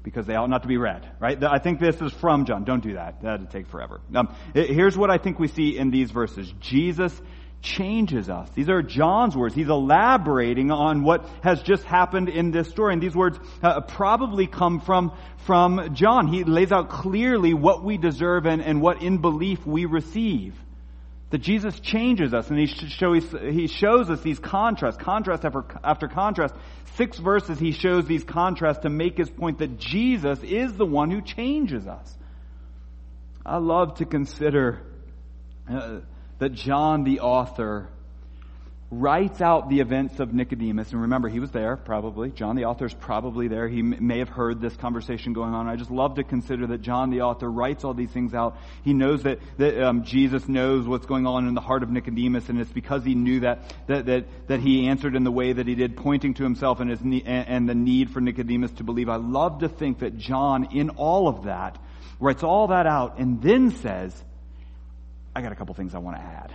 because 0.03 0.27
they 0.27 0.35
ought 0.35 0.51
not 0.51 0.63
to 0.63 0.69
be 0.69 0.77
read, 0.77 1.09
right? 1.21 1.43
I 1.45 1.59
think 1.59 1.79
this 1.79 2.01
is 2.01 2.13
from 2.13 2.45
John. 2.45 2.65
Don't 2.65 2.83
do 2.83 2.95
that. 2.95 3.23
That'd 3.23 3.51
take 3.51 3.69
forever. 3.69 4.01
Um, 4.15 4.35
here's 4.53 4.97
what 4.99 5.11
I 5.11 5.19
think 5.19 5.39
we 5.39 5.49
see 5.49 5.79
in 5.79 5.91
these 5.91 6.11
verses. 6.11 6.53
Jesus 6.61 7.21
changes 7.63 8.29
us. 8.29 8.49
These 8.55 8.69
are 8.69 8.83
John's 8.83 9.37
words. 9.37 9.55
He's 9.55 9.69
elaborating 9.69 10.71
on 10.71 11.05
what 11.05 11.27
has 11.43 11.63
just 11.63 11.85
happened 11.85 12.29
in 12.29 12.51
this 12.51 12.69
story. 12.69 12.93
And 12.93 13.03
these 13.03 13.15
words 13.15 13.39
uh, 13.63 13.81
probably 13.81 14.47
come 14.47 14.81
from, 14.81 15.17
from 15.47 15.95
John. 15.95 16.27
He 16.27 16.45
lays 16.45 16.73
out 16.73 16.91
clearly 16.91 17.55
what 17.55 17.85
we 17.85 17.97
deserve 17.97 18.47
and, 18.47 18.61
and 18.61 18.83
what 18.83 19.03
in 19.03 19.19
belief 19.19 19.65
we 19.65 19.87
receive. 19.87 20.55
That 21.31 21.39
Jesus 21.39 21.81
changes 21.81 22.35
us 22.35 22.51
and 22.51 22.59
he, 22.59 22.67
shows, 22.67 23.25
he 23.41 23.67
shows 23.67 24.11
us 24.11 24.21
these 24.21 24.39
contrasts, 24.39 25.03
contrast 25.03 25.45
after, 25.45 25.65
after 25.83 26.09
contrast. 26.09 26.55
Six 26.97 27.19
verses 27.19 27.59
he 27.59 27.73
shows 27.73 28.07
these 28.07 28.25
contrasts 28.25 28.83
to 28.83 28.91
make 28.91 29.17
his 29.17 29.31
point 29.31 29.59
that 29.61 29.79
Jesus 29.79 30.43
is 30.43 30.75
the 30.75 30.85
one 30.85 31.11
who 31.11 31.23
changes 31.23 31.87
us. 31.87 32.19
I 33.47 33.57
love 33.57 33.97
to 33.97 34.05
consider 34.05 34.83
uh, 35.71 36.01
that 36.43 36.55
John, 36.55 37.05
the 37.05 37.21
author, 37.21 37.89
writes 38.91 39.41
out 39.41 39.69
the 39.69 39.79
events 39.79 40.19
of 40.19 40.35
Nicodemus. 40.35 40.91
And 40.91 41.03
remember, 41.03 41.29
he 41.29 41.39
was 41.39 41.53
there, 41.53 41.77
probably. 41.77 42.33
John, 42.33 42.57
the 42.57 42.65
author, 42.65 42.85
is 42.85 42.95
probably 42.95 43.47
there. 43.47 43.69
He 43.69 43.81
may 43.81 44.19
have 44.19 44.29
heard 44.29 44.61
this 44.61 44.75
conversation 44.75 45.35
going 45.35 45.55
on. 45.55 45.69
I 45.69 45.77
just 45.77 45.93
love 45.93 46.17
to 46.17 46.25
consider 46.25 46.67
that 46.67 46.83
John, 46.83 47.11
the 47.11 47.21
author, 47.21 47.49
writes 47.49 47.85
all 47.85 47.95
these 47.95 48.11
things 48.11 48.35
out. 48.35 48.57
He 48.83 48.93
knows 48.93 49.23
that, 49.23 49.39
that 49.59 49.81
um, 49.85 50.03
Jesus 50.03 50.49
knows 50.49 50.85
what's 50.85 51.07
going 51.07 51.29
on 51.29 51.47
in 51.47 51.55
the 51.55 51.61
heart 51.61 51.85
of 51.85 51.91
Nicodemus, 51.91 52.49
and 52.49 52.61
it's 52.61 52.73
because 52.73 53.05
he 53.05 53.15
knew 53.15 53.39
that, 53.41 53.61
that, 53.87 54.07
that, 54.07 54.49
that 54.49 54.59
he 54.59 54.89
answered 54.89 55.15
in 55.15 55.23
the 55.23 55.31
way 55.31 55.53
that 55.53 55.69
he 55.69 55.77
did, 55.77 55.97
pointing 55.97 56.35
to 56.35 56.43
himself 56.43 56.81
and, 56.81 56.91
his 56.91 57.01
and, 57.03 57.25
and 57.25 57.69
the 57.69 57.77
need 57.77 58.11
for 58.11 58.21
Nicodemus 58.21 58.73
to 58.73 58.83
believe. 58.83 59.09
I 59.09 59.15
love 59.15 59.61
to 59.61 59.69
think 59.69 60.01
that 60.01 60.19
John, 60.19 60.77
in 60.77 60.91
all 60.91 61.29
of 61.29 61.45
that, 61.45 61.79
writes 62.19 62.43
all 62.43 62.67
that 62.67 62.89
out 62.89 63.21
and 63.21 63.41
then 63.41 63.71
says, 63.71 64.25
I 65.35 65.43
got 65.43 65.53
a 65.53 65.55
couple 65.55 65.75
things 65.75 65.95
I 65.95 65.99
want 65.99 66.17
to 66.17 66.23
add. 66.23 66.53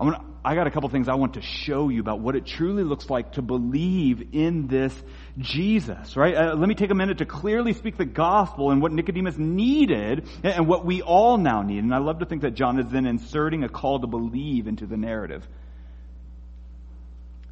To, 0.00 0.20
I 0.44 0.56
got 0.56 0.66
a 0.66 0.70
couple 0.70 0.88
things 0.88 1.08
I 1.08 1.14
want 1.14 1.34
to 1.34 1.42
show 1.42 1.88
you 1.88 2.00
about 2.00 2.18
what 2.18 2.34
it 2.34 2.44
truly 2.44 2.82
looks 2.82 3.08
like 3.08 3.32
to 3.32 3.42
believe 3.42 4.34
in 4.34 4.66
this 4.66 4.92
Jesus, 5.38 6.16
right? 6.16 6.34
Uh, 6.34 6.54
let 6.56 6.68
me 6.68 6.74
take 6.74 6.90
a 6.90 6.94
minute 6.94 7.18
to 7.18 7.26
clearly 7.26 7.72
speak 7.74 7.96
the 7.96 8.04
gospel 8.04 8.72
and 8.72 8.82
what 8.82 8.90
Nicodemus 8.90 9.38
needed 9.38 10.26
and 10.42 10.66
what 10.66 10.84
we 10.84 11.02
all 11.02 11.38
now 11.38 11.62
need. 11.62 11.84
And 11.84 11.94
I 11.94 11.98
love 11.98 12.18
to 12.18 12.26
think 12.26 12.42
that 12.42 12.54
John 12.54 12.80
is 12.80 12.90
then 12.90 13.06
inserting 13.06 13.62
a 13.62 13.68
call 13.68 14.00
to 14.00 14.08
believe 14.08 14.66
into 14.66 14.86
the 14.86 14.96
narrative. 14.96 15.46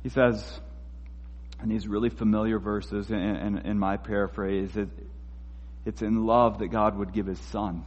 He 0.03 0.09
says, 0.09 0.43
in 1.63 1.69
these 1.69 1.87
really 1.87 2.09
familiar 2.09 2.59
verses, 2.59 3.11
in, 3.11 3.59
in 3.65 3.79
my 3.79 3.99
paraphrase, 3.99 4.77
it, 4.77 4.89
it's 5.85 6.03
in 6.03 6.27
love 6.27 6.59
that 6.59 6.69
God 6.69 6.99
would 6.99 7.13
give 7.13 7.27
his 7.27 7.39
son 7.39 7.85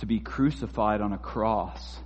to 0.00 0.06
be 0.06 0.20
crucified 0.20 1.00
on 1.00 1.12
a 1.12 1.18
cross. 1.18 1.98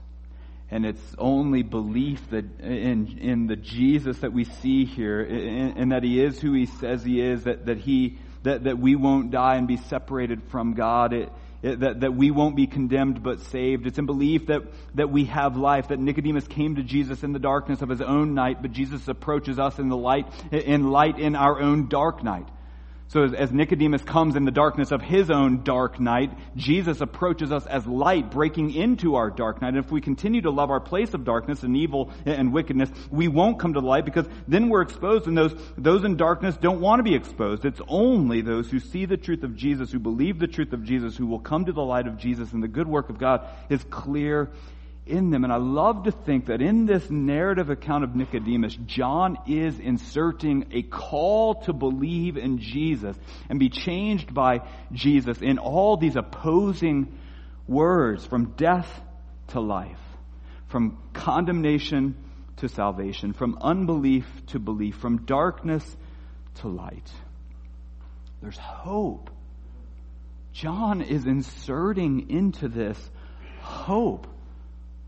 And 0.71 0.87
it's 0.87 1.15
only 1.19 1.63
belief 1.63 2.31
that 2.31 2.61
in, 2.61 3.19
in 3.19 3.47
the 3.47 3.57
Jesus 3.57 4.19
that 4.19 4.33
we 4.33 4.45
see 4.45 4.85
here, 4.85 5.21
and 5.21 5.93
that 5.93 6.03
he 6.03 6.23
is 6.23 6.41
who 6.41 6.53
he 6.53 6.67
says 6.67 7.05
he 7.05 7.21
is, 7.21 7.45
that, 7.45 7.67
that 7.67 7.79
he, 7.79 8.19
that, 8.43 8.65
that 8.65 8.79
we 8.79 8.97
won't 8.97 9.31
die 9.31 9.57
and 9.57 9.69
be 9.69 9.77
separated 9.77 10.43
from 10.51 10.75
God. 10.75 11.13
It, 11.13 11.31
it, 11.63 11.81
that, 11.81 12.01
that 12.01 12.15
we 12.15 12.31
won't 12.31 12.57
be 12.57 12.67
condemned 12.67 13.23
but 13.23 13.41
saved. 13.41 13.87
It's 13.87 13.99
in 13.99 14.05
belief 14.05 14.49
that, 14.49 14.63
that 14.97 15.11
we 15.11 15.25
have 15.27 15.57
life, 15.57 15.89
that 15.89 15.99
Nicodemus 15.99 16.47
came 16.47 16.77
to 16.77 16.83
Jesus 16.83 17.23
in 17.23 17.33
the 17.33 17.39
darkness 17.39 17.81
of 17.81 17.89
his 17.89 18.03
own 18.03 18.35
night, 18.35 18.61
but 18.61 18.73
Jesus 18.73 19.09
approaches 19.09 19.59
us 19.59 19.79
in 19.79 19.89
the 19.89 19.97
light, 19.97 20.27
in 20.53 20.91
light 20.91 21.19
in 21.19 21.35
our 21.35 21.59
own 21.59 21.89
dark 21.89 22.23
night. 22.23 22.47
So 23.15 23.23
as, 23.23 23.33
as, 23.33 23.53
Nicodemus 23.53 24.03
comes 24.03 24.35
in 24.35 24.45
the 24.45 24.51
darkness 24.51 24.91
of 24.91 25.01
his 25.01 25.31
own 25.31 25.63
dark 25.63 26.01
night, 26.01 26.37
Jesus 26.57 27.01
approaches 27.01 27.53
us 27.53 27.65
as 27.65 27.87
light 27.87 28.29
breaking 28.29 28.75
into 28.75 29.15
our 29.15 29.31
dark 29.31 29.63
night. 29.63 29.69
And 29.69 29.85
if 29.85 29.93
we 29.93 30.01
continue 30.01 30.41
to 30.41 30.51
love 30.51 30.69
our 30.69 30.81
place 30.81 31.15
of 31.15 31.25
darkness 31.25 31.63
and 31.63 31.77
evil 31.77 32.11
and 32.27 32.53
wickedness, 32.53 32.91
we 33.13 33.29
won't 33.29 33.61
come 33.61 33.75
to 33.75 33.81
the 33.81 33.87
light 33.87 34.05
because 34.05 34.27
then 34.49 34.69
we're 34.69 34.83
exposed 34.83 35.29
and 35.29 35.39
those, 35.39 35.55
those 35.79 36.03
in 36.03 36.17
darkness 36.17 36.57
don't 36.57 36.81
want 36.81 36.99
to 36.99 37.05
be 37.05 37.15
exposed. 37.15 37.65
It's 37.65 37.81
only 37.87 38.41
those 38.41 38.69
who 38.69 38.81
see 38.81 39.05
the 39.05 39.17
truth 39.17 39.45
of 39.45 39.55
Jesus, 39.55 39.93
who 39.93 40.01
believe 40.01 40.41
the 40.41 40.49
truth 40.49 40.73
of 40.73 40.83
Jesus, 40.83 41.17
who 41.17 41.29
will 41.29 41.39
come 41.39 41.67
to 41.67 41.73
the 41.73 41.85
light 41.85 42.09
of 42.09 42.19
Jesus 42.19 42.53
and 42.53 42.65
the 42.65 42.67
good 42.67 42.89
work 42.89 43.11
of 43.11 43.19
God 43.19 43.47
is 43.69 43.85
clear 43.91 44.51
in 45.07 45.31
them. 45.31 45.45
And 45.45 45.53
I 45.53 45.57
love 45.57 46.05
to 46.05 46.13
think 46.13 46.47
that 46.47 46.63
in 46.63 46.87
this 46.87 47.11
narrative 47.11 47.71
account 47.71 48.05
of 48.05 48.17
Nicodemus, 48.17 48.75
John 48.87 49.39
is 49.47 49.79
inserting 49.79 50.67
a 50.73 50.83
call 50.83 51.57
to 51.63 51.73
believe 51.73 52.37
in 52.37 52.59
Jesus 52.59 53.17
and 53.49 53.59
be 53.59 53.69
changed 53.69 54.33
by 54.33 54.61
Jesus 54.93 55.39
in 55.41 55.59
all 55.59 55.97
these 55.97 56.17
opposing 56.17 57.19
words 57.67 58.25
from 58.25 58.53
death 58.57 58.89
to 59.49 59.61
life, 59.61 60.01
from 60.69 60.99
condemnation 61.13 62.17
to 62.57 62.69
salvation, 62.69 63.33
from 63.33 63.59
unbelief 63.61 64.27
to 64.47 64.59
belief, 64.59 64.97
from 64.97 65.25
darkness 65.25 65.85
to 66.57 66.69
light. 66.69 67.11
There's 68.41 68.59
hope. 68.59 69.31
John 70.53 71.03
is 71.03 71.27
inserting 71.27 72.31
into 72.31 72.69
this 72.69 72.99
hope 73.61 74.29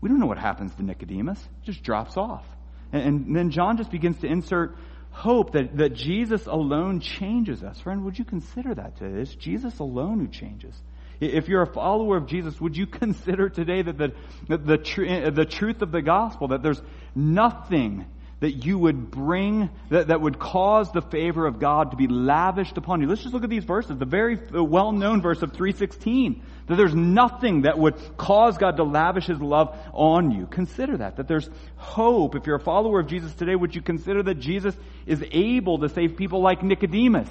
we 0.01 0.09
don't 0.09 0.19
know 0.19 0.27
what 0.27 0.37
happens 0.37 0.73
to 0.75 0.83
Nicodemus. 0.83 1.39
It 1.39 1.65
just 1.65 1.83
drops 1.83 2.17
off. 2.17 2.45
And, 2.91 3.03
and 3.03 3.35
then 3.35 3.51
John 3.51 3.77
just 3.77 3.91
begins 3.91 4.19
to 4.19 4.27
insert 4.27 4.75
hope 5.11 5.53
that, 5.53 5.77
that 5.77 5.93
Jesus 5.93 6.45
alone 6.45 6.99
changes 6.99 7.63
us. 7.63 7.79
Friend, 7.79 8.03
would 8.05 8.19
you 8.19 8.25
consider 8.25 8.75
that 8.75 8.97
today? 8.97 9.21
It's 9.21 9.33
Jesus 9.33 9.79
alone 9.79 10.19
who 10.19 10.27
changes. 10.27 10.75
If 11.19 11.47
you're 11.47 11.63
a 11.63 11.73
follower 11.73 12.17
of 12.17 12.27
Jesus, 12.27 12.61
would 12.61 12.77
you 12.77 12.85
consider 12.87 13.49
today 13.49 13.81
that 13.81 13.97
the, 13.97 14.13
the, 14.47 14.57
the, 14.57 14.77
tr- 14.77 15.29
the 15.31 15.45
truth 15.45 15.81
of 15.81 15.91
the 15.91 16.01
gospel, 16.01 16.49
that 16.49 16.61
there's 16.61 16.81
nothing 17.15 18.05
that 18.39 18.65
you 18.65 18.77
would 18.77 19.09
bring, 19.09 19.69
that, 19.89 20.09
that 20.09 20.21
would 20.21 20.37
cause 20.37 20.91
the 20.91 21.01
favor 21.01 21.47
of 21.47 21.59
God 21.59 21.91
to 21.91 21.97
be 21.97 22.07
lavished 22.07 22.77
upon 22.77 23.01
you. 23.01 23.07
Let's 23.07 23.23
just 23.23 23.33
look 23.33 23.43
at 23.43 23.49
these 23.49 23.63
verses. 23.63 23.97
The 23.97 24.05
very 24.05 24.37
well-known 24.51 25.21
verse 25.21 25.41
of 25.41 25.53
316. 25.53 26.43
That 26.67 26.75
there's 26.75 26.93
nothing 26.93 27.61
that 27.61 27.79
would 27.79 27.95
cause 28.15 28.57
God 28.57 28.77
to 28.77 28.83
lavish 28.83 29.25
His 29.25 29.41
love 29.41 29.75
on 29.91 30.31
you. 30.31 30.45
Consider 30.45 30.97
that. 30.97 31.15
That 31.15 31.27
there's 31.27 31.49
hope. 31.77 32.35
If 32.35 32.45
you're 32.45 32.57
a 32.57 32.63
follower 32.63 32.99
of 32.99 33.07
Jesus 33.07 33.33
today, 33.33 33.55
would 33.55 33.73
you 33.73 33.81
consider 33.81 34.21
that 34.23 34.35
Jesus 34.35 34.75
is 35.07 35.23
able 35.31 35.79
to 35.79 35.89
save 35.89 36.15
people 36.15 36.41
like 36.41 36.61
Nicodemus 36.61 37.29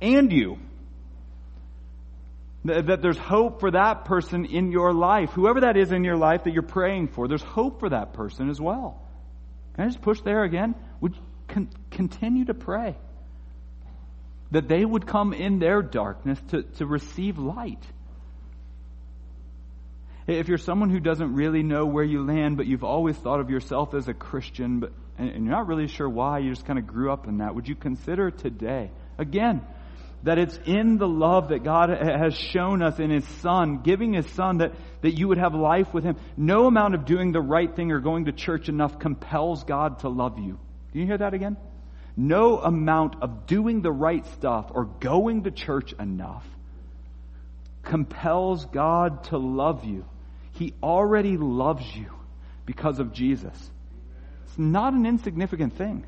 and 0.00 0.32
you? 0.32 0.58
That 2.64 3.00
there's 3.00 3.18
hope 3.18 3.60
for 3.60 3.70
that 3.70 4.06
person 4.06 4.44
in 4.44 4.72
your 4.72 4.92
life. 4.92 5.30
Whoever 5.30 5.60
that 5.60 5.76
is 5.76 5.92
in 5.92 6.02
your 6.02 6.16
life 6.16 6.44
that 6.44 6.52
you're 6.52 6.62
praying 6.62 7.08
for, 7.08 7.28
there's 7.28 7.42
hope 7.42 7.78
for 7.78 7.90
that 7.90 8.12
person 8.14 8.50
as 8.50 8.60
well. 8.60 9.05
Can 9.76 9.84
I 9.84 9.88
just 9.88 10.00
push 10.00 10.20
there 10.22 10.42
again? 10.42 10.74
Would 11.00 11.14
con- 11.48 11.68
continue 11.90 12.46
to 12.46 12.54
pray 12.54 12.96
that 14.50 14.68
they 14.68 14.84
would 14.84 15.06
come 15.06 15.32
in 15.32 15.58
their 15.58 15.82
darkness 15.82 16.38
to, 16.48 16.62
to 16.62 16.86
receive 16.86 17.38
light. 17.38 17.82
If 20.26 20.48
you're 20.48 20.58
someone 20.58 20.90
who 20.90 20.98
doesn't 20.98 21.34
really 21.34 21.62
know 21.62 21.86
where 21.86 22.04
you 22.04 22.24
land, 22.24 22.56
but 22.56 22.66
you've 22.66 22.84
always 22.84 23.16
thought 23.16 23.38
of 23.38 23.50
yourself 23.50 23.94
as 23.94 24.08
a 24.08 24.14
Christian, 24.14 24.80
but, 24.80 24.92
and 25.18 25.44
you're 25.44 25.54
not 25.54 25.68
really 25.68 25.88
sure 25.88 26.08
why, 26.08 26.38
you 26.38 26.50
just 26.50 26.64
kind 26.64 26.78
of 26.78 26.86
grew 26.86 27.12
up 27.12 27.28
in 27.28 27.38
that, 27.38 27.54
would 27.54 27.68
you 27.68 27.74
consider 27.76 28.30
today, 28.30 28.90
again, 29.18 29.64
that 30.22 30.38
it's 30.38 30.58
in 30.66 30.98
the 30.98 31.06
love 31.06 31.48
that 31.48 31.62
God 31.62 31.90
has 31.90 32.34
shown 32.34 32.82
us 32.82 32.98
in 32.98 33.10
His 33.10 33.26
Son, 33.40 33.80
giving 33.82 34.14
His 34.14 34.26
Son 34.30 34.58
that, 34.58 34.72
that 35.02 35.12
you 35.12 35.28
would 35.28 35.38
have 35.38 35.54
life 35.54 35.92
with 35.94 36.04
Him. 36.04 36.16
No 36.36 36.66
amount 36.66 36.94
of 36.94 37.04
doing 37.04 37.32
the 37.32 37.40
right 37.40 37.74
thing 37.74 37.92
or 37.92 38.00
going 38.00 38.24
to 38.24 38.32
church 38.32 38.68
enough 38.68 38.98
compels 38.98 39.64
God 39.64 40.00
to 40.00 40.08
love 40.08 40.38
you. 40.38 40.58
Do 40.92 40.98
you 40.98 41.06
hear 41.06 41.18
that 41.18 41.34
again? 41.34 41.56
No 42.16 42.58
amount 42.58 43.22
of 43.22 43.46
doing 43.46 43.82
the 43.82 43.92
right 43.92 44.26
stuff 44.28 44.66
or 44.70 44.86
going 44.86 45.44
to 45.44 45.50
church 45.50 45.92
enough 46.00 46.44
compels 47.82 48.64
God 48.66 49.24
to 49.24 49.38
love 49.38 49.84
you. 49.84 50.06
He 50.52 50.74
already 50.82 51.36
loves 51.36 51.84
you 51.94 52.10
because 52.64 52.98
of 52.98 53.12
Jesus. 53.12 53.70
It's 54.46 54.58
not 54.58 54.94
an 54.94 55.06
insignificant 55.06 55.76
thing 55.76 56.04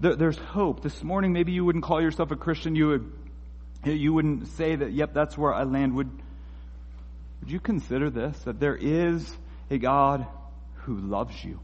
there's 0.00 0.38
hope. 0.38 0.82
This 0.82 1.02
morning, 1.02 1.32
maybe 1.32 1.52
you 1.52 1.64
wouldn't 1.64 1.84
call 1.84 2.00
yourself 2.00 2.30
a 2.30 2.36
Christian. 2.36 2.74
You 2.74 2.88
would, 2.88 3.12
you 3.84 4.14
wouldn't 4.14 4.48
say 4.48 4.74
that, 4.76 4.92
yep, 4.92 5.12
that's 5.12 5.36
where 5.36 5.52
I 5.52 5.64
land. 5.64 5.94
Would, 5.94 6.10
would 7.40 7.50
you 7.50 7.60
consider 7.60 8.08
this? 8.08 8.38
That 8.40 8.58
there 8.58 8.76
is 8.76 9.30
a 9.70 9.76
God 9.76 10.26
who 10.84 10.96
loves 10.96 11.44
you. 11.44 11.60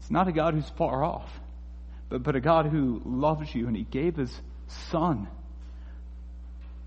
It's 0.00 0.10
not 0.10 0.28
a 0.28 0.32
God 0.32 0.54
who's 0.54 0.68
far 0.70 1.02
off, 1.04 1.30
but, 2.08 2.22
but 2.22 2.36
a 2.36 2.40
God 2.40 2.66
who 2.66 3.02
loves 3.04 3.52
you 3.52 3.66
and 3.66 3.76
he 3.76 3.82
gave 3.82 4.16
his 4.16 4.32
son. 4.90 5.26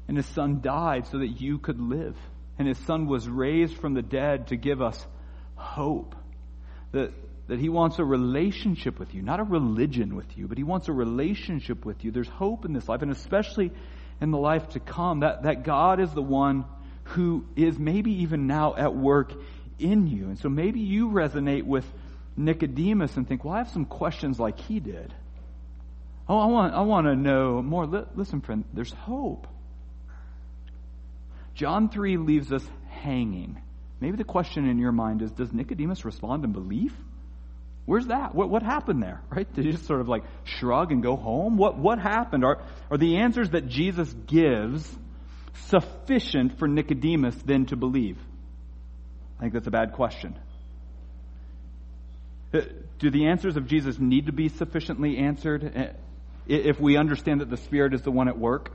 And 0.07 0.15
his 0.15 0.25
son 0.27 0.61
died 0.61 1.07
so 1.07 1.17
that 1.19 1.27
you 1.27 1.57
could 1.57 1.79
live. 1.79 2.15
And 2.57 2.69
his 2.69 2.77
son 2.79 3.07
was 3.07 3.27
raised 3.27 3.75
from 3.77 3.95
the 3.95 4.01
dead 4.01 4.47
to 4.47 4.55
give 4.55 4.81
us 4.81 5.05
hope. 5.55 6.15
That, 6.93 7.11
that 7.47 7.59
he 7.59 7.69
wants 7.69 7.99
a 7.99 8.05
relationship 8.05 8.97
with 8.99 9.13
you, 9.13 9.21
not 9.21 9.39
a 9.39 9.43
religion 9.43 10.15
with 10.15 10.37
you, 10.37 10.47
but 10.47 10.57
he 10.57 10.63
wants 10.63 10.87
a 10.87 10.93
relationship 10.93 11.85
with 11.85 12.03
you. 12.03 12.11
There's 12.11 12.27
hope 12.27 12.65
in 12.65 12.73
this 12.73 12.89
life, 12.89 13.01
and 13.01 13.11
especially 13.11 13.71
in 14.19 14.31
the 14.31 14.37
life 14.37 14.69
to 14.69 14.79
come, 14.79 15.19
that, 15.19 15.43
that 15.43 15.63
God 15.63 15.99
is 15.99 16.11
the 16.11 16.21
one 16.21 16.65
who 17.03 17.45
is 17.55 17.77
maybe 17.77 18.23
even 18.23 18.47
now 18.47 18.75
at 18.75 18.95
work 18.95 19.31
in 19.77 20.07
you. 20.07 20.25
And 20.25 20.39
so 20.39 20.49
maybe 20.49 20.79
you 20.79 21.09
resonate 21.09 21.63
with 21.63 21.85
Nicodemus 22.35 23.15
and 23.15 23.27
think, 23.27 23.45
well, 23.45 23.53
I 23.53 23.59
have 23.59 23.69
some 23.69 23.85
questions 23.85 24.39
like 24.39 24.59
he 24.59 24.79
did. 24.79 25.13
Oh, 26.27 26.39
I 26.39 26.45
want, 26.47 26.73
I 26.73 26.81
want 26.81 27.05
to 27.05 27.15
know 27.15 27.61
more. 27.61 27.85
Listen, 27.85 28.41
friend, 28.41 28.63
there's 28.73 28.91
hope. 28.91 29.47
John 31.53 31.89
3 31.89 32.17
leaves 32.17 32.51
us 32.51 32.65
hanging. 32.89 33.61
Maybe 33.99 34.17
the 34.17 34.23
question 34.23 34.67
in 34.67 34.79
your 34.79 34.91
mind 34.91 35.21
is, 35.21 35.31
does 35.31 35.53
Nicodemus 35.53 36.03
respond 36.03 36.43
in 36.43 36.51
belief? 36.51 36.93
Where's 37.85 38.07
that? 38.07 38.33
What, 38.33 38.49
what 38.49 38.63
happened 38.63 39.01
there? 39.01 39.21
Right? 39.29 39.51
Did 39.53 39.65
he 39.65 39.71
just 39.71 39.85
sort 39.85 40.01
of 40.01 40.07
like 40.07 40.23
shrug 40.43 40.91
and 40.91 41.03
go 41.03 41.15
home? 41.15 41.57
What, 41.57 41.77
what 41.77 41.99
happened? 41.99 42.43
Are, 42.45 42.63
are 42.89 42.97
the 42.97 43.17
answers 43.17 43.49
that 43.51 43.67
Jesus 43.67 44.11
gives 44.27 44.89
sufficient 45.67 46.57
for 46.57 46.67
Nicodemus 46.67 47.35
then 47.45 47.65
to 47.67 47.75
believe? 47.75 48.17
I 49.37 49.41
think 49.41 49.53
that's 49.53 49.67
a 49.67 49.71
bad 49.71 49.93
question. 49.93 50.37
Uh, 52.53 52.61
do 52.99 53.11
the 53.11 53.27
answers 53.27 53.57
of 53.57 53.67
Jesus 53.67 53.99
need 53.99 54.27
to 54.27 54.31
be 54.31 54.47
sufficiently 54.47 55.17
answered 55.17 55.73
uh, 55.75 55.93
if 56.47 56.79
we 56.79 56.95
understand 56.95 57.41
that 57.41 57.49
the 57.49 57.57
Spirit 57.57 57.93
is 57.93 58.01
the 58.01 58.11
one 58.11 58.29
at 58.29 58.37
work? 58.37 58.71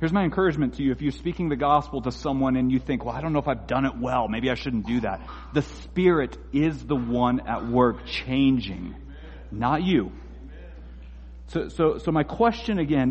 Here's 0.00 0.12
my 0.12 0.22
encouragement 0.22 0.74
to 0.74 0.84
you. 0.84 0.92
If 0.92 1.02
you're 1.02 1.10
speaking 1.10 1.48
the 1.48 1.56
gospel 1.56 2.02
to 2.02 2.12
someone 2.12 2.54
and 2.54 2.70
you 2.70 2.78
think, 2.78 3.04
well, 3.04 3.16
I 3.16 3.20
don't 3.20 3.32
know 3.32 3.40
if 3.40 3.48
I've 3.48 3.66
done 3.66 3.84
it 3.84 3.96
well, 3.98 4.28
maybe 4.28 4.48
I 4.48 4.54
shouldn't 4.54 4.86
do 4.86 5.00
that. 5.00 5.20
The 5.54 5.62
Spirit 5.62 6.38
is 6.52 6.84
the 6.84 6.94
one 6.94 7.40
at 7.40 7.66
work 7.66 8.06
changing, 8.06 8.94
not 9.50 9.82
you. 9.82 10.12
So, 11.48 11.68
so, 11.68 11.98
so 11.98 12.12
my 12.12 12.22
question 12.22 12.78
again, 12.78 13.10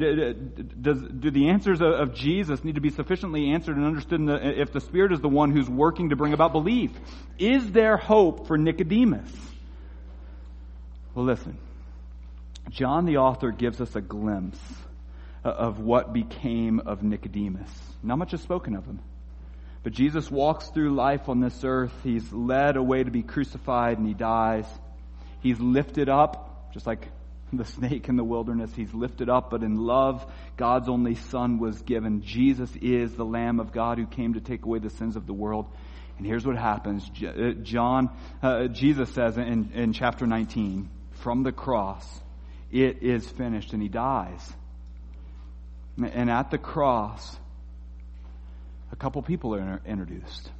does, 0.79 1.01
do 1.01 1.31
the 1.31 1.49
answers 1.49 1.81
of 1.81 2.13
Jesus 2.13 2.63
need 2.63 2.75
to 2.75 2.81
be 2.81 2.91
sufficiently 2.91 3.49
answered 3.49 3.75
and 3.75 3.85
understood 3.85 4.25
the, 4.25 4.61
if 4.61 4.71
the 4.71 4.79
Spirit 4.79 5.11
is 5.11 5.19
the 5.19 5.27
one 5.27 5.51
who's 5.51 5.69
working 5.69 6.09
to 6.09 6.15
bring 6.15 6.33
about 6.33 6.53
belief? 6.53 6.91
Is 7.37 7.69
there 7.71 7.97
hope 7.97 8.47
for 8.47 8.57
Nicodemus? 8.57 9.29
Well, 11.15 11.25
listen. 11.25 11.57
John 12.69 13.05
the 13.05 13.17
author 13.17 13.51
gives 13.51 13.81
us 13.81 13.95
a 13.95 14.01
glimpse 14.01 14.59
of 15.49 15.79
what 15.79 16.13
became 16.13 16.79
of 16.79 17.03
Nicodemus. 17.03 17.69
Not 18.03 18.17
much 18.17 18.33
is 18.33 18.41
spoken 18.41 18.75
of 18.75 18.85
him. 18.85 18.99
But 19.83 19.93
Jesus 19.93 20.29
walks 20.29 20.67
through 20.67 20.95
life 20.95 21.29
on 21.29 21.39
this 21.39 21.63
earth. 21.63 21.93
He's 22.03 22.31
led 22.33 22.75
away 22.75 23.03
to 23.03 23.11
be 23.11 23.23
crucified 23.23 23.97
and 23.97 24.07
he 24.07 24.13
dies. 24.13 24.65
He's 25.41 25.59
lifted 25.59 26.09
up, 26.09 26.73
just 26.73 26.85
like 26.85 27.07
the 27.53 27.65
snake 27.65 28.09
in 28.09 28.17
the 28.17 28.23
wilderness. 28.23 28.71
He's 28.75 28.93
lifted 28.93 29.29
up, 29.29 29.49
but 29.49 29.63
in 29.63 29.77
love, 29.77 30.25
God's 30.57 30.89
only 30.89 31.15
Son 31.15 31.59
was 31.59 31.81
given. 31.83 32.21
Jesus 32.21 32.69
is 32.81 33.13
the 33.13 33.25
Lamb 33.25 33.59
of 33.59 33.71
God 33.71 33.97
who 33.97 34.05
came 34.05 34.33
to 34.33 34.41
take 34.41 34.65
away 34.65 34.79
the 34.79 34.89
sins 34.89 35.15
of 35.15 35.25
the 35.25 35.33
world. 35.33 35.67
And 36.17 36.25
here's 36.25 36.45
what 36.45 36.57
happens. 36.57 37.09
Uh, 37.23 37.51
John, 37.61 38.09
uh, 38.41 38.67
Jesus 38.67 39.09
says 39.11 39.37
in, 39.37 39.71
in 39.73 39.93
chapter 39.93 40.25
19, 40.25 40.89
from 41.11 41.43
the 41.43 41.51
cross, 41.51 42.05
it 42.71 43.03
is 43.03 43.27
finished, 43.29 43.73
and 43.73 43.81
he 43.81 43.87
dies. 43.87 44.53
And 45.97 46.29
at 46.29 46.51
the 46.51 46.57
cross, 46.57 47.35
a 48.91 48.95
couple 48.95 49.21
people 49.21 49.55
are 49.55 49.81
introduced. 49.85 50.51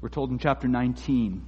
We're 0.00 0.08
told 0.08 0.30
in 0.30 0.38
chapter 0.38 0.66
19, 0.66 1.44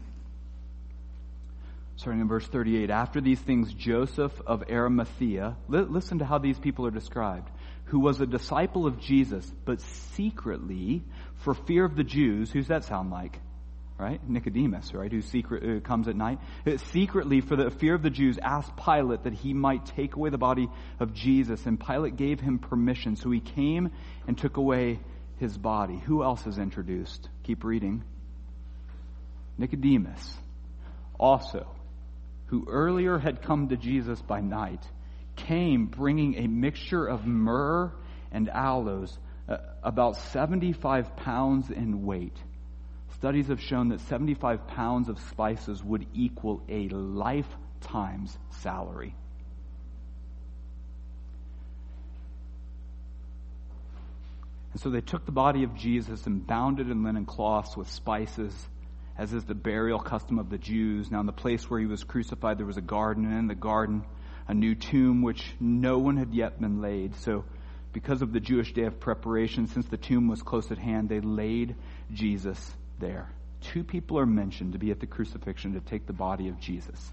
starting 1.97 2.21
in 2.21 2.29
verse 2.29 2.47
38, 2.47 2.91
after 2.91 3.21
these 3.21 3.41
things, 3.41 3.73
Joseph 3.73 4.33
of 4.47 4.65
Arimathea, 4.71 5.57
li- 5.69 5.81
listen 5.81 6.19
to 6.19 6.27
how 6.27 6.39
these 6.39 6.59
people 6.59 6.87
are 6.87 6.91
described, 6.91 7.51
who 7.87 7.99
was 7.99 8.21
a 8.21 8.27
disciple 8.27 8.87
of 8.87 9.01
Jesus, 9.01 9.51
but 9.65 9.81
secretly, 9.81 11.03
for 11.37 11.55
fear 11.55 11.85
of 11.85 11.97
the 11.97 12.05
Jews, 12.05 12.51
who's 12.51 12.69
that 12.69 12.85
sound 12.85 13.11
like? 13.11 13.41
Right? 13.99 14.21
Nicodemus, 14.29 14.93
right, 14.95 15.11
who 15.11 15.23
secret, 15.23 15.63
uh, 15.63 15.81
comes 15.81 16.09
at 16.09 16.17
night, 16.17 16.39
uh, 16.67 16.77
secretly 16.93 17.41
for 17.41 17.57
the 17.57 17.71
fear 17.71 17.95
of 17.95 18.03
the 18.03 18.11
Jews 18.11 18.39
asked 18.43 18.77
Pilate 18.77 19.25
that 19.25 19.33
he 19.33 19.55
might 19.55 19.87
take 19.87 20.17
away 20.17 20.31
the 20.31 20.39
body 20.39 20.69
of 20.99 21.15
Jesus, 21.15 21.65
and 21.67 21.79
Pilate 21.79 22.17
gave 22.17 22.41
him 22.41 22.59
permission. 22.59 23.17
So 23.17 23.31
he 23.31 23.41
came 23.41 23.91
and 24.27 24.37
took 24.37 24.57
away 24.57 25.01
his 25.39 25.57
body. 25.57 25.99
Who 26.07 26.23
else 26.23 26.47
is 26.47 26.59
introduced? 26.59 27.29
Keep 27.45 27.65
reading. 27.65 28.05
Nicodemus, 29.59 30.37
also, 31.19 31.67
who 32.47 32.67
earlier 32.69 33.19
had 33.19 33.43
come 33.43 33.69
to 33.69 33.77
Jesus 33.77 34.21
by 34.23 34.41
night, 34.41 34.85
came 35.37 35.87
bringing 35.87 36.37
a 36.37 36.47
mixture 36.47 37.07
of 37.07 37.27
myrrh 37.27 37.93
and 38.31 38.49
aloes, 38.49 39.17
uh, 39.49 39.59
about 39.83 40.17
75 40.17 41.17
pounds 41.17 41.71
in 41.71 42.05
weight. 42.05 42.37
Studies 43.23 43.47
have 43.47 43.61
shown 43.61 43.91
that 43.91 44.01
75 44.01 44.67
pounds 44.67 45.09
of 45.09 45.17
spices 45.21 45.81
would 45.81 46.05
equal 46.13 46.61
a 46.69 46.89
lifetime's 46.89 48.37
salary. 48.51 49.15
And 54.73 54.83
so 54.83 54.91
they 54.91 55.03
took 55.03 55.25
the 55.25 55.31
body 55.31 55.63
of 55.63 55.77
Jesus 55.77 56.27
and 56.27 56.45
bound 56.45 56.81
it 56.81 56.91
in 56.91 57.05
linen 57.05 57.25
cloths 57.25 57.77
with 57.77 57.89
spices, 57.89 58.53
as 59.17 59.33
is 59.33 59.45
the 59.45 59.55
burial 59.55 60.01
custom 60.01 60.41
of 60.41 60.51
the 60.51 60.59
Jews. 60.59 61.09
Now, 61.09 61.21
in 61.21 61.27
the 61.27 61.33
place 61.33 61.71
where 61.71 61.79
he 61.79 61.87
was 61.87 62.03
crucified, 62.03 62.59
there 62.59 62.67
was 62.67 62.77
a 62.77 62.81
garden, 62.81 63.25
and 63.27 63.39
in 63.39 63.47
the 63.47 63.55
garden, 63.55 64.05
a 64.49 64.55
new 64.55 64.75
tomb 64.75 65.23
which 65.23 65.55
no 65.61 65.99
one 65.99 66.17
had 66.17 66.35
yet 66.35 66.61
been 66.61 66.81
laid. 66.81 67.15
So, 67.21 67.45
because 67.93 68.21
of 68.21 68.33
the 68.33 68.41
Jewish 68.41 68.73
day 68.73 68.87
of 68.87 68.99
preparation, 68.99 69.69
since 69.69 69.87
the 69.87 69.97
tomb 69.97 70.27
was 70.27 70.43
close 70.43 70.73
at 70.73 70.79
hand, 70.79 71.09
they 71.09 71.21
laid 71.21 71.77
Jesus 72.13 72.59
there. 73.03 73.29
Two 73.61 73.85
people 73.85 74.19
are 74.19 74.25
mentioned 74.27 74.73
to 74.73 74.79
be 74.79 74.91
at 74.91 75.01
the 75.01 75.07
crucifixion 75.07 75.75
to 75.75 75.81
take 75.81 76.07
the 76.07 76.15
body 76.15 76.49
of 76.49 76.59
Jesus. 76.59 77.13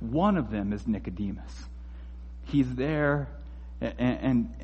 One 0.00 0.38
of 0.38 0.50
them 0.50 0.72
is 0.72 0.86
Nicodemus. 0.86 1.52
He's 2.46 2.74
there, 2.74 3.28
and, 3.80 3.94
and, 3.98 4.54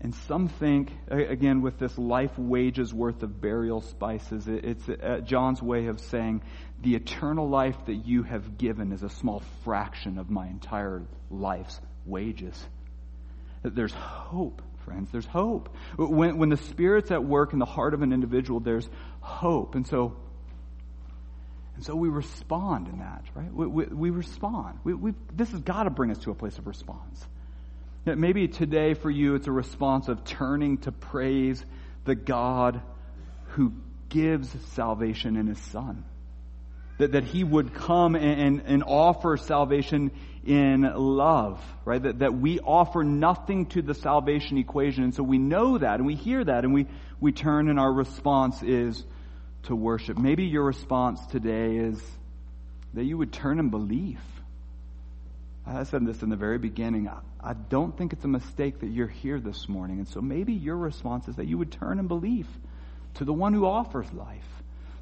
and 0.00 0.14
some 0.26 0.48
think, 0.48 0.90
again, 1.08 1.62
with 1.62 1.78
this 1.78 1.96
life 1.98 2.36
wages 2.38 2.92
worth 2.92 3.22
of 3.22 3.40
burial 3.40 3.80
spices, 3.80 4.48
it's 4.48 4.88
John's 5.24 5.62
way 5.62 5.86
of 5.86 6.00
saying, 6.00 6.42
the 6.82 6.94
eternal 6.94 7.48
life 7.48 7.76
that 7.86 7.94
you 8.06 8.22
have 8.22 8.58
given 8.58 8.92
is 8.92 9.02
a 9.02 9.08
small 9.08 9.42
fraction 9.64 10.18
of 10.18 10.30
my 10.30 10.46
entire 10.46 11.02
life's 11.30 11.80
wages. 12.04 12.66
That 13.62 13.74
there's 13.74 13.94
hope 13.94 14.62
friends. 14.86 15.10
There's 15.10 15.26
hope. 15.26 15.68
When, 15.98 16.38
when 16.38 16.48
the 16.48 16.56
Spirit's 16.56 17.10
at 17.10 17.22
work 17.22 17.52
in 17.52 17.58
the 17.58 17.66
heart 17.66 17.92
of 17.92 18.00
an 18.02 18.12
individual, 18.12 18.60
there's 18.60 18.88
hope. 19.20 19.74
And 19.74 19.86
so, 19.86 20.16
and 21.74 21.84
so 21.84 21.94
we 21.94 22.08
respond 22.08 22.88
in 22.88 23.00
that, 23.00 23.24
right? 23.34 23.52
We, 23.52 23.66
we, 23.66 23.84
we 23.84 24.10
respond. 24.10 24.78
We, 24.84 25.12
this 25.34 25.50
has 25.50 25.60
got 25.60 25.82
to 25.82 25.90
bring 25.90 26.10
us 26.10 26.18
to 26.18 26.30
a 26.30 26.34
place 26.34 26.56
of 26.56 26.66
response. 26.66 27.26
Maybe 28.06 28.46
today 28.46 28.94
for 28.94 29.10
you, 29.10 29.34
it's 29.34 29.48
a 29.48 29.52
response 29.52 30.08
of 30.08 30.24
turning 30.24 30.78
to 30.78 30.92
praise 30.92 31.62
the 32.04 32.14
God 32.14 32.80
who 33.48 33.72
gives 34.08 34.48
salvation 34.74 35.36
in 35.36 35.48
His 35.48 35.58
Son. 35.58 36.04
That, 36.98 37.12
that 37.12 37.24
He 37.24 37.42
would 37.42 37.74
come 37.74 38.14
and, 38.14 38.40
and, 38.40 38.62
and 38.64 38.84
offer 38.84 39.36
salvation 39.36 40.12
in 40.46 40.82
love, 40.82 41.60
right? 41.84 42.02
That, 42.02 42.20
that 42.20 42.34
we 42.34 42.60
offer 42.60 43.02
nothing 43.02 43.66
to 43.66 43.82
the 43.82 43.94
salvation 43.94 44.58
equation. 44.58 45.04
And 45.04 45.14
so 45.14 45.22
we 45.22 45.38
know 45.38 45.78
that 45.78 45.96
and 45.96 46.06
we 46.06 46.14
hear 46.14 46.42
that 46.44 46.64
and 46.64 46.72
we, 46.72 46.86
we 47.20 47.32
turn 47.32 47.68
and 47.68 47.78
our 47.80 47.92
response 47.92 48.62
is 48.62 49.04
to 49.64 49.74
worship. 49.74 50.16
Maybe 50.16 50.44
your 50.44 50.64
response 50.64 51.24
today 51.26 51.76
is 51.76 52.00
that 52.94 53.04
you 53.04 53.18
would 53.18 53.32
turn 53.32 53.58
and 53.58 53.70
believe. 53.70 54.20
I 55.66 55.82
said 55.82 56.06
this 56.06 56.22
in 56.22 56.28
the 56.28 56.36
very 56.36 56.58
beginning. 56.58 57.08
I, 57.08 57.18
I 57.40 57.54
don't 57.54 57.96
think 57.98 58.12
it's 58.12 58.24
a 58.24 58.28
mistake 58.28 58.80
that 58.80 58.88
you're 58.88 59.08
here 59.08 59.40
this 59.40 59.68
morning. 59.68 59.98
And 59.98 60.08
so 60.08 60.20
maybe 60.20 60.52
your 60.52 60.76
response 60.76 61.26
is 61.26 61.36
that 61.36 61.46
you 61.46 61.58
would 61.58 61.72
turn 61.72 61.98
and 61.98 62.06
believe 62.06 62.46
to 63.14 63.24
the 63.24 63.32
one 63.32 63.52
who 63.52 63.66
offers 63.66 64.10
life, 64.12 64.46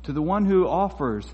to 0.04 0.12
the 0.12 0.22
one 0.22 0.46
who 0.46 0.66
offers 0.66 1.26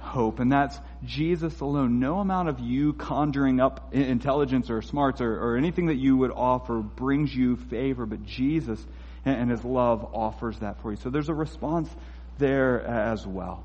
hope, 0.00 0.40
and 0.40 0.50
that's 0.50 0.78
Jesus 1.04 1.60
alone. 1.60 2.00
No 2.00 2.18
amount 2.18 2.48
of 2.48 2.60
you 2.60 2.92
conjuring 2.92 3.60
up 3.60 3.92
intelligence 3.92 4.70
or 4.70 4.82
smarts 4.82 5.20
or, 5.20 5.32
or 5.32 5.56
anything 5.56 5.86
that 5.86 5.96
you 5.96 6.16
would 6.16 6.30
offer 6.30 6.78
brings 6.78 7.34
you 7.34 7.56
favor, 7.56 8.06
but 8.06 8.24
Jesus 8.24 8.84
and 9.24 9.50
his 9.50 9.64
love 9.64 10.14
offers 10.14 10.58
that 10.60 10.80
for 10.80 10.90
you. 10.90 10.96
So 10.96 11.10
there's 11.10 11.28
a 11.28 11.34
response 11.34 11.90
there 12.38 12.80
as 12.80 13.26
well. 13.26 13.64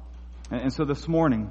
And 0.52 0.74
so 0.74 0.86
this 0.86 1.08
morning, 1.08 1.50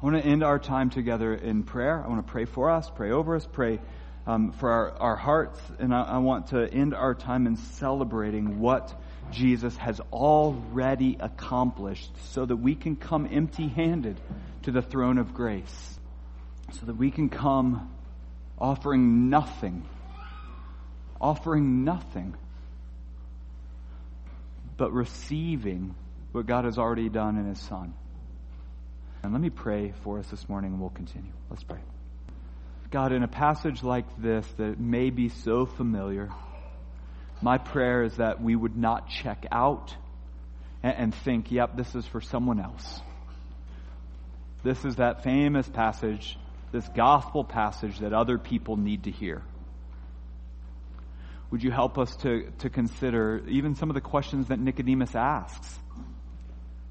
I 0.00 0.04
want 0.04 0.22
to 0.22 0.28
end 0.28 0.42
our 0.42 0.58
time 0.58 0.90
together 0.90 1.34
in 1.34 1.62
prayer. 1.62 2.02
I 2.04 2.08
want 2.08 2.26
to 2.26 2.30
pray 2.30 2.44
for 2.44 2.70
us, 2.70 2.90
pray 2.94 3.10
over 3.10 3.36
us, 3.36 3.46
pray 3.50 3.80
um, 4.26 4.52
for 4.52 4.70
our, 4.70 4.92
our 4.98 5.16
hearts, 5.16 5.60
and 5.78 5.94
I, 5.94 6.02
I 6.02 6.18
want 6.18 6.48
to 6.48 6.70
end 6.70 6.94
our 6.94 7.14
time 7.14 7.46
in 7.46 7.56
celebrating 7.56 8.60
what 8.60 8.94
Jesus 9.30 9.76
has 9.76 10.00
already 10.12 11.16
accomplished 11.20 12.10
so 12.30 12.44
that 12.44 12.56
we 12.56 12.74
can 12.74 12.96
come 12.96 13.28
empty 13.30 13.68
handed 13.68 14.20
to 14.62 14.70
the 14.70 14.82
throne 14.82 15.18
of 15.18 15.34
grace, 15.34 15.98
so 16.72 16.86
that 16.86 16.96
we 16.96 17.10
can 17.10 17.28
come 17.28 17.90
offering 18.58 19.30
nothing, 19.30 19.86
offering 21.20 21.84
nothing, 21.84 22.34
but 24.76 24.92
receiving 24.92 25.94
what 26.32 26.46
God 26.46 26.64
has 26.64 26.78
already 26.78 27.08
done 27.08 27.36
in 27.36 27.46
His 27.46 27.60
Son. 27.60 27.94
And 29.22 29.32
let 29.32 29.40
me 29.40 29.50
pray 29.50 29.92
for 30.04 30.18
us 30.18 30.28
this 30.28 30.48
morning 30.48 30.72
and 30.72 30.80
we'll 30.80 30.90
continue. 30.90 31.32
Let's 31.50 31.64
pray. 31.64 31.80
God, 32.90 33.12
in 33.12 33.22
a 33.22 33.28
passage 33.28 33.82
like 33.82 34.06
this 34.20 34.46
that 34.56 34.80
may 34.80 35.10
be 35.10 35.28
so 35.28 35.66
familiar, 35.66 36.30
my 37.40 37.58
prayer 37.58 38.02
is 38.02 38.16
that 38.16 38.42
we 38.42 38.54
would 38.56 38.76
not 38.76 39.08
check 39.08 39.46
out 39.50 39.94
and, 40.82 40.96
and 40.96 41.14
think, 41.14 41.50
yep, 41.50 41.76
this 41.76 41.94
is 41.94 42.06
for 42.06 42.20
someone 42.20 42.60
else. 42.60 43.00
This 44.64 44.84
is 44.84 44.96
that 44.96 45.22
famous 45.22 45.68
passage, 45.68 46.36
this 46.72 46.86
gospel 46.88 47.44
passage 47.44 48.00
that 48.00 48.12
other 48.12 48.38
people 48.38 48.76
need 48.76 49.04
to 49.04 49.10
hear. 49.10 49.42
Would 51.50 51.62
you 51.62 51.70
help 51.70 51.96
us 51.96 52.14
to, 52.16 52.50
to 52.58 52.68
consider 52.68 53.42
even 53.48 53.74
some 53.74 53.88
of 53.88 53.94
the 53.94 54.00
questions 54.00 54.48
that 54.48 54.58
Nicodemus 54.58 55.14
asks? 55.14 55.78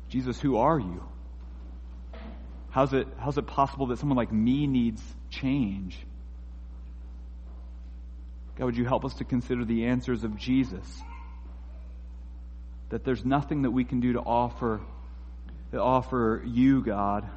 Jesus, 0.10 0.40
who 0.40 0.58
are 0.58 0.80
you? 0.80 1.04
How's 2.70 2.94
it, 2.94 3.08
how's 3.20 3.38
it 3.38 3.46
possible 3.46 3.88
that 3.88 4.00
someone 4.00 4.18
like 4.18 4.32
me 4.32 4.66
needs 4.66 5.02
change? 5.30 5.98
God, 8.58 8.66
would 8.66 8.78
you 8.78 8.86
help 8.86 9.06
us 9.06 9.14
to 9.16 9.24
consider 9.24 9.66
the 9.66 9.86
answers 9.86 10.24
of 10.24 10.36
Jesus? 10.36 11.02
That 12.90 13.04
there's 13.04 13.24
nothing 13.24 13.64
that 13.64 13.72
we 13.72 13.84
can 13.84 14.00
do 14.00 14.14
to 14.14 14.20
offer, 14.20 14.82
to 15.72 15.80
offer 15.80 16.42
you, 16.46 16.82
God, 16.82 17.28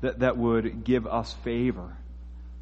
that, 0.00 0.18
that 0.20 0.36
would 0.36 0.82
give 0.82 1.06
us 1.06 1.32
favor. 1.44 1.96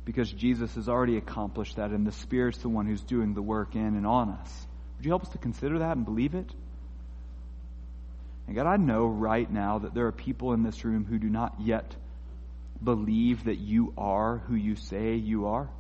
Because 0.05 0.31
Jesus 0.31 0.75
has 0.75 0.89
already 0.89 1.17
accomplished 1.17 1.77
that, 1.77 1.91
and 1.91 2.07
the 2.07 2.13
Spirit's 2.13 2.59
the 2.59 2.69
one 2.69 2.87
who's 2.87 3.03
doing 3.03 3.33
the 3.33 3.43
work 3.43 3.75
in 3.75 3.97
and 3.97 4.07
on 4.07 4.31
us. 4.31 4.67
Would 4.97 5.07
you 5.07 5.11
help 5.13 5.23
us 5.23 5.31
to 5.31 5.39
consider 5.39 5.79
that 5.79 5.97
and 5.97 6.05
believe 6.05 6.35
it? 6.35 6.51
And 8.47 8.57
God, 8.57 8.67
I 8.67 8.77
know 8.77 9.07
right 9.07 9.51
now 9.51 9.79
that 9.79 9.95
there 9.95 10.07
are 10.07 10.13
people 10.13 10.53
in 10.53 10.65
this 10.65 10.85
room 10.85 11.07
who 11.07 11.19
do 11.19 11.29
not 11.31 11.55
yet 11.61 11.95
believe 12.83 13.45
that 13.45 13.59
you 13.59 13.95
are 13.97 14.39
who 14.39 14.55
you 14.55 14.75
say 14.75 15.15
you 15.15 15.47
are. 15.47 15.71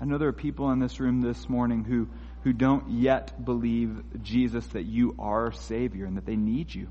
I 0.00 0.04
know 0.04 0.18
there 0.18 0.28
are 0.28 0.32
people 0.32 0.70
in 0.70 0.78
this 0.78 1.00
room 1.00 1.20
this 1.20 1.48
morning 1.48 1.84
who, 1.84 2.08
who 2.44 2.52
don't 2.52 2.90
yet 2.90 3.44
believe, 3.44 4.00
Jesus, 4.22 4.66
that 4.68 4.84
you 4.84 5.14
are 5.18 5.50
Savior 5.52 6.06
and 6.06 6.16
that 6.16 6.26
they 6.26 6.36
need 6.36 6.72
you. 6.72 6.88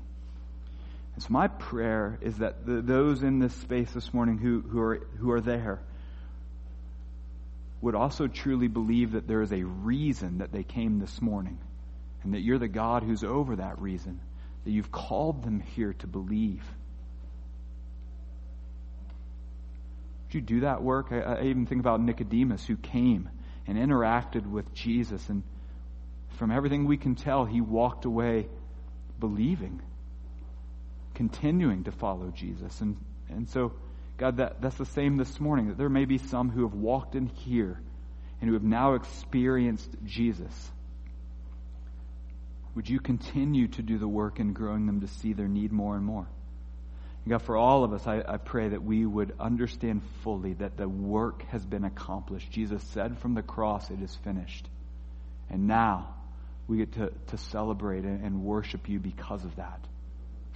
And 1.14 1.22
so 1.22 1.28
my 1.30 1.48
prayer 1.48 2.18
is 2.20 2.36
that 2.38 2.66
the, 2.66 2.80
those 2.82 3.22
in 3.22 3.38
this 3.38 3.54
space 3.54 3.90
this 3.90 4.12
morning 4.12 4.38
who, 4.38 4.60
who, 4.60 4.80
are, 4.80 5.06
who 5.18 5.30
are 5.32 5.40
there 5.40 5.80
would 7.80 7.94
also 7.94 8.26
truly 8.26 8.68
believe 8.68 9.12
that 9.12 9.26
there 9.26 9.42
is 9.42 9.52
a 9.52 9.62
reason 9.62 10.38
that 10.38 10.52
they 10.52 10.62
came 10.62 10.98
this 10.98 11.22
morning 11.22 11.58
and 12.22 12.34
that 12.34 12.40
you're 12.40 12.58
the 12.58 12.68
God 12.68 13.02
who's 13.02 13.24
over 13.24 13.56
that 13.56 13.80
reason, 13.80 14.20
that 14.64 14.70
you've 14.70 14.92
called 14.92 15.44
them 15.44 15.60
here 15.60 15.94
to 15.94 16.06
believe. 16.06 16.62
Would 20.28 20.34
you 20.34 20.40
do 20.42 20.60
that 20.60 20.82
work? 20.82 21.08
I, 21.10 21.20
I 21.20 21.42
even 21.44 21.64
think 21.64 21.80
about 21.80 22.02
Nicodemus 22.02 22.66
who 22.66 22.76
came 22.76 23.30
and 23.66 23.78
interacted 23.78 24.46
with 24.46 24.74
Jesus, 24.74 25.26
and 25.30 25.42
from 26.36 26.50
everything 26.50 26.84
we 26.84 26.98
can 26.98 27.14
tell, 27.14 27.46
he 27.46 27.62
walked 27.62 28.04
away 28.04 28.46
believing, 29.18 29.80
continuing 31.14 31.84
to 31.84 31.92
follow 31.92 32.30
Jesus. 32.30 32.80
And, 32.82 32.96
and 33.30 33.48
so, 33.48 33.72
God, 34.18 34.36
that, 34.36 34.60
that's 34.60 34.76
the 34.76 34.86
same 34.86 35.16
this 35.16 35.40
morning, 35.40 35.68
that 35.68 35.78
there 35.78 35.88
may 35.88 36.04
be 36.04 36.18
some 36.18 36.50
who 36.50 36.62
have 36.62 36.74
walked 36.74 37.14
in 37.14 37.26
here 37.26 37.80
and 38.40 38.48
who 38.48 38.54
have 38.54 38.62
now 38.62 38.94
experienced 38.94 39.90
Jesus. 40.04 40.70
Would 42.74 42.88
you 42.88 43.00
continue 43.00 43.68
to 43.68 43.82
do 43.82 43.98
the 43.98 44.06
work 44.06 44.40
in 44.40 44.52
growing 44.52 44.86
them 44.86 45.00
to 45.00 45.08
see 45.08 45.32
their 45.32 45.48
need 45.48 45.72
more 45.72 45.96
and 45.96 46.04
more? 46.04 46.28
God, 47.28 47.42
for 47.42 47.56
all 47.56 47.84
of 47.84 47.92
us, 47.92 48.06
I, 48.06 48.22
I, 48.26 48.36
pray 48.36 48.68
that 48.68 48.82
we 48.82 49.04
would 49.04 49.34
understand 49.40 50.02
fully 50.22 50.54
that 50.54 50.76
the 50.76 50.88
work 50.88 51.42
has 51.48 51.64
been 51.64 51.84
accomplished. 51.84 52.50
Jesus 52.50 52.82
said 52.94 53.18
from 53.18 53.34
the 53.34 53.42
cross, 53.42 53.90
it 53.90 54.00
is 54.00 54.14
finished. 54.24 54.68
And 55.50 55.66
now 55.66 56.14
we 56.68 56.78
get 56.78 56.92
to, 56.92 57.12
to 57.28 57.38
celebrate 57.38 58.04
and, 58.04 58.44
worship 58.44 58.88
you 58.88 58.98
because 58.98 59.44
of 59.44 59.56
that. 59.56 59.80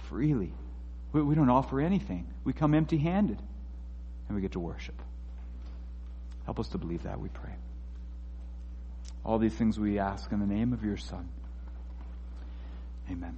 Freely. 0.09 0.53
We, 1.11 1.21
we 1.21 1.35
don't 1.35 1.49
offer 1.49 1.81
anything. 1.81 2.27
We 2.43 2.53
come 2.53 2.73
empty 2.73 2.97
handed 2.97 3.41
and 4.27 4.35
we 4.35 4.41
get 4.41 4.53
to 4.53 4.59
worship. 4.59 5.01
Help 6.45 6.59
us 6.59 6.69
to 6.69 6.77
believe 6.77 7.03
that, 7.03 7.19
we 7.19 7.29
pray. 7.29 7.53
All 9.25 9.37
these 9.37 9.53
things 9.53 9.79
we 9.79 9.99
ask 9.99 10.31
in 10.31 10.39
the 10.39 10.45
name 10.45 10.73
of 10.73 10.83
your 10.83 10.97
Son. 10.97 11.27
Amen. 13.09 13.37